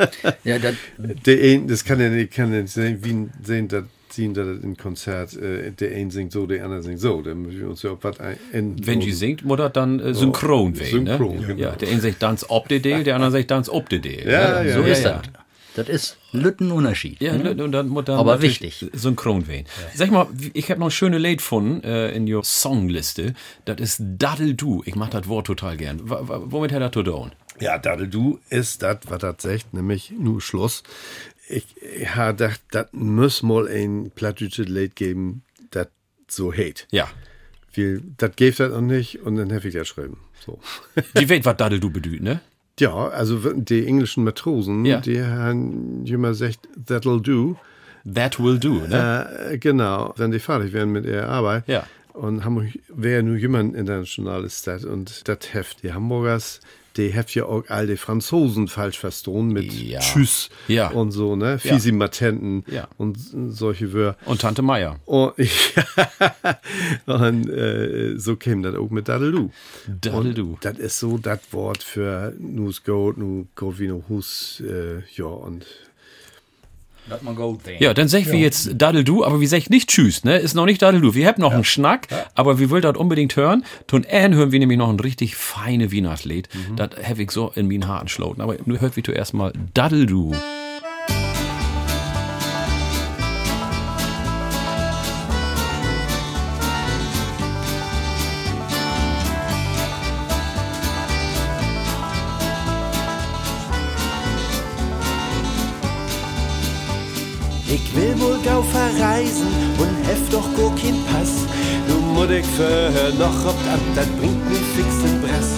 [0.44, 3.86] Ja, das, der ein, das kann ja nicht, kann ja nicht sein, wie sehen, dass
[4.10, 7.22] sehen, dass im Konzert, äh, der ein singt so, der andere singt so.
[7.22, 8.38] Dann müssen wir uns ja auch was ein.
[8.52, 11.06] Wenn die singt, muss das dann äh, synchron werden.
[11.06, 11.48] Synchron, ne?
[11.48, 11.60] genau.
[11.60, 14.24] Ja, der eine sagt Tanz ob de Deel, der andere sagt Tanz ob de Deel.
[14.26, 15.22] Ja, ja, so ja, ist ja.
[15.22, 15.43] das.
[15.76, 17.20] Das ist Lüttenunterschied.
[17.20, 17.52] Ja, ne?
[17.64, 18.86] und dann muss dann Aber wichtig.
[18.94, 19.66] Synchron werden.
[19.96, 23.34] Sag mal, ich habe noch ein schönes Lied gefunden äh, in your Songliste.
[23.66, 24.84] Das ist Daddle Du.
[24.86, 26.10] Ich mach das Wort total gern.
[26.10, 27.32] W womit hat er zu tun?
[27.60, 30.84] Ja, Daddel du ist das, was das sagt, nämlich nur Schluss.
[31.48, 35.88] Ich, ich habe gedacht, das muss mal ein plattdeutsches Lied geben, das
[36.28, 36.86] so hate.
[36.92, 37.10] Ja.
[38.18, 40.20] Das gibt das noch nicht und dann habe ich das geschrieben.
[40.46, 40.60] So.
[41.18, 42.42] Die weiß, was Daddle Du bedeutet, ne?
[42.80, 45.00] Ja, also die englischen Matrosen, Ja.
[45.00, 47.56] die haben immer gesagt, that'll do.
[48.12, 49.50] That will do, ne?
[49.52, 51.68] Äh, genau, wenn die fertig werden mit ihrer Arbeit.
[51.68, 51.86] Ja.
[52.14, 56.60] Und Hamburg wäre nur jemand internationales Stadt und das Heft, die Hamburgers,
[56.98, 60.00] die heft ja auch all die Franzosen falsch verstanden mit Ja.
[60.00, 60.90] Tschüss Ja.
[60.90, 61.58] und so, ne?
[61.60, 62.88] Fisimatenten Ja.
[62.98, 63.18] und
[63.50, 64.18] solche Wörter.
[64.28, 65.00] Und Tante Meier.
[65.06, 65.34] Und,
[67.06, 69.50] und äh, so käme das auch mit Daddelu.
[70.02, 70.58] Daddelu.
[70.62, 75.66] Das ist so das Wort für Nus Goat, Nu Nu Hus, äh, ja, und Lass
[75.66, 76.93] mal go then.
[77.80, 80.38] Ja, dann sag ich wie jetzt Daddel du, aber wie sag ich nicht Tschüss, ne?
[80.38, 81.14] Ist noch nicht Daddel du.
[81.16, 83.66] Wir haben noch einen Schnack, aber wir wollen das unbedingt hören.
[83.88, 86.48] Tun Ann hören wir nämlich noch ein richtig feine Weihnachtslied.
[86.76, 88.42] Das habe ich so in meinen Haaren schloten.
[88.42, 90.34] Aber nur hört wie du erstmal Daddel du.
[108.74, 109.48] Verreisen
[109.78, 111.34] und hef doch go kein Pass.
[111.88, 115.52] Nu muss ich vorher noch ob ab, das bringt mir fix in Brass.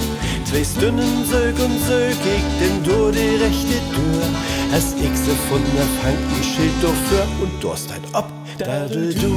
[0.47, 4.23] Zwei Stunden sög und sög ich denn du die rechte Tür.
[4.71, 8.27] Hast ich se von der Fang ein Schild dafür und du hast halt ob.
[8.57, 9.31] Daddel du,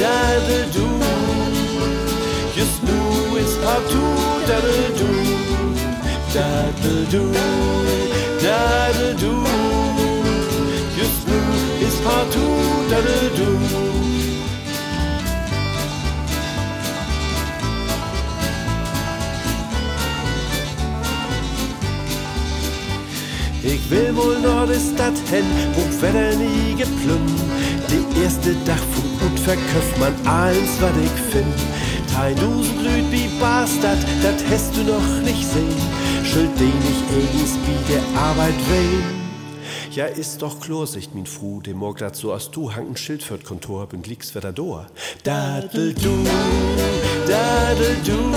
[0.00, 0.86] daddel du.
[2.56, 5.10] Just nu ist partout, daddel du,
[6.34, 7.24] daddel du,
[8.42, 9.32] daddel du.
[9.42, 9.81] Just
[12.02, 13.58] ist partout, daddel du.
[23.64, 27.40] Ich will wohl noch die Stadt hin, wo Wetter nie geplümmt.
[27.88, 31.54] Die erste Dach vom Gut verköpft man alles, was ich find.
[32.12, 35.82] Tein blüht wie Bastard, dat hast du noch nicht sehen.
[36.24, 39.21] Schuld den ich eigens wie der Arbeit wehen.
[39.94, 43.36] Ja, ist doch Chlorsicht, min Fru, dem morg dazu aus du hang ein Schild für
[43.36, 44.86] Kontor, bin glicks wieder dor.
[45.22, 46.24] Daddel du,
[47.28, 48.32] daddel du,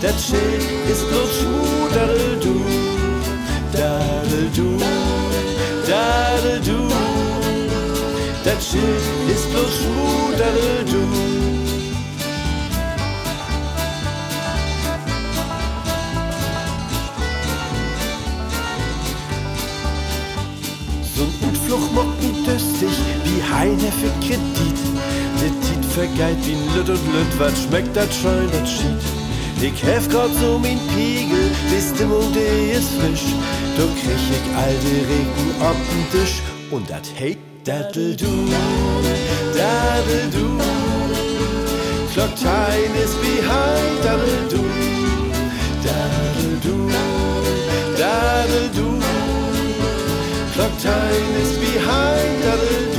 [0.00, 2.60] dat Schild ist bloß Schmu, dadel du,
[3.72, 4.78] dadel du,
[5.88, 6.88] dadel du.
[8.44, 11.25] Das Schild ist bloß Schmu, dadel du.
[23.52, 24.78] Heine für Kredit.
[25.40, 29.02] Der Tit vergeit wie Lütt und Lütt, was schmeckt das schön, das schied.
[29.60, 33.34] Ich hef grad so min Piegel, die Stimmung, die ist frisch.
[33.76, 38.48] Da krieg ich alte Regen auf den Tisch und dat hey, daddel du,
[39.54, 40.46] daddel du.
[42.12, 44.64] Clocktein ist behind, daddel du,
[45.84, 46.90] daddel du,
[47.98, 48.86] daddel du.
[50.56, 52.95] Clock time is behind other doom.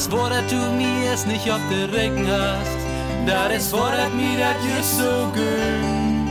[0.00, 2.80] Das ist dat du mir es nicht auf den Regen hast.
[3.26, 6.26] Das ist dat mir dat just so gönn.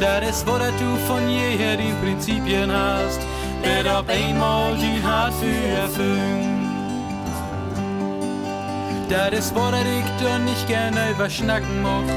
[0.00, 3.20] Das ist dat du von jeher die Prinzipien hast.
[3.62, 6.68] Wird auf einmal die Hart für erfüllen.
[9.08, 12.12] Das ist dat ich doch nicht gerne überschnacken mocht.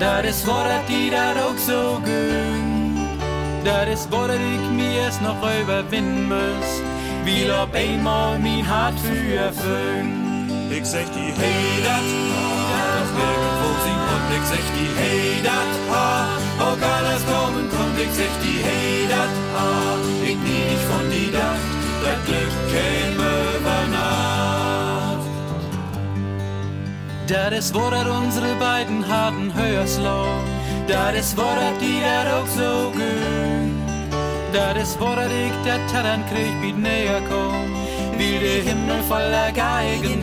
[0.00, 3.06] Das ist dat die dat auch so gönn.
[3.66, 6.70] Das ist dat ich mir es noch überwinden muss.
[7.22, 10.21] Wie ob einmal mein Hart für erfüllen.
[10.74, 12.06] Ich sag die hey dat,
[12.96, 15.70] das nirgendwo singt und ich sag die hey dat,
[16.66, 19.32] auch alles kommen kommt, ich sag die hey dat,
[20.24, 21.68] ich nie nicht von die Dacht,
[22.02, 25.26] das Glück käme über Nacht.
[27.28, 30.26] Das ist wo dat unsere beiden harten Hörslau,
[30.88, 33.82] das ist wo dat die dat auch so gönn.
[34.52, 37.61] Dat is wat ik dat tadan kreeg bij näher kom,
[38.22, 40.22] wie de Himmel voller Geigen.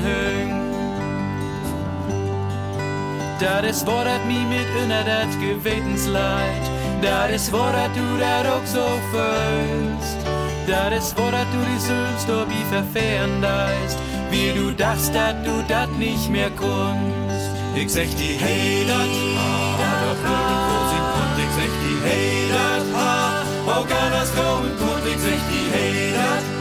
[3.39, 6.63] Dat is wat dat mi mit unter dat Gewetensleid,
[7.01, 10.19] dat is wat dat du dat auch so fühlst.
[10.67, 13.97] Dat is wat dat du die Sülst, ob verfehren deist,
[14.30, 17.49] wie du dachtest, dat du dat nicht mehr kunst.
[17.76, 19.51] Ich sag die hey dat, ha,
[20.03, 23.13] doch nirgendwo singt und ich sag die hey dat, ha,
[23.76, 26.59] auch alles kommen kommt, ich sag die hey dat,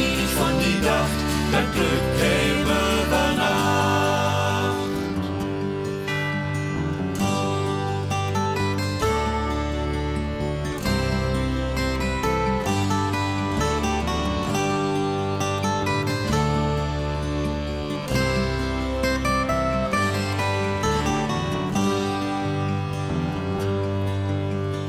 [0.00, 1.20] ich von die Dacht,
[1.52, 3.60] das Glück käme über Nacht.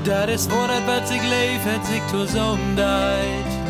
[0.03, 2.05] Dat is wat dat wat zich leeft, het zich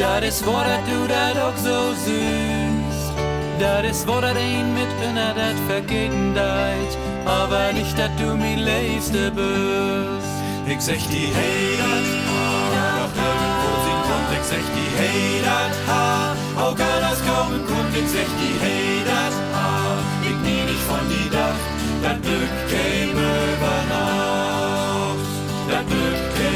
[0.01, 0.21] toe zomdeit.
[0.21, 3.13] Dat is wat dat du dat ook zo süßt.
[3.57, 6.97] Dat is wat dat een mit unter dat vergeten deit.
[7.25, 10.31] Aber nicht, dat du mi leefste bist.
[10.65, 12.43] Ich sag die hey dat, ha,
[12.97, 18.09] doch nirgendwo singt und ich sag die hey dat, ha, auch alles kommen kommt, ich
[18.15, 19.69] sag die hey dat, ha,
[20.29, 21.65] ich nie nicht von die Dacht,
[22.03, 25.27] das Glück käme über Nacht,
[25.69, 26.50] das Glück käme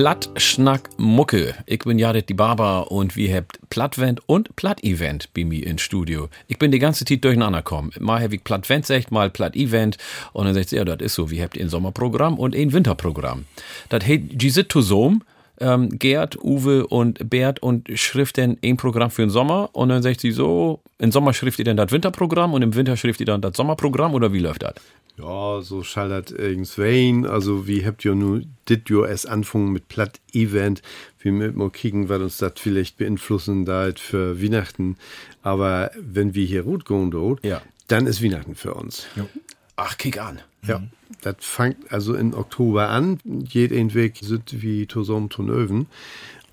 [0.00, 0.30] Platt,
[0.96, 1.54] Mucke.
[1.66, 6.30] Ich bin Jared die Barber und wir habt Plattvent und Platt-Event bei mir im Studio.
[6.48, 7.90] Ich bin die ganze Zeit durcheinander gekommen.
[8.00, 9.98] Mal hab ich Plattvent sagt, mal Platt-Event
[10.32, 13.44] und dann sagt sie, ja, das ist so, wir habt ein Sommerprogramm und ein Winterprogramm.
[13.90, 15.22] Das heißt Gisit Tosom,
[15.60, 20.02] ähm, Gerd, Uwe und Bert und schrift dann ein Programm für den Sommer und dann
[20.02, 23.26] sagt sie so, im Sommer schrift ihr dann das Winterprogramm und im Winter schrift ihr
[23.26, 24.74] dann das Sommerprogramm oder wie läuft das?
[25.18, 27.26] Ja, so schallert irgendwann.
[27.26, 30.80] Also, wie habt ihr nun dit Jahr erst anfangen mit Platt-Event.
[31.18, 34.96] Wir müssen mal kicken, was uns das vielleicht beeinflussen da für Weihnachten.
[35.42, 37.60] Aber wenn wir hier gut gehen dort, ja.
[37.88, 39.06] dann ist Weihnachten für uns.
[39.16, 39.28] Jo.
[39.82, 40.40] Ach, kick an.
[40.66, 40.90] Ja, mhm.
[41.22, 43.18] das fängt also in Oktober an.
[43.24, 45.86] Jeden Weg sind wie zusammen Tonöven.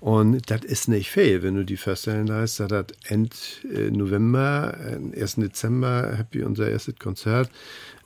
[0.00, 3.36] Und das ist nicht fair, wenn du die feststellen hast, dass das Ende
[3.90, 4.78] November,
[5.14, 5.34] 1.
[5.36, 7.50] Dezember, habt ihr unser erstes Konzert.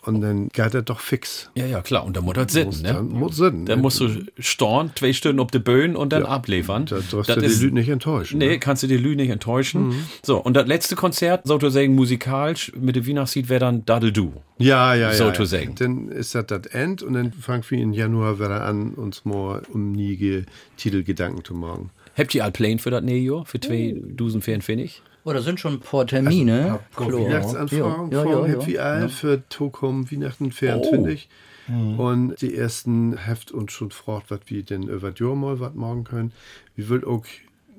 [0.05, 1.49] Und dann geht er doch fix.
[1.55, 2.05] Ja, ja, klar.
[2.05, 2.95] Und dann muss das sitzen, ne?
[2.95, 3.66] Dann muss sitzen.
[3.66, 6.87] Dann musst du storn, zwei Stunden auf die Böen und dann ja, abliefern.
[6.87, 8.39] Da darfst das du die Lüd nicht enttäuschen.
[8.39, 8.59] Nee, ne?
[8.59, 9.91] kannst du die Lüd nicht enttäuschen.
[9.91, 10.05] Mhm.
[10.24, 14.33] So, und das letzte Konzert, sozusagen musikalisch, mit dem Weihnachtslied wäre dann Daddle Do.
[14.59, 15.15] Ja, ja, ja.
[15.15, 15.70] Sozusagen.
[15.70, 15.87] Ja.
[15.87, 19.62] Dann ist das das End und dann fangen wir im Januar wieder an, uns mal
[19.73, 20.45] um nie
[20.79, 21.91] Titelgedanken zu machen.
[22.19, 23.45] Habt ihr all Pläne für das Jahr?
[23.47, 25.01] Für 2024?
[25.01, 26.81] Oder oh, sind schon ein paar Termine?
[26.94, 28.81] Also, Weihnachtsanfragen ja, ja, ja, ja.
[28.82, 31.28] all für Tokom Weihnachten 24.
[31.69, 31.73] Oh.
[31.73, 32.01] Mhm.
[32.01, 36.32] Und die ersten Heft uns schon gefragt, was wir denn über mal was machen können.
[36.74, 37.24] Wir wollen auch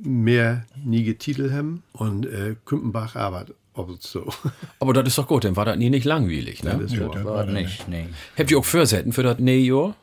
[0.01, 3.55] mehr nie Titel haben und äh, Kümpenbach arbeitet.
[3.75, 4.31] Ob so.
[4.79, 6.77] Aber das ist doch gut, dann war das nie nicht langweilig, ne?
[6.79, 8.05] Das ja, das war nicht, nee.
[8.37, 9.95] Habt ihr auch Vorsätten für das nächste Jahr?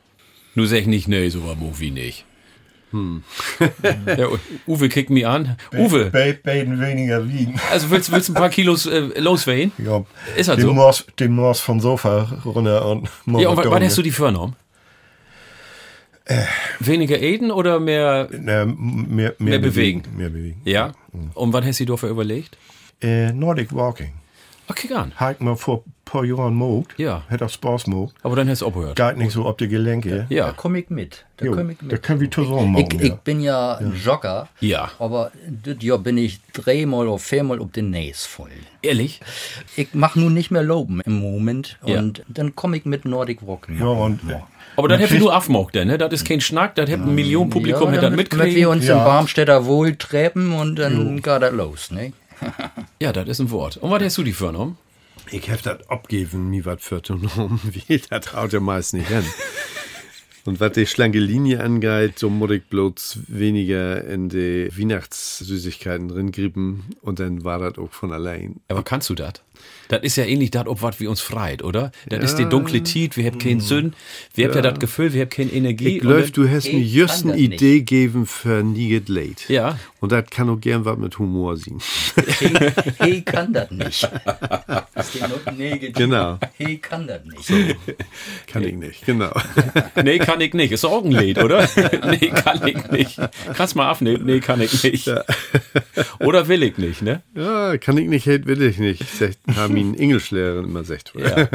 [0.55, 2.25] Nur sag ich nicht, nee, so war Movie nicht.
[2.91, 3.23] Hm.
[4.05, 4.27] ja,
[4.67, 5.57] Uwe kickt mich an.
[5.73, 6.09] Uwe.
[6.11, 7.59] Beiden weniger wiegen.
[7.71, 9.71] Also willst, willst du ein paar Kilos äh, loswehen?
[9.77, 10.03] Ja.
[10.35, 10.73] Ist halt dem so.
[10.73, 14.55] Mors, dem Mors vom Sofa runter und Ja, und was hast du die vorgenommen?
[16.25, 16.43] Äh,
[16.79, 20.03] Weniger Eden oder mehr, äh, mehr, mehr, mehr, bewegen?
[20.15, 20.61] Mehr bewegen.
[20.65, 20.93] Ja.
[21.33, 22.57] Und was hast du dafür überlegt?
[23.01, 24.13] Äh, Nordic Walking.
[24.71, 25.11] Okay, gern.
[25.17, 26.97] Hat man vor ein paar Jahren mogt.
[26.97, 27.23] Ja.
[27.27, 28.15] Hätte auch Spaß mogt.
[28.23, 28.95] Aber dann hast du aufgehört.
[28.95, 30.27] Geht nicht so ob die Gelenke.
[30.29, 30.47] Ja.
[30.47, 31.25] Da komme ich mit.
[31.35, 31.91] Da jo, komme ich mit.
[31.91, 32.87] Da können wir zusammen machen.
[32.93, 34.47] Ich, ich bin ja, ein Jogger.
[34.61, 34.89] Ja.
[34.97, 38.51] Aber das Jahr bin ich dreimal oder viermal auf den Näs voll.
[38.81, 39.19] Ehrlich?
[39.75, 41.77] Ich mache nun nicht mehr Loben im Moment.
[41.81, 42.23] Und ja.
[42.29, 43.77] dann komme ich mit Nordic Walking.
[43.77, 44.21] Ja, und.
[44.29, 44.47] Ja.
[44.77, 45.97] Aber das hätte nur aufgemacht, ne?
[45.97, 48.45] Das ist kein Schnack, das hätte ein Million Publikum ja, hätte das mitkriegen.
[48.45, 48.99] Damit wir uns ja.
[48.99, 51.15] in Barmstädter wohl treppen und dann jo.
[51.15, 52.13] geht das los, ne?
[53.01, 53.77] ja, das ist ein Wort.
[53.77, 54.77] Und was hast du die vorgenommen?
[55.31, 59.25] Ich habe das abgeben, mir was für Tonom, wie das traut ja meist nicht hin.
[60.45, 66.31] Und was die schlanke Linie angeht, so muss ich bloß weniger in die Weihnachtssüßigkeiten drin
[66.31, 68.59] grieben und dann war das auch von allein.
[68.67, 69.33] Aber kannst du das?
[69.87, 71.91] Das ist ja ähnlich das, ob was wie uns freit, oder?
[72.07, 72.25] Das ja.
[72.25, 73.61] ist die dunkle Tiet, wir haben keinen mhm.
[73.61, 73.93] Sinn,
[74.33, 74.49] wir ja.
[74.49, 75.97] haben ja das Gefühl, wir haben keine Energie.
[75.97, 79.51] Ich glaube, du hast mir just eine Idee gegeben für Nie Get Late.
[79.51, 79.77] Ja.
[79.99, 81.79] Und das kann auch gern was mit Humor sein.
[82.39, 84.09] Hey, hey kann das nicht.
[85.93, 86.39] genau.
[86.57, 87.45] Hey kann das nicht.
[87.45, 87.53] So.
[88.47, 89.31] Kann ich nicht, genau.
[90.03, 90.71] nee, kann ich nicht.
[90.71, 91.67] Ist auch ein Lied, oder?
[92.09, 93.19] nee, kann ich nicht.
[93.53, 94.25] Kannst mal aufnehmen.
[94.25, 95.07] Nee, kann ich nicht.
[95.07, 95.23] Ja.
[96.19, 97.21] Oder will ich nicht, ne?
[97.35, 99.03] Ja, kann ich nicht, will ich nicht.
[99.55, 101.13] Haben ihn Englischlehrerin immer gesagt.
[101.15, 101.49] Ja.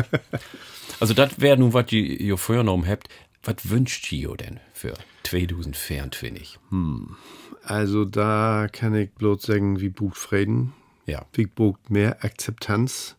[1.00, 3.08] Also das wäre nun, was ihr vorher noch habt.
[3.42, 4.94] Was wünscht ihr denn für
[5.24, 6.58] 2024?
[6.70, 7.16] Hm.
[7.62, 10.72] Also da kann ich bloß sagen, wie bucht Frieden.
[11.06, 11.26] Ja.
[11.32, 13.16] Wie bucht mehr Akzeptanz.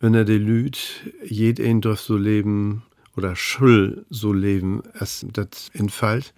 [0.00, 0.78] Wenn er die Lüd,
[1.24, 2.82] jeden darf so leben
[3.16, 6.34] oder schul so leben, als das entfällt.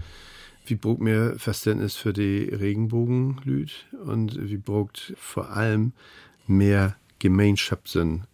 [0.66, 5.92] Wie braucht mehr Verständnis für die Regenbogenlüd und wie braucht vor allem
[6.46, 8.24] mehr Gemeinschaftssinn.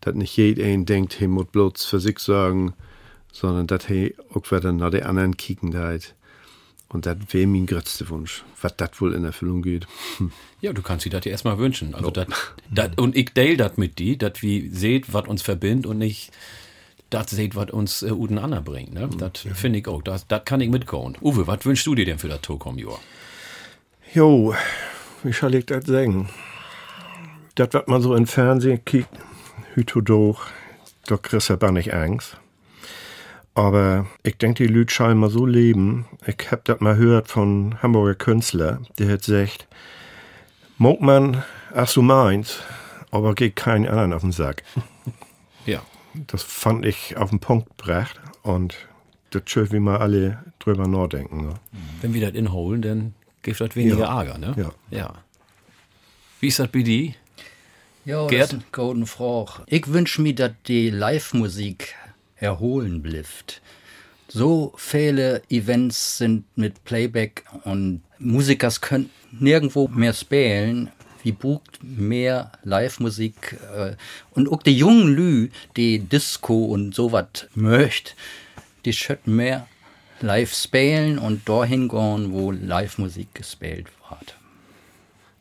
[0.00, 2.74] Dass nicht jeder denkt, hey, muss bloß für sich sagen,
[3.32, 5.96] sondern dass hey auch wieder nach den anderen kicken da.
[6.88, 9.86] Und das wäre mein größter Wunsch, was das wohl in Erfüllung geht.
[10.62, 11.94] Ja, du kannst dir das ja erstmal wünschen.
[11.94, 12.28] Also dat,
[12.70, 16.32] dat, und ich teile das mit dir, dass wir seht, was uns verbindet und nicht
[17.10, 18.94] das seht, was uns äh, Uden Anna bringt.
[18.94, 19.08] Ne?
[19.18, 19.54] Das ja.
[19.54, 20.02] finde ich auch.
[20.02, 21.16] Das, kann ich mitkommen.
[21.20, 22.98] Uwe, was wünschst du dir denn für das Tokom-Jahr?
[24.12, 24.54] Jo,
[25.22, 26.28] wie soll ich das sagen?
[27.56, 29.10] Das, was man so im Fernsehen kriegt,
[29.74, 30.46] hüto doch,
[31.06, 32.38] da kriegst du aber nicht Angst.
[33.54, 36.04] Aber ich denke, die Leute scheinen mal so leben.
[36.26, 39.66] Ich hab das mal gehört von Hamburger Künstler, der hat gesagt,
[40.76, 41.42] mag man,
[41.74, 42.60] ach so meins,
[43.10, 44.62] aber geht keinen anderen auf den Sack.
[45.64, 45.82] Ja.
[46.28, 48.76] Das fand ich auf den Punkt gebracht und
[49.30, 51.48] das schön, wie wir alle drüber nachdenken.
[51.48, 51.54] Ne?
[52.00, 54.16] Wenn wir das inholen, dann gibt das weniger ja.
[54.16, 54.54] Ärger, ne?
[54.56, 54.96] Ja.
[54.96, 55.14] ja.
[56.38, 57.14] Wie ist das bei dir?
[58.06, 58.56] Ja, Gerd?
[58.70, 59.64] Golden Frage.
[59.66, 61.96] Ich wünsche mir, dass die Live-Musik
[62.36, 63.60] erholen blifft.
[64.28, 70.92] So viele Events sind mit Playback und Musikers können nirgendwo mehr spielen.
[71.24, 73.96] Wie bucht mehr Live-Musik äh,
[74.30, 78.14] und auch die jungen Lü, die Disco und sowas möcht,
[78.84, 79.66] die schötten mehr
[80.20, 84.36] live spielen und dahin gehen, wo Live-Musik gespielt wird.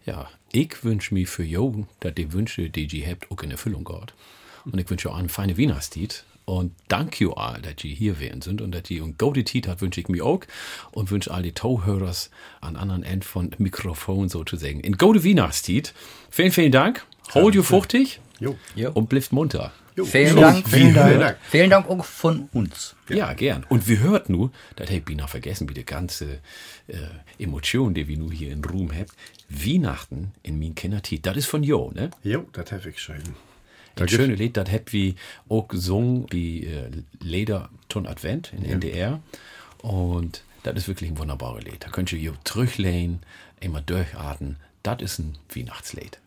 [0.07, 3.83] Ja, ich wünsche mir für Jo, dass die Wünsche, die ihr habt, auch in Erfüllung
[3.83, 4.13] geht.
[4.63, 6.23] Und ich wünsche euch eine feine Wienerstied.
[6.45, 9.67] Und danke you all, dass ihr hier wären sind und dass ihr und gute Tiet
[9.67, 10.41] hat, wünsche ich mir auch.
[10.91, 12.29] Und wünsche all die Tauhörers
[12.61, 14.79] an anderen Ende von Mikrofon sozusagen.
[14.79, 15.93] In gute Wienerstied.
[16.29, 17.05] Vielen, vielen Dank.
[17.33, 18.21] Hold you fruchtig.
[18.39, 18.55] Jo.
[18.93, 19.73] Und bleibt munter.
[19.95, 20.03] Jo.
[20.03, 20.67] Vielen Dank.
[20.67, 21.37] Vielen Dank.
[21.49, 22.95] Vielen Dank auch von uns.
[23.07, 23.65] Ja, ja gern.
[23.69, 26.39] Und wir hört nu, das hab ich noch vergessen, wie die ganze
[26.87, 26.97] äh,
[27.39, 29.11] Emotion, die wir nu hier in Ruhm habt.
[29.47, 32.09] Weihnachten in min Kindertit, das ist von Jo, ne?
[32.23, 33.35] Jo, das hab ich geschrieben.
[33.97, 35.15] Ein schönes Lied, das hab wie
[35.47, 36.91] auch gesungen wie äh,
[37.21, 38.71] Leder Ton Advent in ja.
[38.71, 39.21] NDR.
[39.81, 41.77] Und das ist wirklich ein wunderbares Lied.
[41.85, 43.21] Da könnt ihr hier zurücklehnen,
[43.61, 44.57] immer durchatmen.
[44.83, 46.19] Das ist ein Weihnachtslied.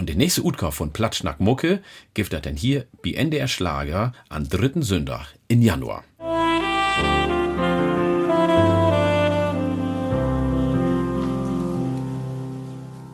[0.00, 1.82] Und der nächste Utka von Platschnack Mucke
[2.14, 6.04] gibt er denn hier bei NDR Schlager am dritten Sonntag in Januar.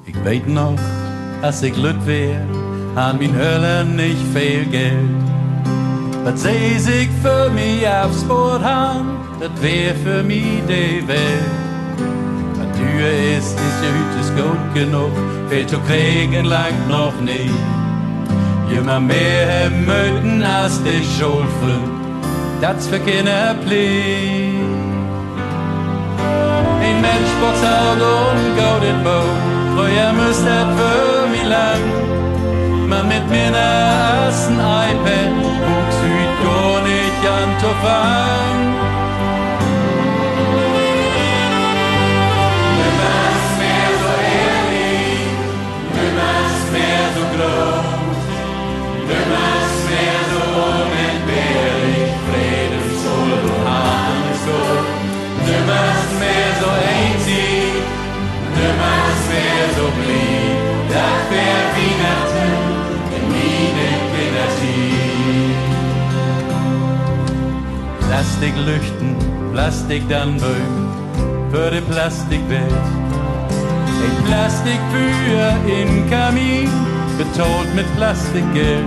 [0.06, 0.78] Ich weet noch,
[1.42, 2.40] als ich lüt wär,
[2.94, 4.94] an min Hölle nicht viel Geld.
[6.22, 11.65] Was seh ich für mich aufs Boot han, das wär für mich die Welt.
[12.98, 15.12] Ist, ja hütes gut genug,
[15.50, 17.50] viel zu kriegen langt noch nie.
[18.72, 21.90] Jemand mehr möten als die Schulfreund,
[22.60, 24.56] das für Kinder pflicht.
[26.82, 29.40] Ein Mensch boxt Auto und golden Boot,
[29.74, 32.06] früher müsste für mich lang
[32.88, 38.65] man mit mir ersten iPad wuchs Süd gar nicht an zu fangen.
[68.36, 69.16] Plastiklüchten,
[69.54, 70.90] Plastikdannböhm
[71.50, 72.70] für die Plastikwelt.
[72.70, 76.68] Ein Plastikbücher im Kamin,
[77.16, 78.84] betont mit Plastikgeld.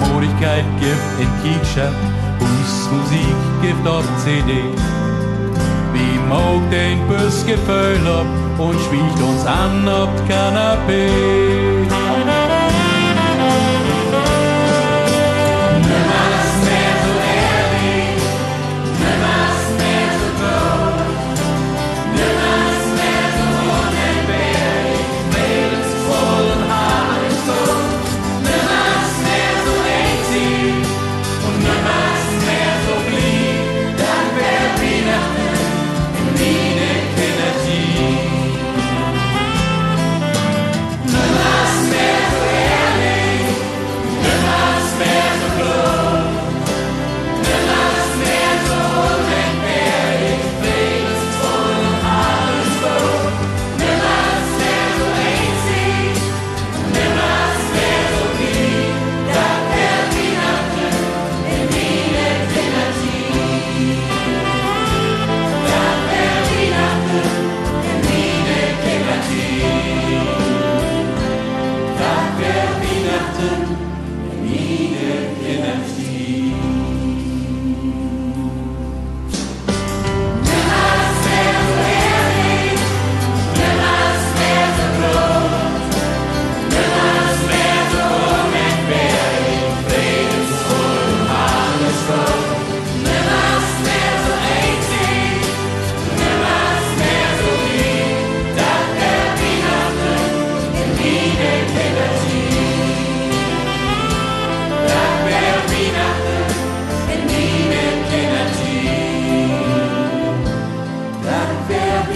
[0.00, 1.92] Kommodigkeit gibt in Kiescher,
[2.40, 4.54] uns Musik gibt auf CD.
[5.92, 6.98] Wie mag den
[8.08, 8.26] ab
[8.58, 11.97] und schwiegt uns an ob Kanapee.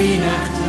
[0.02, 0.61] Weihnacht.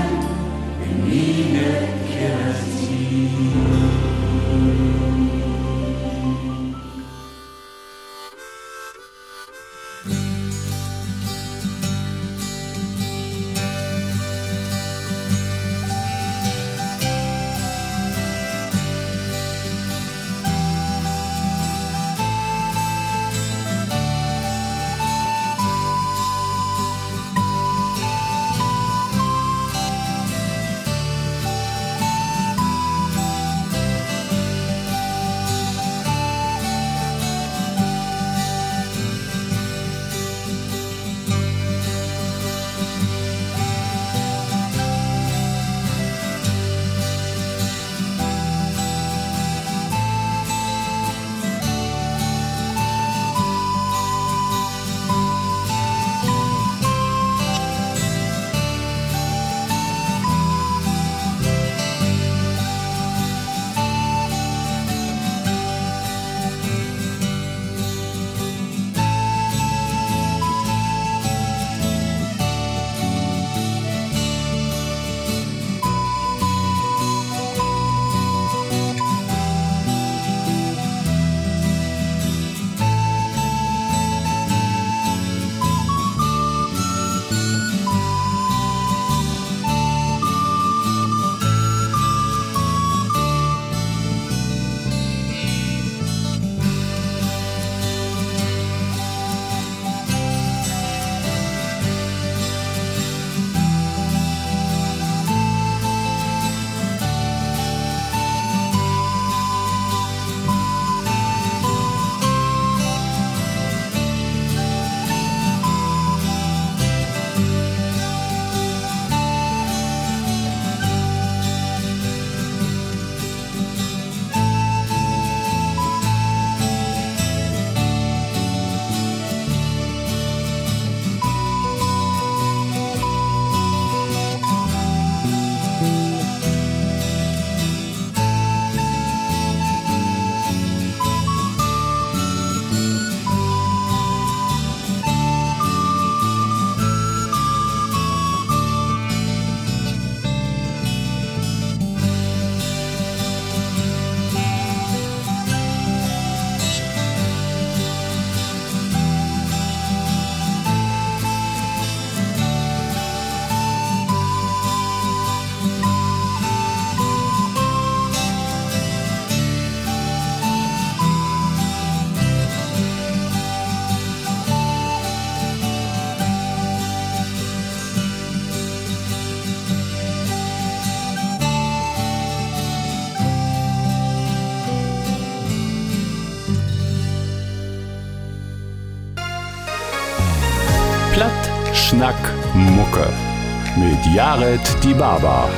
[194.13, 195.49] Jared Die Baba.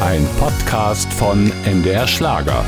[0.00, 2.62] Ein Podcast von MDR Schlager.